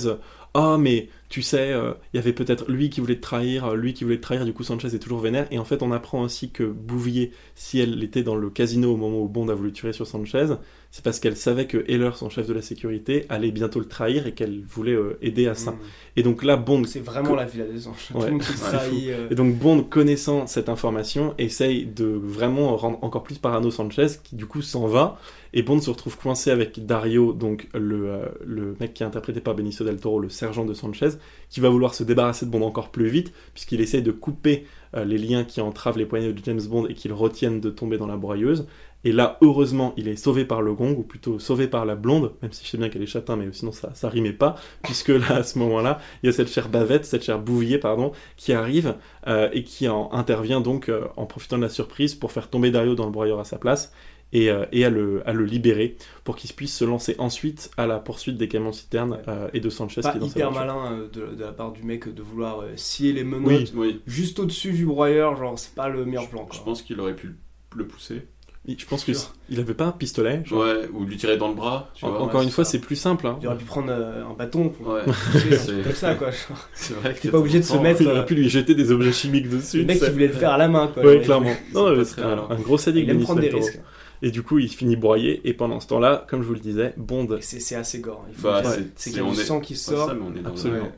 [0.54, 3.74] Ah, mais tu sais, euh, il y avait peut-être lui qui voulait te trahir, euh,
[3.74, 5.46] lui qui voulait te trahir, du coup Sanchez est toujours vénère.
[5.50, 8.96] Et en fait, on apprend aussi que Bouvier, si elle était dans le casino au
[8.98, 10.48] moment où Bond a voulu tirer sur Sanchez,
[10.90, 14.26] c'est parce qu'elle savait que Heller, son chef de la sécurité, allait bientôt le trahir
[14.26, 15.70] et qu'elle voulait euh, aider à ça.
[15.70, 15.78] Mm.
[16.16, 16.84] Et donc là, Bond.
[16.84, 18.10] C'est vraiment la villa des anges.
[18.14, 18.30] Ouais.
[18.30, 19.08] Ouais, trahit.
[19.08, 24.08] euh, Et donc Bond, connaissant cette information, essaye de vraiment rendre encore plus parano Sanchez,
[24.22, 25.18] qui du coup s'en va.
[25.54, 29.54] Et Bond se retrouve coincé avec Dario, donc le, le mec qui est interprété par
[29.54, 31.10] Benicio del Toro, le sergent de Sanchez,
[31.50, 34.66] qui va vouloir se débarrasser de Bond encore plus vite, puisqu'il essaye de couper
[34.96, 37.70] euh, les liens qui entravent les poignets de James Bond et qui le retiennent de
[37.70, 38.66] tomber dans la broyeuse.
[39.04, 42.32] Et là, heureusement, il est sauvé par le gong, ou plutôt sauvé par la blonde,
[42.40, 45.08] même si je sais bien qu'elle est châtain, mais sinon ça, ça rimait pas, puisque
[45.08, 48.52] là, à ce moment-là, il y a cette chère bavette, cette chère bouvier, pardon, qui
[48.52, 52.48] arrive euh, et qui en, intervient donc euh, en profitant de la surprise pour faire
[52.50, 53.92] tomber Dario dans le broyeur à sa place
[54.32, 57.86] et, euh, et à, le, à le libérer pour qu'il puisse se lancer ensuite à
[57.86, 60.50] la poursuite des camions citernes euh, et de Sanchez Pas qui est dans sa hyper
[60.50, 60.74] voiture.
[60.74, 64.00] malin euh, de, de la part du mec de vouloir euh, scier les menottes Oui,
[64.06, 66.48] juste au-dessus du broyeur, genre c'est pas le meilleur plan.
[66.52, 67.36] je pense qu'il aurait pu
[67.76, 68.22] le pousser.
[68.68, 69.34] Je pense que Sûr.
[69.50, 70.40] il avait pas un pistolet.
[70.44, 70.60] genre.
[70.60, 71.90] Ouais, ou lui tirer dans le bras.
[71.94, 73.26] Tu En- vois, encore ouais, une fois, c'est plus simple.
[73.26, 73.36] hein.
[73.42, 75.00] Il aurait pu prendre euh, un bâton pour Ouais,
[75.32, 76.28] c'est- comme ça quoi.
[76.72, 78.02] C'est vrai que T'es pas obligé de se mettre.
[78.02, 79.78] Il aurait pu lui jeter des objets chimiques dessus.
[79.78, 81.02] le mec qui voulait le faire à la main quoi.
[81.04, 81.50] Oui, Genre, clairement.
[81.68, 83.80] c'est Non, c'est un, un gros sadique, Il aime prendre des risques.
[84.22, 85.40] Et du coup, il finit broyé.
[85.44, 87.28] Et pendant ce temps-là, comme je vous le disais, Bond.
[87.40, 88.24] C'est c'est assez gore.
[88.28, 90.08] Il faut Bah, c'est- c'est c'est- qu'il y a du est- sang qui sort.
[90.08, 90.92] ça, mais on est dans Absolument.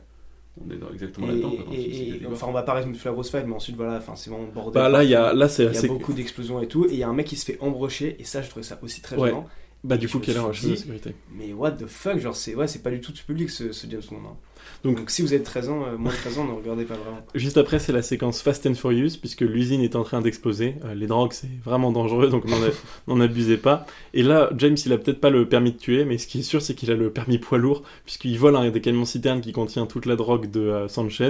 [0.65, 1.51] On est dans exactement Et, là-dedans.
[1.73, 4.13] et- et- enfin, on va pas résumer toute la grosse fight, mais ensuite, voilà, enfin,
[4.15, 4.81] c'est vraiment bordel.
[4.81, 5.87] Bah là, il y a, là, c'est Il y a assez.
[5.89, 8.23] beaucoup d'explosions et tout, et il y a un mec qui se fait embrocher, et
[8.23, 9.29] ça, je trouvais ça aussi très Ouais.
[9.29, 9.47] gênant.
[9.85, 12.91] Bah du coup, quelle suis de sécurité Mais what the fuck, genre, c'est ouais, pas
[12.91, 14.17] du tout du public ce, ce James Bond.
[14.17, 14.35] hein.
[14.83, 16.95] Donc- Donc, si vous êtes 13 ans, euh, moins de 13 ans, ne regardez pas
[16.95, 17.23] vraiment.
[17.35, 20.75] Juste après, c'est la séquence Fast and Furious, puisque l'usine est en train d'exploser.
[20.85, 22.45] Euh, les drogues, c'est vraiment dangereux, donc
[23.07, 23.85] n'en abusez pas.
[24.15, 26.43] Et là, James, il a peut-être pas le permis de tuer, mais ce qui est
[26.43, 29.51] sûr, c'est qu'il a le permis poids lourd, puisqu'il vole un des camions citernes qui
[29.51, 31.29] contient toute la drogue de euh, Sanchez,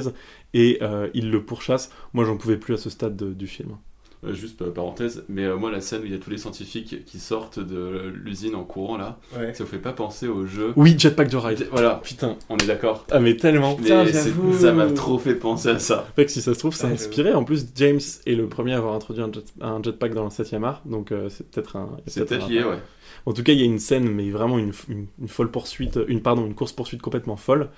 [0.53, 1.91] et euh, il le pourchasse.
[2.13, 3.75] Moi, j'en pouvais plus à ce stade de- du film.
[4.25, 6.37] Euh, juste euh, parenthèse, mais euh, moi la scène où il y a tous les
[6.37, 9.53] scientifiques qui sortent de l'usine en courant là, Ouais.
[9.53, 11.67] ça vous fait pas penser au jeu Oui, Jetpack Joyride.
[11.71, 12.37] Voilà, Putain.
[12.49, 13.05] on est d'accord.
[13.11, 13.75] Ah, mais tellement.
[13.75, 14.53] Putain, Mais j'avoue.
[14.57, 16.07] ça m'a trop fait penser à ça.
[16.15, 17.33] Fait que si ça se trouve, ça a Ouais, inspiré.
[17.33, 20.29] En plus, James est le premier à avoir introduit un, jet- un jetpack dans le
[20.29, 21.89] 7 art, donc euh, c'est peut-être un.
[22.07, 22.77] C'est peut-être lié, ouais.
[23.27, 25.99] En tout cas, il y a une scène, mais vraiment une, une, une folle poursuite,
[26.07, 27.69] une pardon, une course poursuite complètement folle.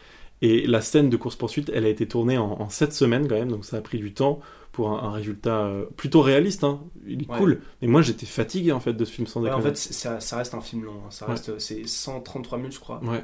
[0.42, 3.36] Et la scène de course poursuite, elle a été tournée en, en 7 semaines quand
[3.36, 4.40] même, donc ça a pris du temps
[4.72, 6.64] pour un, un résultat euh, plutôt réaliste.
[6.64, 6.82] Hein.
[7.08, 7.38] Il est Ouais.
[7.38, 7.62] cool.
[7.82, 10.38] Mais moi, j'étais fatigué en fait de ce film sans Ouais, en fait, ça, ça
[10.38, 10.94] reste un film long.
[11.06, 11.10] hein.
[11.12, 11.32] Ça Ouais.
[11.34, 13.00] reste, c'est 133 minutes, je crois.
[13.04, 13.24] Ouais.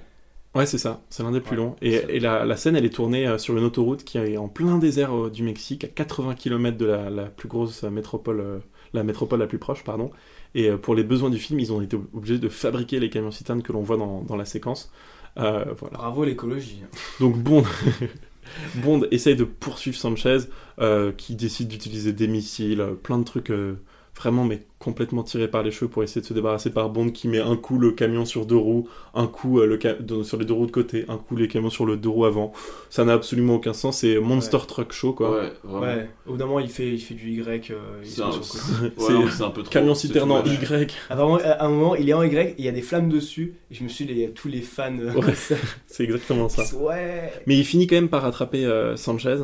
[0.56, 1.02] Ouais, c'est ça.
[1.10, 1.76] C'est l'un des plus longs.
[1.82, 4.78] Et, la, la scène, elle est tournée euh, sur une autoroute qui est en plein
[4.78, 8.60] désert euh, du Mexique, à 80 km de la, la plus grosse euh, métropole, euh,
[8.94, 10.12] la métropole la plus proche, pardon.
[10.54, 13.32] Et euh, pour les besoins du film, ils ont été obligés de fabriquer les camions
[13.32, 14.92] citernes que l'on voit dans, dans la séquence.
[15.38, 15.98] Euh, voilà.
[15.98, 16.84] Bravo l'écologie.
[17.20, 17.64] Donc Bond,
[18.76, 20.40] Bond essaye de poursuivre Sanchez,
[20.80, 23.76] euh, qui décide d'utiliser des missiles, euh, plein de trucs euh,
[24.16, 27.28] vraiment mais complètement tirés par les cheveux pour essayer de se débarrasser par Bond, qui
[27.28, 30.46] met un coup le camion sur deux roues, un coup euh, le ca- sur les
[30.46, 32.52] deux roues de côté, un coup les camions sur le deux roues avant.
[32.90, 34.00] Ça n'a absolument aucun sens.
[34.00, 35.32] C'est Monster Truck Show quoi.
[35.40, 35.82] Ouais, vraiment.
[35.86, 37.72] Ouais, au bout d'un moment, il fait, il fait du Y.
[37.72, 38.30] euh, C'est un,
[38.98, 39.72] ouais, un peu trop.
[39.72, 40.44] Camion c'est citerne en.
[40.44, 40.92] Y.
[41.10, 42.82] À un moment- à un moment, il est en Y et il y a des
[42.82, 43.56] flammes dessus.
[43.72, 44.92] Et je me suis dit, il y a tous les fans.
[45.00, 45.34] euh, Ouais,
[45.88, 46.64] c'est exactement ça.
[46.78, 47.32] ouais.
[47.48, 49.38] Mais il finit quand même par rattraper euh, Sanchez.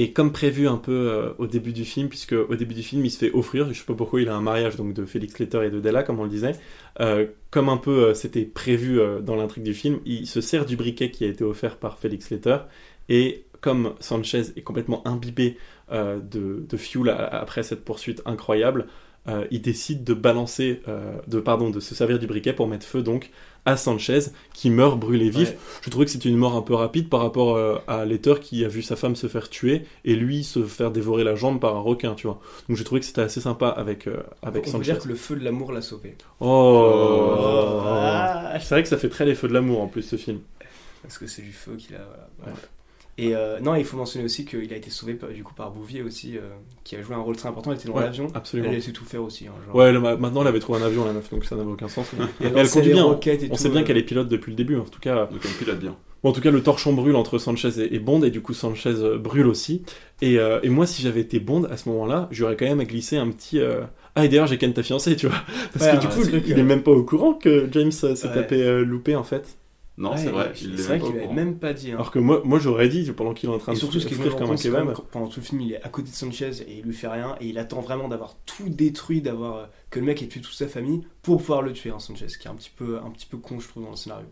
[0.00, 3.04] Et comme prévu un peu euh, au début du film, puisque au début du film
[3.04, 5.36] il se fait offrir, je sais pas pourquoi il a un mariage donc de Félix
[5.40, 6.52] Leiter et de Della comme on le disait,
[7.00, 10.76] euh, comme un peu euh, c'était prévu dans l'intrigue du film, il se sert du
[10.76, 12.58] briquet qui a été offert par Félix Leiter
[13.08, 15.58] et comme Sanchez est complètement imbibé
[15.90, 18.86] de, de fuel après cette poursuite incroyable,
[19.50, 20.80] il décide de balancer,
[21.26, 23.30] de pardon, de se servir du briquet pour mettre feu donc
[23.68, 24.20] à Sanchez
[24.54, 25.50] qui meurt brûlé vif.
[25.50, 25.58] Ouais.
[25.82, 28.64] Je trouvais que c'était une mort un peu rapide par rapport euh, à Letter qui
[28.64, 31.76] a vu sa femme se faire tuer et lui se faire dévorer la jambe par
[31.76, 32.40] un requin, tu vois.
[32.68, 34.84] Donc j'ai trouvé que c'était assez sympa avec euh, avec On Sanchez.
[34.92, 36.16] dire que le feu de l'amour l'a sauvé.
[36.40, 38.58] Oh, Ah.
[38.60, 40.40] C'est vrai que ça fait très les feux de l'amour en plus ce film.
[41.02, 42.00] Parce que c'est du feu qu'il a.
[42.38, 42.52] Voilà.
[42.54, 42.68] Bref.
[43.20, 45.72] Et euh, non, il faut mentionner aussi qu'il a été sauvé par- du coup par
[45.72, 46.42] Bouvier aussi, euh,
[46.84, 47.72] qui a joué un rôle très important.
[47.72, 48.28] Elle était dans Ouais, l'avion.
[48.32, 48.68] absolument.
[48.68, 49.48] Elle a laissé tout faire aussi.
[49.48, 49.74] hein, genre.
[49.74, 52.06] Ouais, le- maintenant elle avait trouvé un avion la meuf, donc ça n'avait aucun sens.
[52.16, 53.04] mais- Et elle conduit bien.
[53.06, 53.84] On tout, sait bien euh.
[53.84, 55.26] qu'elle est pilote depuis le début, en tout cas.
[55.26, 55.96] Donc elle pilote bien.
[56.22, 58.52] Bon, en tout cas, le torchon brûle entre Sanchez et, et Bond, et du coup,
[58.54, 59.82] Sanchez euh, brûle aussi.
[60.20, 63.16] Et, euh, et moi, si j'avais été Bond à ce moment-là, j'aurais quand même glissé
[63.16, 63.58] un petit.
[63.60, 63.82] euh,
[64.16, 65.36] Ah, et d'ailleurs, j'ai ken ta fiancée, tu vois.
[65.72, 66.56] Parce Ouais, que du coup, truc, il euh.
[66.58, 68.34] est même pas au courant que James s'est Ouais.
[68.34, 69.57] tapé euh, loupé, en fait.
[69.98, 71.34] Non, Ouais, c'est vrai, c'est il c'est l'est vrai qu'il au lui avait courant.
[71.34, 71.90] même pas dit.
[71.90, 71.96] hein.
[71.96, 74.06] Alors que moi, moi j'aurais dit, pendant qu'il est en train Et de surtout, ce
[74.06, 74.94] qui est comme un kebab.
[75.10, 77.36] pendant tout le film, il est à côté de Sanchez et il lui fait rien
[77.40, 80.54] et il attend vraiment d'avoir tout détruit, d'avoir euh, que le mec ait tué toute
[80.54, 83.10] sa famille pour pouvoir le tuer, hein, Sanchez, ce qui est un petit peu, un
[83.10, 84.26] petit peu con, je trouve, dans le scénario.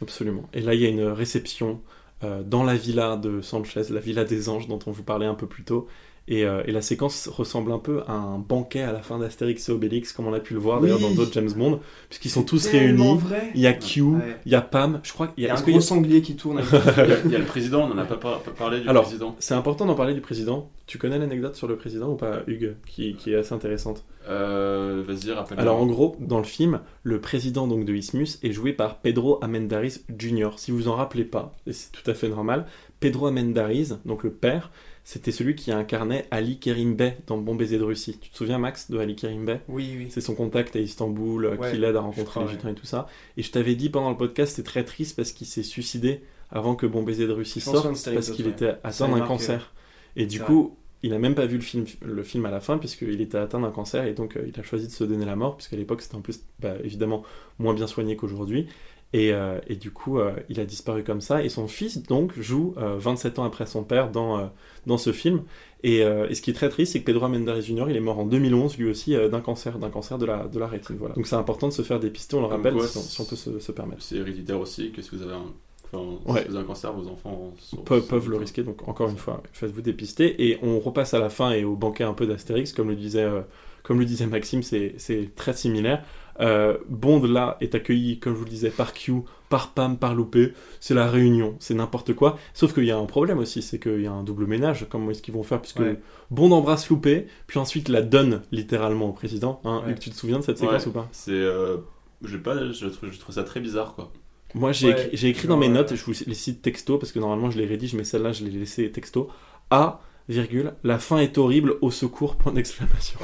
[0.00, 0.48] Absolument.
[0.52, 1.80] Et là, il y a une réception
[2.24, 5.34] euh, dans la villa de Sanchez, la villa des anges dont on vous parlait un
[5.34, 5.86] peu plus tôt.
[6.28, 9.68] Et, euh, et la séquence ressemble un peu à un banquet à la fin d'Astérix
[9.68, 11.02] et Obélix, comme on a pu le voir d'ailleurs Oui.
[11.02, 13.16] dans d'autres James Bond, puisqu'ils sont tous réunis.
[13.18, 13.50] vrai.
[13.56, 14.36] Il y a Q, Ouais.
[14.46, 16.58] il y a Pam, je crois qu'il Il y a un gros sanglier qui tourne.
[16.58, 18.52] avec- Il y, a, il y a le président, on n'en a pas, par- pas
[18.52, 19.34] parlé du Alors, président.
[19.40, 20.70] c'est important d'en parler du président.
[20.86, 24.04] Tu connais l'anecdote sur le président ou pas, Hugues, qui, qui est assez intéressante?
[24.28, 25.60] Euh, Vas-y, rappelle-moi.
[25.62, 29.42] Alors en gros, dans le film, le président donc de Isthmus est joué par Pedro
[29.42, 30.50] Amendaris Jr.
[30.56, 32.66] Si vous en rappelez pas, et c'est tout à fait normal,
[33.00, 34.70] Pedro Amendaris, donc le père,
[35.04, 38.18] c'était celui qui incarnait Ali Kerim Bey dans Bon baiser de Russie.
[38.20, 39.60] Tu te souviens Max de Ali Kerim Bey?
[39.68, 40.06] Oui, oui.
[40.10, 42.54] C'est son contact à Istanbul euh, Ouais, qui l'aide à rencontrer crois, les ouais.
[42.54, 43.06] gitans et tout ça.
[43.36, 46.76] Et je t'avais dit pendant le podcast, c'est très triste parce qu'il s'est suicidé avant
[46.76, 48.52] que Bon baiser de Russie sorte parce qu'il ouais.
[48.52, 49.72] était atteint d'un cancer.
[50.14, 52.78] Et du coup, il a même pas vu le film, le film à la fin
[52.78, 55.34] puisqu'il était atteint d'un cancer et donc euh, il a choisi de se donner la
[55.34, 57.24] mort puisqu'à l'époque c'était en plus bah, évidemment
[57.58, 58.68] moins bien soigné qu'aujourd'hui.
[59.14, 61.42] Et, euh, et du coup, euh, il a disparu comme ça.
[61.44, 64.44] Et son fils, donc, joue euh, 27 ans après son père dans, euh,
[64.86, 65.42] dans ce film.
[65.84, 68.00] Et, euh, et ce qui est très triste, c'est que Pedro Mendes Jr., il est
[68.00, 70.96] mort en 2011, lui aussi, euh, d'un cancer, d'un cancer de la, de la rétine.
[70.98, 71.14] Voilà.
[71.14, 73.24] Donc c'est important de se faire dépister, on le rappelle, quoi, si, on, si on
[73.24, 74.00] peut se, se permettre.
[74.02, 75.44] C'est héréditaire aussi, que si vous avez un,
[75.92, 76.44] enfin, si Ouais.
[76.48, 78.62] vous avez un cancer, vos enfants sont- peuvent, sont- peuvent le risquer.
[78.62, 80.42] Donc encore une fois, faites-vous dépister.
[80.48, 83.24] Et on repasse à la fin et au banquet un peu d'Astérix, comme le disait,
[83.24, 83.40] euh,
[83.82, 84.94] comme le disait Maxime, c'est
[85.34, 86.02] très similaire.
[86.40, 89.12] Euh, Bond là est accueilli, comme je vous le disais, par Q,
[89.48, 90.54] par Pam, par Loupé.
[90.80, 92.38] C'est la réunion, c'est n'importe quoi.
[92.54, 94.86] Sauf qu'il y a un problème aussi, c'est qu'il y a un double ménage.
[94.90, 95.60] Comment est-ce qu'ils vont faire?
[95.60, 95.98] Puisque Ouais.
[96.30, 99.60] Bond embrasse Loupé, puis ensuite la donne littéralement au président.
[99.64, 99.94] Hein, Ouais.
[99.94, 101.08] Tu te souviens de cette Ouais, séquence ou pas?
[101.12, 101.32] C'est.
[101.32, 101.78] euh,
[102.24, 104.12] j'ai pas, je, trouve, je trouve ça très bizarre, quoi.
[104.54, 107.18] Moi, j'ai Ouais, écrit, dans mes notes, et je vous les cite texto, parce que
[107.18, 109.28] normalement je les rédige, mais celle-là je l'ai laissée texto.
[109.70, 110.00] A,
[110.32, 113.18] virgule, la fin est horrible, au secours, point d'exclamation.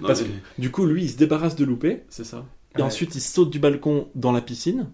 [0.00, 2.44] Non, Parce mais- que du coup, lui, il se débarrasse de Loupé, C'est ça.
[2.74, 2.84] et Ouais.
[2.84, 4.90] ensuite il saute du balcon dans la piscine,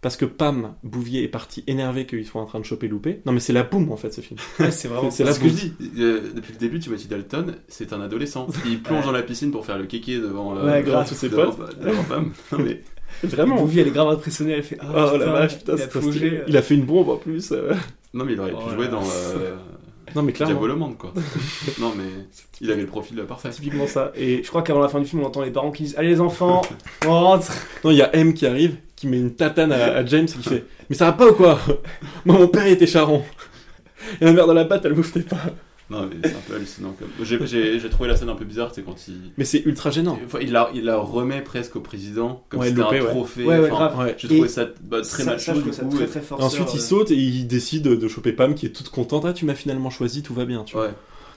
[0.00, 3.20] parce que Pam Bouvier est parti énervé qu'il soit en train de choper Loupé.
[3.24, 4.38] Non, mais c'est la boum en fait, ce film.
[4.58, 5.10] Ouais, c'est vraiment.
[5.10, 5.72] C'est C'est la ce que je dis.
[5.98, 8.48] Euh, depuis le début, Timothy Dalton, c'est un adolescent.
[8.66, 11.78] Il plonge dans la piscine pour faire le kéké devant, euh, Ouais, ses Devant- potes.
[11.80, 12.22] Devant.
[12.52, 12.80] Non, mais
[13.22, 13.56] Vraiment.
[13.56, 14.78] Bouvier, elle est grave impressionnée, elle fait.
[14.82, 16.36] Oh, Ah, la vache, putain, il a plongé, stylé.
[16.38, 16.44] euh.
[16.48, 17.52] Il a fait une bombe en plus.
[17.52, 17.72] euh.
[18.14, 19.54] Non, mais il aurait Oh pu jouer dans euh,
[20.14, 20.54] Non, mais clairement.
[20.54, 21.12] Diabolomande, quoi.
[21.80, 22.04] non, mais
[22.60, 23.50] il avait le profil parfait.
[23.50, 24.12] Typiquement ça.
[24.14, 26.08] Et Je crois qu'avant la fin du film, on entend les parents qui disent Allez,
[26.10, 26.62] les enfants,
[27.06, 27.52] on rentre.
[27.84, 30.38] Non, il y a M qui arrive, qui met une tatane à, à James et
[30.38, 31.58] qui fait Mais ça va pas ou quoi?
[32.24, 33.22] Moi, mon père il était charron.
[34.20, 35.36] Et la mère dans la patte, elle bouffait pas.
[35.90, 36.94] Non, mais c'est un peu hallucinant.
[36.98, 37.08] Comme...
[37.24, 39.14] J'ai, trouvé la scène un peu bizarre, c'est quand il.
[39.36, 40.18] Mais c'est ultra gênant.
[40.24, 43.44] Enfin, il, la, il la remet presque au président, comme Ouais, si c'était un trophée.
[43.44, 43.98] Ouais, ouais, Enfin, grave.
[44.06, 44.14] Ouais.
[44.18, 45.70] J'ai Et trouvé ça bah, très ça, macho, du coup.
[45.70, 46.46] très et- très Et forceur.
[46.46, 46.82] ensuite, il euh.
[46.82, 49.24] saute et il décide de choper Pam qui est toute contente.
[49.26, 50.64] Ah, tu m'as finalement choisi, tout va bien.
[50.64, 50.86] Tu vois.
[50.86, 50.92] Ouais.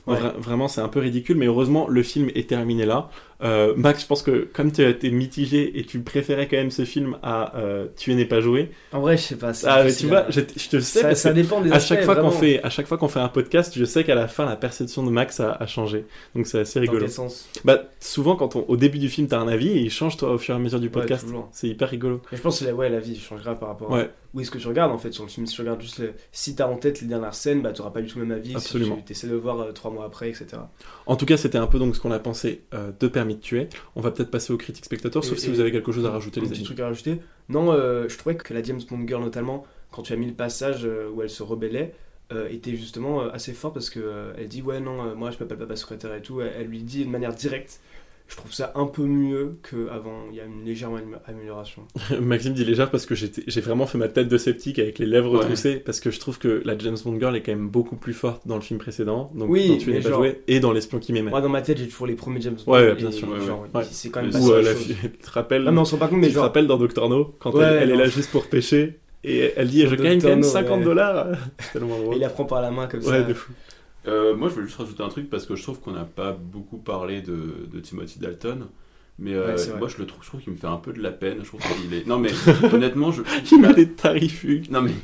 [0.08, 0.20] Non, Ouais.
[0.20, 3.10] vra- vraiment, c'est un peu ridicule, mais heureusement, le film est terminé là.
[3.44, 6.72] Euh, Max, je pense que comme tu as été mitigé et tu préférais quand même
[6.72, 8.72] ce film à euh, Tuer n'est pas joué.
[8.94, 9.52] En vrai, je sais pas.
[9.66, 11.90] Ah, mais tu vois, je, je te sais ça, parce ça dépend des à aspects,
[11.90, 14.28] chaque fois qu'on fait, à chaque fois qu'on fait un podcast, je sais qu'à la
[14.28, 16.06] fin, la perception de Max a, a changé.
[16.34, 17.02] Donc c'est assez Dans rigolo.
[17.02, 17.50] quel sens?
[17.66, 20.32] Bah, souvent, quand on, au début du film, t'as un avis et il change toi
[20.32, 21.26] au fur et à mesure du podcast.
[21.52, 22.22] c'est hyper rigolo.
[22.32, 24.02] Et je pense que la, ouais, la vie changera par rapport Ouais.
[24.02, 25.46] à où est-ce que tu regardes en fait sur le film.
[25.48, 28.02] Si tu regardes juste le- si t'as en tête les dernières scènes, bah t'auras pas
[28.02, 28.54] du tout le même avis.
[28.54, 28.98] Absolument.
[28.98, 30.48] Si tu essaies de le voir euh, trois mois après, etc.
[31.06, 33.40] En tout cas, c'était un peu donc ce qu'on a pensé euh, de Permis de
[33.40, 33.68] tuer.
[33.96, 36.12] On va peut-être passer aux critiques spectateurs, sauf Et- si vous avez quelque chose à
[36.12, 36.66] rajouter, les petit amis.
[36.66, 37.20] truc à rajouter.
[37.50, 40.34] Non, euh, je trouvais que la James Bond Girl notamment, quand tu as mis le
[40.34, 41.94] passage euh, où elle se rebellait,
[42.32, 45.58] euh, était justement assez fort parce que euh, elle dit ouais non, moi je m'appelle
[45.60, 46.42] papa secrétaire et tout.
[46.42, 47.80] Elle, elle lui dit de manière directe.
[48.28, 50.24] Je trouve ça un peu mieux qu'avant.
[50.32, 51.84] Il y a une légère amé- amélioration.
[52.22, 55.32] Maxime dit légère parce que j'ai vraiment fait ma tête de sceptique avec les lèvres
[55.32, 55.38] Ouais.
[55.40, 58.14] retroussées parce que je trouve que la James Bond Girl est quand même beaucoup plus
[58.14, 60.72] forte dans le film précédent, donc Oui, dans Tu n'es pas genre- joué, et dans
[60.72, 61.30] L'espion qui m'aimait.
[61.30, 62.74] Moi dans ma tête j'ai toujours les premiers James Bond.
[62.74, 63.84] Ouais, bien sûr, ouais, genre, ouais.
[63.92, 65.98] C'est quand même Ou euh, la fille- tu te rappelles, Non mais on se rend
[66.00, 68.08] pas compte mais tu te rappelles dans Doctor No quand Ouais, elle, elle est là
[68.08, 70.48] juste pour pêcher et elle dit je gagne quand même Dr.
[70.48, 70.84] No, 50 ouais.
[70.86, 71.28] dollars.
[71.74, 73.22] Tellement Et il la prend par la main comme Ouais, ça.
[73.22, 73.52] de fou.
[74.08, 76.32] Euh, moi, je veux juste rajouter un truc parce que je trouve qu'on n'a pas
[76.32, 78.68] beaucoup parlé de, de Timothy Dalton.
[79.18, 81.02] Mais euh, Ouais, moi, je le trouve, je trouve qu'il me fait un peu de
[81.02, 81.38] la peine.
[81.42, 82.06] Je trouve qu'il est.
[82.06, 82.30] Non, mais
[82.74, 83.22] honnêtement, je.
[83.52, 84.70] Il met des tarifuges.
[84.70, 84.92] Non, mais.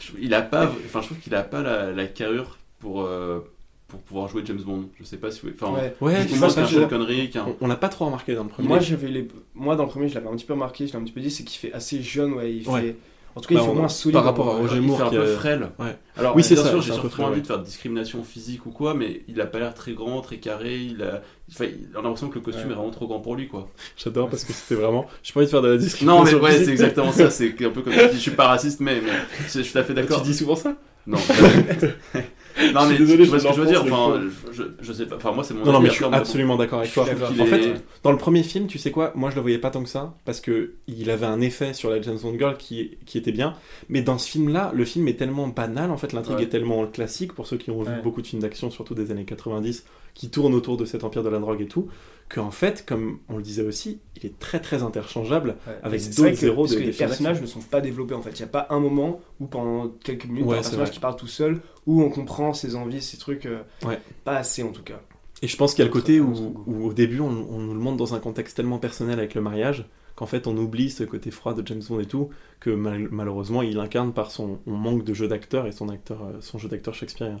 [0.00, 0.66] Je- il a pas.
[0.86, 3.02] Enfin, je trouve qu'il a pas la, la carrure pour.
[3.02, 3.40] euh,
[3.88, 4.88] pour pouvoir jouer James Bond.
[5.00, 5.48] Je sais pas si vous.
[5.52, 5.94] Enfin, Ouais.
[6.00, 7.46] Ouais, je pense que Connery, qu'un.
[7.46, 8.68] on, on l'a pas trop remarqué dans le premier.
[8.68, 9.26] Moi, j'avais les...
[9.54, 11.20] Moi, dans le premier, je l'avais un petit peu remarqué, je l'ai un petit peu
[11.22, 12.52] dit, c'est qu'il fait assez jeune, ouais.
[12.52, 12.96] Il fait...
[13.38, 14.14] En tout cas, il Bah, fait on- moins solide.
[14.14, 15.70] par rapport à Roger il Moore fait un qui peu a- frêle.
[15.78, 15.96] Ouais.
[16.16, 17.40] Alors, Oui, c'est bien ça, sûr, j'ai surtout frêle, envie ouais.
[17.42, 20.38] de faire de discrimination physique ou quoi, mais il a pas l'air très grand, très
[20.38, 20.74] carré.
[20.76, 22.72] Il a, enfin, il a l'impression que le costume Ouais.
[22.72, 23.68] est vraiment trop grand pour lui, quoi.
[23.96, 25.06] J'adore parce que c'était vraiment.
[25.22, 26.24] J'ai pas envie de faire de la discrimination.
[26.24, 27.30] Non, mais ouais, c'est exactement ça.
[27.30, 29.12] C'est un peu comme je dis, je suis pas raciste, mais, mais
[29.46, 30.22] je suis tout à fait Tu d'accord.
[30.22, 30.74] dis souvent ça?
[31.06, 31.18] Non.
[32.74, 33.82] Non, mais désolé, tu vois ce que je veux dire.
[33.84, 34.20] Enfin,
[34.52, 35.16] je, je sais pas.
[35.16, 37.04] Enfin, moi, c'est mon Non, non, mais je suis absolument d'accord avec toi.
[37.04, 39.82] En fait, dans le premier film, tu sais quoi, moi je le voyais pas tant
[39.82, 43.18] que ça, parce que il avait un effet sur la James Bond Girl qui, qui
[43.18, 43.54] était bien,
[43.88, 46.42] mais dans ce film-là, le film est tellement banal, en fait, l'intrigue Ouais.
[46.44, 48.02] est tellement classique, pour ceux qui ont vu Ouais.
[48.02, 49.84] beaucoup de films d'action, surtout des années 90,
[50.18, 51.86] qui tournent autour de cet empire de la drogue et tout,
[52.28, 55.78] qu'en fait, comme on le disait aussi, il est très très interchangeable Ouais.
[55.84, 58.30] avec d'autres héros parce de que les personnages ne sont pas développés en fait.
[58.30, 60.94] Il n'y a pas un moment où pendant quelques minutes, Ouais, un personnage vrai.
[60.94, 63.46] qui parle tout seul, où on comprend ses envies, ses trucs.
[63.46, 64.00] euh, Ouais.
[64.24, 65.00] Pas assez en tout cas.
[65.40, 66.34] Et je pense qu'il y a le côté où,
[66.66, 69.40] où au début on, on nous le montre dans un contexte tellement personnel avec le
[69.40, 73.06] mariage qu'en fait on oublie ce côté froid de James Bond et tout que mal-
[73.12, 76.58] malheureusement il incarne par son on manque de jeu d'acteur et son acteur euh, son
[76.58, 77.40] jeu d'acteur shakespearien.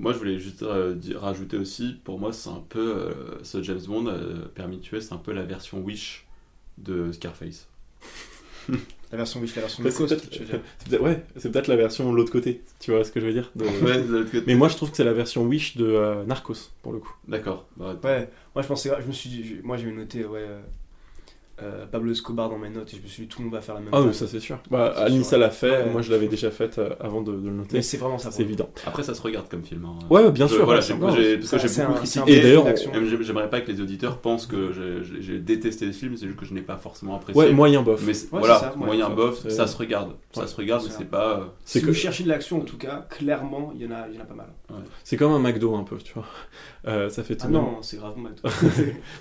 [0.00, 3.80] Moi, je voulais juste euh, rajouter aussi, pour moi, c'est un peu euh, ce James
[3.86, 6.26] Bond, euh, permis de tuer, c'est un peu la version Wish
[6.78, 7.68] de Scarface.
[9.12, 12.62] La version Wish, la version c'est peut-être- ouais, c'est peut-être la version de l'autre côté.
[12.78, 13.50] Tu vois ce que je veux dire?
[13.56, 14.44] De- Ouais, de l'autre côté.
[14.46, 17.12] Mais moi je trouve que c'est la version Wish de euh, Narcos pour le coup.
[17.26, 17.66] D'accord.
[17.76, 20.46] Bah, Ouais, moi je pensais, je me suis dit, moi j'ai noté, ouais,
[21.62, 23.60] euh, Pablo Escobar dans mes notes et je me suis dit tout le monde va
[23.60, 24.58] faire la même Ah oui, ça c'est sûr.
[24.70, 25.38] Bah, sûr.
[25.38, 25.90] l'a fait, Ouais.
[25.90, 27.76] moi je l'avais déjà faite euh, avant de, de le noter.
[27.76, 28.68] Mais c'est vraiment ça, C'est le évident.
[28.86, 29.84] Après, ça se regarde comme film.
[29.84, 29.98] hein.
[30.10, 31.12] Ouais, bien Je- sûr, Voilà, parce que j'ai beaucoup
[31.92, 32.32] un- critiqué.
[32.36, 32.64] Et d'ailleurs,
[33.20, 34.72] J'aimerais pas que les auditeurs pensent que
[35.20, 37.40] j'ai- détesté ce film, c'est juste que je n'ai pas forcément apprécié.
[37.40, 38.02] Ouais, moyen bof.
[38.06, 40.12] Mais Ouais, voilà, ça, moyen ouais, bof, ça se regarde.
[40.32, 41.38] Ça se regarde, mais C'est pas.
[41.40, 44.06] euh, si que- vous cherchez de l'action en tout cas, clairement il y en a,
[44.08, 44.46] il y en a pas mal.
[45.04, 46.24] C'est comme un McDo un peu, tu vois.
[46.86, 48.32] Euh, ça fait tout Ah de même- non, c'est gravement mal.
[48.44, 48.58] ça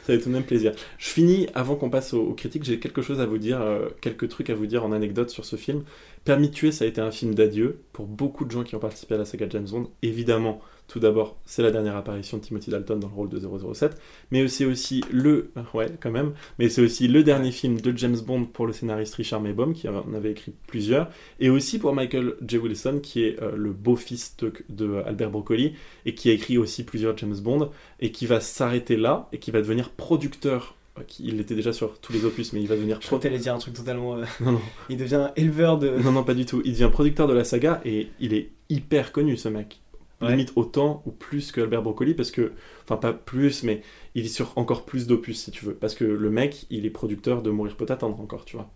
[0.06, 0.72] fait tout de même plaisir.
[0.98, 3.89] Je finis, avant qu'on passe aux, aux critiques, j'ai quelque chose à vous dire, euh,
[4.01, 5.84] quelques trucs à vous dire en anecdote sur ce film.
[6.26, 8.80] Permis de tuer, ça a été un film d'adieu pour beaucoup de gens qui ont
[8.80, 9.89] participé à la saga James Bond.
[10.01, 13.95] Évidemment, tout d'abord, c'est la dernière apparition de Timothy Dalton dans le rôle de 007,
[14.31, 18.18] mais c'est aussi le, ouais, quand même, mais c'est aussi le dernier film de James
[18.26, 22.34] Bond pour le scénariste Richard Maybaum, qui en avait écrit plusieurs, et aussi pour Michael
[22.45, 22.57] J.
[22.57, 25.73] Wilson, qui est euh, le beau-fils de, de Albert Broccoli,
[26.06, 27.69] et qui a écrit aussi plusieurs James Bond,
[27.99, 30.76] et qui va s'arrêter là, et qui va devenir producteur.
[31.19, 33.53] Il était déjà sur tous les opus, mais il va devenir Je crois que dire
[33.53, 34.15] un truc totalement.
[34.17, 34.61] euh, Non, non.
[34.89, 35.89] Il devient éleveur de.
[35.89, 36.61] Non, non, pas du tout.
[36.65, 39.81] Il devient producteur de la saga et il est hyper connu, ce mec.
[40.21, 40.31] Ouais.
[40.31, 42.51] Limite autant ou plus que Albert Broccoli, parce que.
[42.84, 43.81] Enfin, pas plus, mais
[44.15, 45.73] il est sur encore plus d'opus, si tu veux.
[45.73, 48.69] Parce que le mec, il est producteur de Mourir peut attendre encore, tu vois.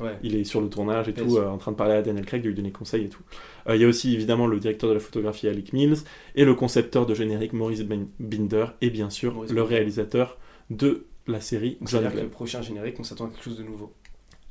[0.00, 0.18] Ouais.
[0.24, 2.26] Il est sur le tournage et Bien tout, euh, en train de parler à Daniel
[2.26, 3.22] Craig, de lui donner conseils et tout.
[3.68, 5.98] Euh, Il y a aussi évidemment le directeur de la photographie Alec Mills
[6.34, 7.84] et le concepteur de générique Maurice
[8.18, 10.36] Binder et bien sûr Maurice le réalisateur
[10.70, 13.92] de la série C'est-à-dire que le prochain générique, on s'attend à quelque chose de nouveau.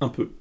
[0.01, 0.31] Un peu.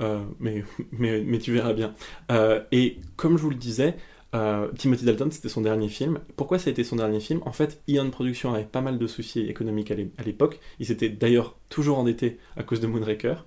[0.00, 1.94] Euh, mais, mais, mais tu verras bien.
[2.30, 3.96] Euh, et comme je vous le disais,
[4.34, 6.20] euh, Timothy Dalton, c'était son dernier film.
[6.36, 7.40] Pourquoi ça a été son dernier film?
[7.44, 10.58] En fait, Ion Productions avait pas mal de soucis économiques à l'é- à l'époque.
[10.80, 13.44] Il s'était d'ailleurs toujours endetté à cause de Moonraker,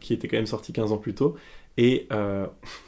[0.00, 1.34] qui était quand même sorti 15 ans plus tôt.
[1.78, 2.08] Et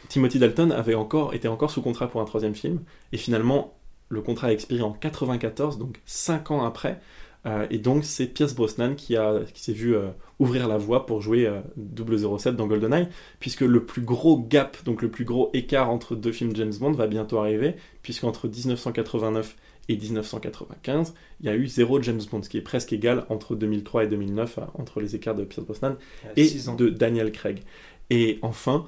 [0.08, 2.82] Timothy Dalton avait encore, était encore sous contrat pour un troisième film.
[3.12, 3.78] Et finalement,
[4.10, 7.00] le contrat a expiré en 94, donc 5 ans après.
[7.46, 10.08] Euh, et donc, c'est Pierce Brosnan qui, a, qui s'est vu euh,
[10.38, 11.60] ouvrir la voie pour jouer euh,
[12.36, 13.08] 007 dans GoldenEye,
[13.40, 16.92] puisque le plus gros gap, donc le plus gros écart entre deux films James Bond
[16.92, 19.56] va bientôt arriver, puisqu'entre 1989
[19.88, 23.54] et 1995, il y a eu zéro James Bond, ce qui est presque égal entre
[23.54, 25.96] 2003 et 2009, euh, entre les écarts de Pierce Brosnan
[26.36, 27.62] et de Daniel Craig.
[28.10, 28.86] Et enfin,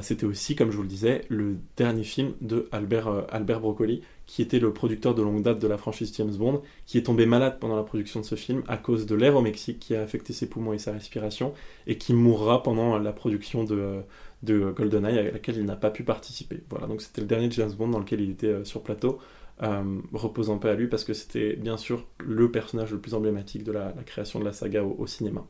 [0.00, 4.02] c'était aussi, comme je vous le disais, le dernier film de Albert, Albert Broccoli,
[4.32, 7.26] qui était le producteur de longue date de la franchise James Bond, qui est tombé
[7.26, 10.02] malade pendant la production de ce film à cause de l'air au Mexique qui a
[10.02, 11.52] affecté ses poumons et sa respiration,
[11.88, 14.02] et qui mourra pendant la production de,
[14.44, 16.60] de GoldenEye, à laquelle il n'a pas pu participer.
[16.70, 19.18] Voilà, donc c'était le dernier James Bond dans lequel il était euh, sur plateau.
[19.62, 23.64] Euh, reposant pas à lui parce que c'était bien sûr le personnage le plus emblématique
[23.64, 25.44] de la, la création de la saga au, au cinéma.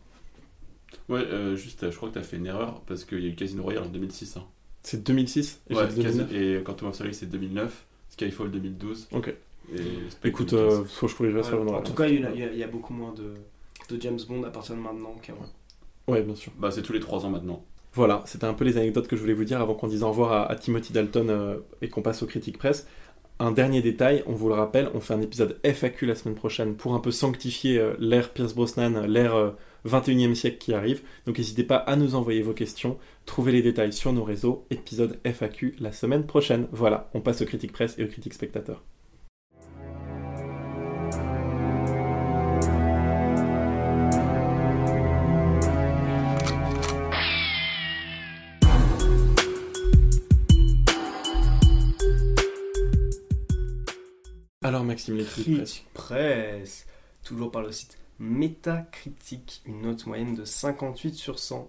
[1.09, 3.35] Ouais, euh, juste, je crois que t'as fait une erreur parce qu'il y a eu
[3.35, 4.37] Casino Royale en 2006.
[4.37, 4.45] hein.
[4.83, 6.29] C'est 2006 et Ouais, j'ai dit 2009.
[6.31, 7.85] Casino- et Quantum of Solace c'est 2009,
[8.27, 9.09] Skyfall 2012.
[9.13, 9.35] Ok.
[9.73, 9.79] Et
[10.29, 10.53] Écoute, 2015.
[10.81, 12.59] euh, faut que je pourrais Ouais, faire une en tout cas, il y, a, il
[12.59, 13.35] y beaucoup moins de,
[13.95, 15.47] de James Bond à partir de maintenant qu'avant.
[16.09, 16.53] Ouais, bien sûr.
[16.59, 17.65] Bah, c'est tous les 3 ans maintenant.
[17.95, 20.09] Voilà, c'était un peu les anecdotes que je voulais vous dire avant qu'on dise au
[20.09, 22.87] revoir à, à Timothy Dalton euh, et qu'on passe aux critiques presse.
[23.39, 26.75] Un dernier détail, on vous le rappelle, on fait un épisode FAQ la semaine prochaine
[26.77, 29.51] pour un peu sanctifier euh, l'ère Pierce Brosnan, l'ère euh,
[29.87, 31.03] 21e siècle qui arrive.
[31.27, 32.99] Donc n'hésitez pas à nous envoyer vos questions.
[33.27, 34.67] Trouvez les détails sur nos réseaux.
[34.71, 36.69] Épisode FAQ la semaine prochaine.
[36.73, 38.83] Voilà, on passe aux critiques presse et aux critiques spectateurs.
[54.63, 55.83] Alors Maxime, les critiques presse.
[55.95, 56.87] Presse,
[57.25, 61.69] toujours par le site Metacritic, une note moyenne de 58 sur 100.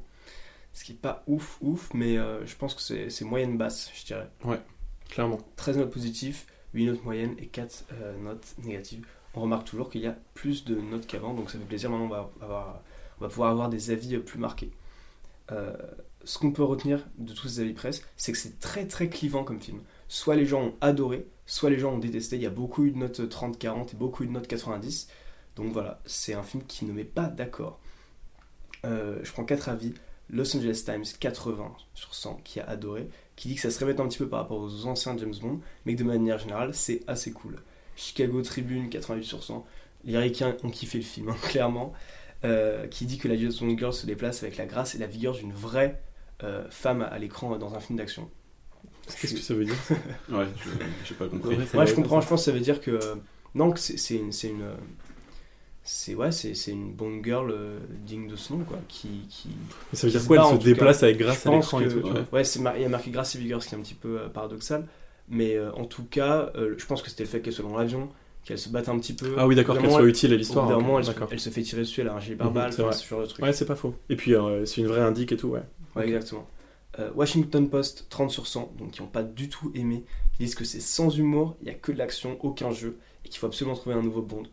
[0.73, 3.89] Ce qui est pas ouf, ouf, mais euh, je pense que c'est c'est moyenne basse,
[3.93, 4.29] je dirais.
[4.43, 4.61] Ouais,
[5.09, 5.39] clairement.
[5.55, 9.05] 13 notes positives, 8 notes moyennes et 4 euh, notes négatives.
[9.33, 11.89] On remarque toujours qu'il y a plus de notes qu'avant, donc ça fait plaisir.
[11.89, 12.81] Maintenant, on va, avoir,
[13.19, 14.71] on va pouvoir avoir des avis plus marqués.
[15.51, 15.75] Euh,
[16.23, 19.43] ce qu'on peut retenir de tous ces avis presse, c'est que c'est très très clivant
[19.43, 19.81] comme film.
[20.07, 22.35] Soit les gens ont adoré, soit les gens ont détesté.
[22.35, 25.07] Il y a beaucoup eu de notes 30-40 et beaucoup eu de notes 90.
[25.55, 27.79] Donc voilà, c'est un film qui ne met pas d'accord.
[28.85, 29.93] Euh, je prends 4 avis.
[30.31, 33.99] Los Angeles Times 80 sur 100 qui a adoré, qui dit que ça se répète
[33.99, 37.01] un petit peu par rapport aux anciens James Bond, mais que de manière générale c'est
[37.07, 37.57] assez cool.
[37.97, 39.65] Chicago Tribune 88 sur 100,
[40.05, 41.93] les Ricains ont kiffé le film, hein, clairement,
[42.45, 45.07] euh, qui dit que la James Bond Girl se déplace avec la grâce et la
[45.07, 46.01] vigueur d'une vraie
[46.43, 48.29] euh, femme à l'écran dans un film d'action.
[49.19, 49.75] Qu'est-ce que ça veut dire?
[50.29, 50.45] Ouais,
[51.03, 51.57] j'ai pas compris.
[51.57, 52.99] Ouais, je comprends, je pense que ça veut dire que.
[53.53, 54.71] Non, c'est une, une,
[55.83, 59.49] c'est ouais, c'est, une bonne girl euh, digne de son nom quoi, qui, qui
[59.93, 62.03] ça veut dire quoi Elle se déplace avec grâce à l'écran et tout.
[62.31, 64.19] Ouais, c'est il y a marqué grâce et vigueur, ce qui est un petit peu
[64.19, 64.85] euh, paradoxal,
[65.27, 68.09] mais euh, en tout cas, je pense que c'était le fait qu'elle soit dans l'avion,
[68.45, 69.33] qu'elle se batte un petit peu.
[69.37, 70.67] Ah oui, d'accord, qu'elle soit utile à l'histoire.
[70.69, 73.21] Au elle, elle, se fait tirer dessus, elle a un gilet barbare, mmh, ce genre
[73.21, 73.43] de truc.
[73.43, 73.95] Ouais, c'est pas faux.
[74.09, 74.33] Et puis
[74.65, 75.63] c'est une vraie indique et tout, ouais.
[75.95, 76.47] Ouais, exactement.
[77.15, 80.03] Washington Post 30 sur 100, donc qui n'ont pas du tout aimé,
[80.33, 83.29] qui disent que c'est sans humour, il n'y a que de l'action, aucun jeu, et
[83.29, 84.43] qu'il faut absolument trouver un nouveau Bond.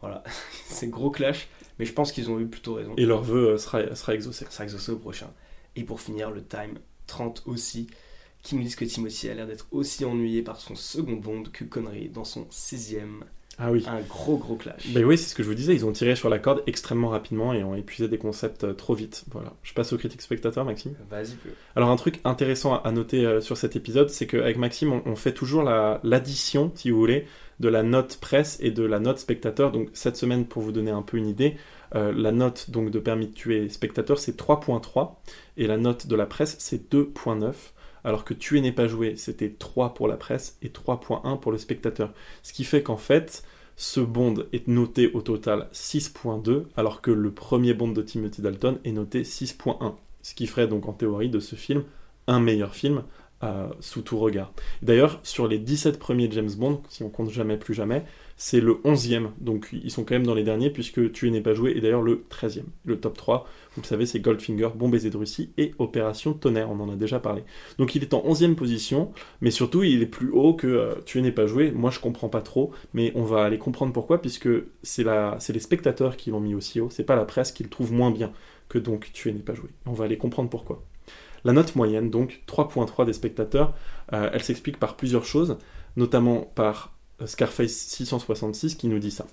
[0.00, 0.22] Voilà,
[0.66, 1.48] c'est gros clash,
[1.78, 2.94] mais je pense qu'ils ont eu plutôt raison.
[2.96, 4.46] Et leur vœu euh, sera, sera exaucé.
[4.50, 5.30] Sera exaucé au prochain.
[5.76, 7.88] Et pour finir, le Time 30 aussi,
[8.42, 11.64] qui nous disent que Timothy a l'air d'être aussi ennuyé par son second Bond que
[11.64, 13.24] Connery dans son sixième.
[13.60, 13.84] Ah oui.
[13.88, 14.86] Un gros gros clash.
[14.90, 17.08] Ben oui, c'est ce que je vous disais, ils ont tiré sur la corde extrêmement
[17.08, 19.24] rapidement et ont épuisé des concepts euh, trop vite.
[19.32, 19.52] Voilà.
[19.64, 20.94] Je passe aux critiques spectateurs, Maxime.
[21.10, 21.34] Vas-y.
[21.74, 25.16] Alors un truc intéressant à noter euh, sur cet épisode, c'est qu'avec Maxime, on, on,
[25.16, 27.26] fait toujours l'addition, si vous voulez,
[27.60, 29.72] de la note presse et de la note spectateur.
[29.72, 31.56] Donc cette semaine, pour vous donner un peu une idée,
[31.94, 35.14] euh, la note donc de permis de tuer spectateur c'est 3.3
[35.56, 37.54] et la note de la presse c'est 2.9
[38.04, 41.58] alors que tuer n'est pas joué c'était 3 pour la presse et 3.1 pour le
[41.58, 42.12] spectateur.
[42.42, 43.42] Ce qui fait qu'en fait
[43.76, 48.78] ce bond est noté au total 6.2 alors que le premier bond de Timothy Dalton
[48.84, 49.94] est noté 6.1.
[50.20, 51.84] Ce qui ferait donc en théorie de ce film
[52.26, 53.02] un meilleur film
[53.80, 54.52] sous tout regard.
[54.82, 58.04] D'ailleurs, sur les 17 premiers James Bond, si on compte jamais plus jamais,
[58.40, 61.54] c'est le 11e, donc ils sont quand même dans les derniers, puisque Tu n'est pas
[61.54, 62.62] joué, et d'ailleurs le 13e.
[62.84, 66.70] Le top 3, vous le savez, c'est Goldfinger, Bon baiser de Russie et Opération Tonnerre,
[66.70, 67.42] on en a déjà parlé.
[67.78, 71.20] Donc il est en 11e position, mais surtout il est plus haut que euh, Tu
[71.20, 71.72] n'es pas joué.
[71.72, 74.48] Moi je comprends pas trop, mais on va aller comprendre pourquoi, puisque
[74.84, 77.92] c'est les spectateurs qui l'ont mis aussi haut, c'est pas la presse qui le trouve
[77.92, 78.32] moins bien
[78.68, 79.70] que donc Tu n'es pas joué.
[79.84, 80.84] On va aller comprendre pourquoi.
[81.48, 83.72] La note moyenne, donc 3.3 des spectateurs,
[84.12, 85.56] euh, elle s'explique par plusieurs choses,
[85.96, 86.92] notamment par
[87.22, 89.26] euh, Scarface 666 qui nous dit ça.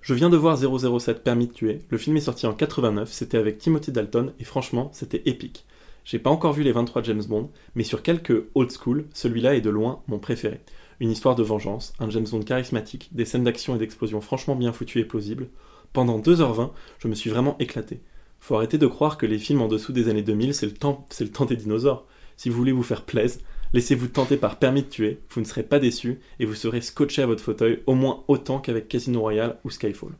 [0.00, 3.36] Je viens de voir 007 Permis de tuer, le film est sorti en 89, c'était
[3.36, 5.66] avec Timothy Dalton, et franchement, c'était épique.
[6.06, 9.60] J'ai pas encore vu les 23 James Bond, mais sur quelques old school, celui-là est
[9.60, 10.62] de loin mon préféré.
[11.00, 14.72] Une histoire de vengeance, un James Bond charismatique, des scènes d'action et d'explosion franchement bien
[14.72, 15.50] foutues et plausibles.
[15.92, 18.00] Pendant 2h20, je me suis vraiment éclaté.
[18.40, 21.06] Faut arrêter de croire que les films en dessous des années 2000, c'est le temps,
[21.10, 22.06] c'est le temps des dinosaures.
[22.36, 23.40] Si vous voulez vous faire plaisir,
[23.74, 27.22] laissez-vous tenter par Permis de tuer, vous ne serez pas déçu et vous serez scotché
[27.22, 30.12] à votre fauteuil au moins autant qu'avec Casino Royale ou Skyfall.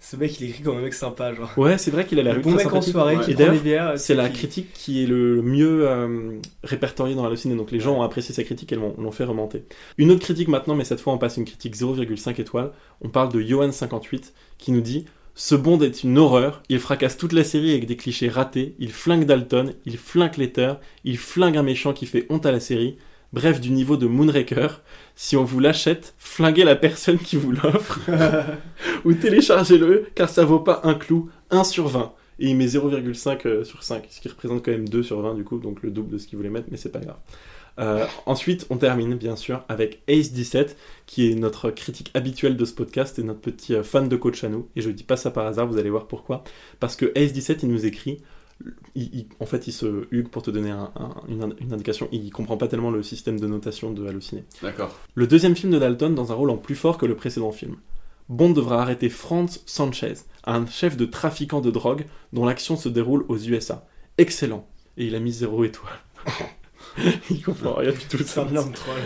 [0.00, 1.56] Ce mec, il écrit comme un mec sympa, genre.
[1.56, 4.72] Ouais, c'est vrai qu'il a l'air bon mec en soirée, et d'ailleurs, c'est la critique
[4.72, 7.54] qui est le mieux euh, répertoriée dans la ciné.
[7.54, 9.62] Donc les gens ont apprécié sa critique et l'ont fait remonter.
[9.98, 12.72] Une autre critique maintenant, mais cette fois on passe une critique 0,5 étoiles.
[13.00, 15.04] On parle de Johan58 qui nous dit
[15.34, 18.92] ce Bond est une horreur, il fracasse toute la série avec des clichés ratés, il
[18.92, 22.98] flingue Dalton, il flingue Letter, il flingue un méchant qui fait honte à la série,
[23.32, 24.82] bref du niveau de Moonraker.
[25.14, 28.00] Si on vous l'achète, flinguez la personne qui vous l'offre,
[29.04, 32.12] ou téléchargez-le, car ça vaut pas un clou, 1 sur 20.
[32.38, 35.34] Et il met 0,5 euh, sur 5, ce qui représente quand même 2 sur 20
[35.34, 37.18] du coup, donc le double de ce qu'il voulait mettre, mais c'est pas grave.
[37.78, 40.76] Euh, ensuite, on termine bien sûr avec Ace17,
[41.06, 44.44] qui est notre critique habituelle de ce podcast et notre petit euh, fan de coach
[44.44, 44.68] à nous.
[44.76, 46.44] Et je dis pas ça par hasard, vous allez voir pourquoi.
[46.80, 48.22] Parce que Ace17, il nous écrit.
[49.40, 50.74] en fait, il se Hugues pour te donner
[51.28, 52.08] une, indication.
[52.12, 54.44] Il comprend pas tellement le système de notation de Halluciné.
[54.62, 54.98] D'accord.
[55.14, 57.76] Le deuxième film de Dalton dans un rôle en plus fort que le précédent film.
[58.28, 63.24] Bond devra arrêter Franz Sanchez, un chef de trafiquant de drogue dont l'action se déroule
[63.28, 63.86] aux USA.
[64.16, 64.66] Excellent.
[64.96, 65.98] Et il a mis zéro étoile.
[67.30, 68.22] il comprend rien du tout.
[68.24, 68.46] Ça.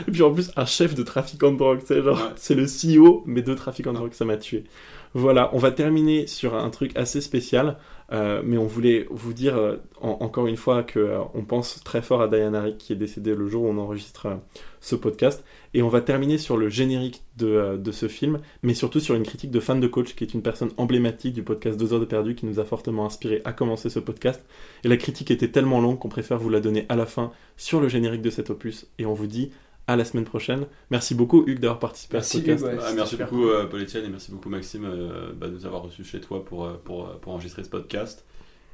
[0.07, 3.23] Et puis en plus, un chef de trafiquant de drogue, c'est genre, c'est le CEO,
[3.27, 4.65] mais de trafiquant de drogue, ça m'a tué.
[5.15, 7.79] Voilà, on va terminer sur un truc assez spécial,
[8.13, 12.03] euh, mais on voulait vous dire euh, encore une fois que euh, on pense très
[12.03, 14.29] fort à Diana Rick qui est décédée le jour où on enregistre
[14.81, 15.43] ce podcast,
[15.77, 19.25] et on va terminer sur le générique de, de, ce film, mais surtout sur une
[19.25, 22.07] critique de fan de coach qui est une personne emblématique du podcast 2 heures de
[22.07, 24.43] perdu qui nous a fortement inspiré à commencer ce podcast.
[24.85, 27.79] Et la critique était tellement longue qu'on préfère vous la donner à la fin sur
[27.83, 29.51] le générique de cet opus, et on vous dit
[29.87, 30.67] à la semaine prochaine.
[30.91, 32.65] Merci beaucoup Hugues d'avoir participé Merci, à ce podcast.
[32.65, 32.85] Hugues, ouais.
[32.89, 33.51] Ah, merci beaucoup cool.
[33.51, 36.43] euh, Paul Etienne et merci beaucoup Maxime euh, bah, de nous avoir reçus chez toi
[36.43, 38.25] pour, euh, pour, euh, pour enregistrer ce podcast.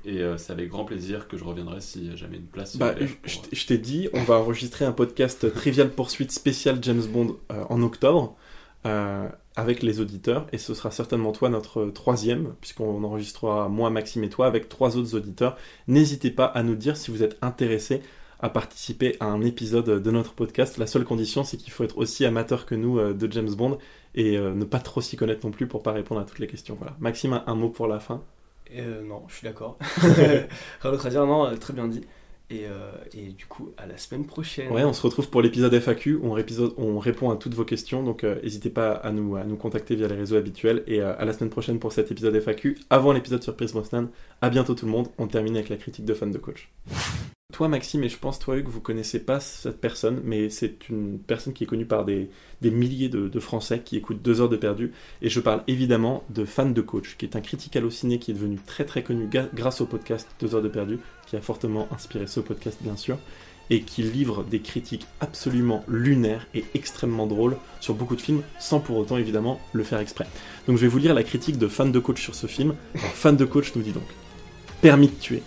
[0.04, 2.76] Et euh, c'est avec grand plaisir que je reviendrai si jamais une place.
[2.76, 6.32] Bah, ouverte je pour, je- je t'ai dit, on va enregistrer un podcast Trivial Poursuite
[6.32, 8.36] spécial James Bond euh, en octobre
[8.84, 14.24] euh, avec les auditeurs et ce sera certainement toi notre troisième puisqu'on enregistrera moi, Maxime
[14.24, 15.56] et toi avec trois autres auditeurs.
[15.86, 18.00] N'hésitez pas à nous dire si vous êtes intéressés
[18.40, 20.76] à participer à un épisode de notre podcast.
[20.78, 23.78] La seule condition, c'est qu'il faut être aussi amateur que nous euh, de James Bond
[24.16, 26.48] et euh, ne pas trop s'y connaître non plus pour pas répondre à toutes les
[26.48, 26.74] questions.
[26.76, 26.96] Voilà.
[26.98, 28.20] Maxime, un- un mot pour la fin.
[28.74, 29.78] Euh, non, je suis d'accord.
[30.84, 32.02] À dire, non, euh, très bien dit.
[32.50, 34.70] Et, euh, et du coup, à la semaine prochaine.
[34.70, 36.36] Ouais, on se retrouve pour l'épisode FAQ on,
[36.76, 38.02] on répond à toutes vos questions.
[38.02, 40.82] Donc euh, n'hésitez pas à nous, à nous contacter via les réseaux habituels.
[40.86, 42.78] Et à la semaine prochaine pour cet épisode FAQ.
[42.90, 44.08] Avant l'épisode surprise Brosnan.
[44.42, 45.08] À bientôt tout le monde.
[45.16, 46.70] On termine avec la critique de fan de coach.
[47.52, 51.18] Toi Maxime et je pense toi Hugues, vous connaissez pas cette personne, mais c'est une
[51.18, 52.30] personne qui est connue par des,
[52.62, 54.92] milliers de, Français qui écoutent deux heures de perdu.
[55.20, 58.34] Et je parle évidemment de fan de coach, qui est un critique halluciné qui est
[58.34, 62.26] devenu très très connu grâce au podcast deux heures de perdu, qui a fortement inspiré
[62.26, 63.18] ce podcast bien sûr
[63.68, 68.80] et qui livre des critiques absolument lunaires et extrêmement drôles sur beaucoup de films, sans
[68.80, 70.26] pour autant évidemment le faire exprès.
[70.66, 72.74] Donc je vais vous lire la critique de Fan de Coach sur ce film.
[72.94, 74.08] Fan de Coach nous dit donc
[74.80, 75.42] Permis de tuer.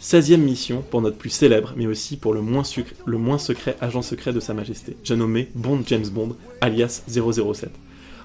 [0.00, 2.64] 16e mission pour notre plus célèbre, mais aussi pour le moins,
[3.06, 4.96] moins secret agent secret de Sa Majesté.
[5.02, 7.70] J'ai nommé Bond James Bond, alias 007.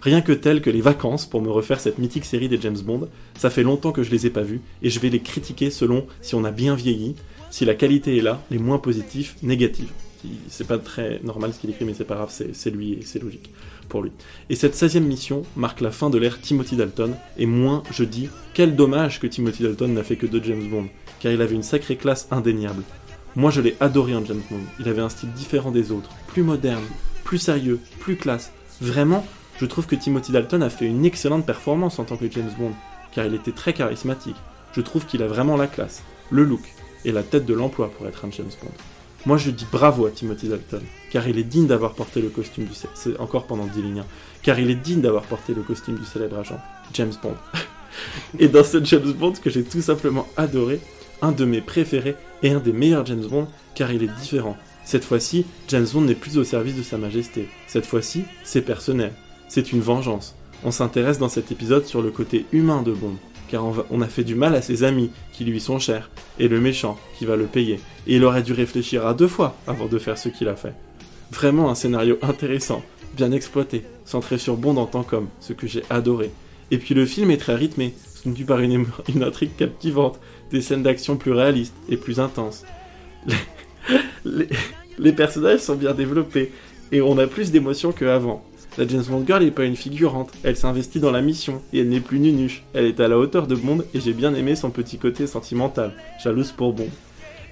[0.01, 3.07] Rien que tel que les vacances pour me refaire cette mythique série des James Bond,
[3.37, 6.07] ça fait longtemps que je les ai pas vus, et je vais les critiquer selon
[6.21, 7.15] si on a bien vieilli,
[7.51, 9.93] si la qualité est là, les moins positifs, négatifs.
[10.49, 13.21] C'est pas très normal ce qu'il écrit, mais c'est pas grave, c'est lui et c'est
[13.21, 13.51] logique
[13.89, 14.11] pour lui.
[14.49, 18.29] Et cette 16e mission marque la fin de l'ère Timothy Dalton, et moi je dis,
[18.53, 20.87] quel dommage que Timothy Dalton n'a fait que deux James Bond,
[21.21, 22.83] car il avait une sacrée classe indéniable.
[23.35, 26.43] Moi je l'ai adoré en James Bond, il avait un style différent des autres, plus
[26.43, 26.83] moderne,
[27.23, 28.51] plus sérieux, plus classe.
[28.81, 29.25] Vraiment,
[29.57, 32.73] je trouve que Timothy Dalton a fait une excellente performance en tant que James Bond,
[33.13, 34.35] car il était très charismatique.
[34.73, 36.61] Je trouve qu'il a vraiment la classe, le look,
[37.05, 38.71] et la tête de l'emploi pour être un James Bond.
[39.25, 40.81] Moi je dis bravo à Timothy Dalton,
[41.11, 43.15] car il est digne d'avoir porté le costume du...
[43.19, 44.05] encore pendant 10 lignes, hein.
[44.41, 46.59] car il est digne d'avoir porté le costume du célèbre agent,
[46.93, 47.35] James Bond.
[48.39, 50.79] et dans ce James Bond que j'ai tout simplement adoré,
[51.21, 54.57] un de mes préférés et un des meilleurs James Bond, car il est différent.
[54.83, 57.47] Cette fois-ci, James Bond n'est plus au service de Sa Majesté.
[57.67, 59.13] Cette fois-ci, c'est personnel.
[59.47, 60.35] C'est une vengeance.
[60.63, 63.15] On s'intéresse dans cet épisode sur le côté humain de Bond,
[63.49, 66.61] car on, a fait du mal à ses amis qui lui sont chers, et le
[66.61, 67.79] méchant qui va le payer.
[68.07, 70.73] Et il aurait dû réfléchir à deux fois avant de faire ce qu'il a fait.
[71.31, 72.83] Vraiment un scénario intéressant,
[73.15, 76.31] bien exploité, centré sur Bond en tant qu'homme, ce que j'ai adoré.
[76.71, 80.19] Et puis le film est très rythmé, soutenu par une, une intrigue captivante,
[80.51, 82.63] des scènes d'action plus réalistes et plus intenses.
[84.99, 86.51] Les, personnages sont bien développés,
[86.91, 88.43] et on a plus d'émotions qu'avant.
[88.77, 91.89] La James Bond Girl n'est pas une figurante, elle s'investit dans la mission, et elle
[91.89, 92.63] n'est plus nunuche.
[92.73, 95.93] Elle est à la hauteur de Bond, et j'ai bien aimé son petit côté sentimental,
[96.23, 96.89] jalouse pour Bond.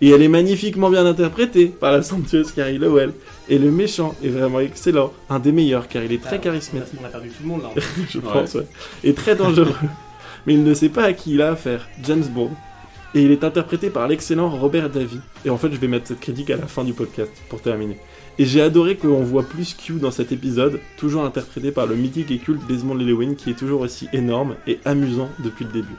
[0.02, 3.12] Et elle est magnifiquement bien interprétée par la somptueuse Carrie Lowell.
[3.50, 7.00] Et le méchant est vraiment excellent, un des meilleurs, car il est très Ah, charismatique.
[7.02, 7.70] On a perdu tout le monde là.
[7.70, 7.82] en fait.
[8.10, 8.68] je pense, ouais.
[9.04, 9.76] Et très dangereux.
[10.46, 12.52] Mais il ne sait pas à qui il a affaire, James Bond.
[13.16, 15.20] Et il est interprété par l'excellent Robert Davy.
[15.46, 17.98] Et en fait, je vais mettre cette critique à la fin du podcast, pour terminer.
[18.38, 22.32] Et j'ai adoré qu'on voit plus Q dans cet épisode, toujours interprété par le mythique
[22.32, 25.96] et culte Desmond Llewellyn, qui est toujours aussi énorme et amusant depuis le début.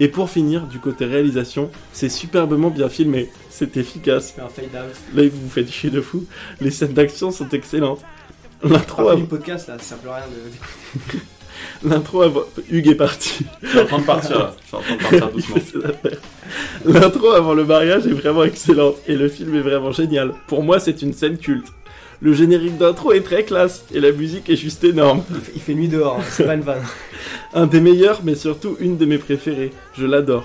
[0.00, 4.34] Et pour finir, du côté réalisation, c'est superbement bien filmé, c'est efficace.
[4.36, 4.94] C'est un fade out.
[5.14, 6.24] Là, vous vous faites chier de fou.
[6.60, 8.02] Les scènes d'action sont excellentes.
[8.62, 11.18] L'intro Après le podcast là, ça rien de.
[11.84, 12.42] L'intro avant...
[12.70, 13.44] Hugues est parti.
[13.62, 14.54] Je suis en train de partir là.
[14.62, 15.56] Je suis en train de partir doucement.
[16.84, 20.32] L'intro avant le mariage est vraiment excellente et le film est vraiment génial.
[20.46, 21.66] Pour moi, c'est une scène culte.
[22.20, 25.22] Le générique d'intro est très classe et la musique est juste énorme.
[25.30, 26.82] Il fait, il fait nuit dehors, hein, c'est pas une vanne.
[27.54, 29.72] Un des meilleurs, mais surtout une de mes préférées.
[29.96, 30.44] Je l'adore.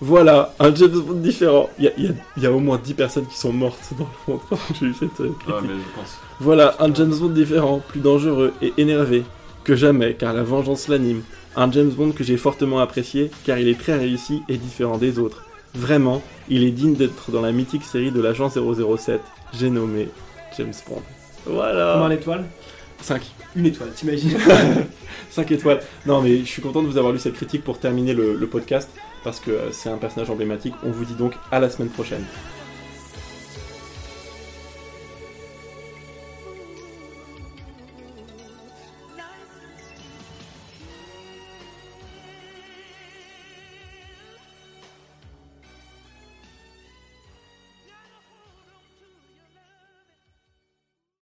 [0.00, 1.70] Voilà, un James Bond différent.
[1.78, 3.52] Il y a, il y a- il y a au moins 10 personnes qui sont
[3.52, 5.46] mortes dans le monde quand j'ai eu cette euh, critique.
[5.48, 6.18] Ouais, mais je pense.
[6.40, 9.22] Voilà, un James Bond différent, plus dangereux et énervé
[9.64, 11.22] que jamais, car la vengeance l'anime.
[11.56, 15.18] Un James Bond que j'ai fortement apprécié, car il est très réussi et différent des
[15.18, 15.44] autres.
[15.74, 19.20] Vraiment, il est digne d'être dans la mythique série de l'agent 007.
[19.58, 20.08] J'ai nommé
[20.56, 21.02] James Bond.
[21.46, 21.94] Voilà.
[21.94, 22.44] Combien d'étoiles?
[23.00, 23.22] 5.
[23.56, 24.38] Une étoile, t'imagines?
[25.30, 25.80] 5 étoiles.
[26.06, 28.46] Non, mais je suis content de vous avoir lu cette critique pour terminer le, le
[28.46, 28.88] podcast,
[29.24, 30.74] parce que euh, c'est un personnage emblématique.
[30.84, 32.24] On vous dit donc à la semaine prochaine.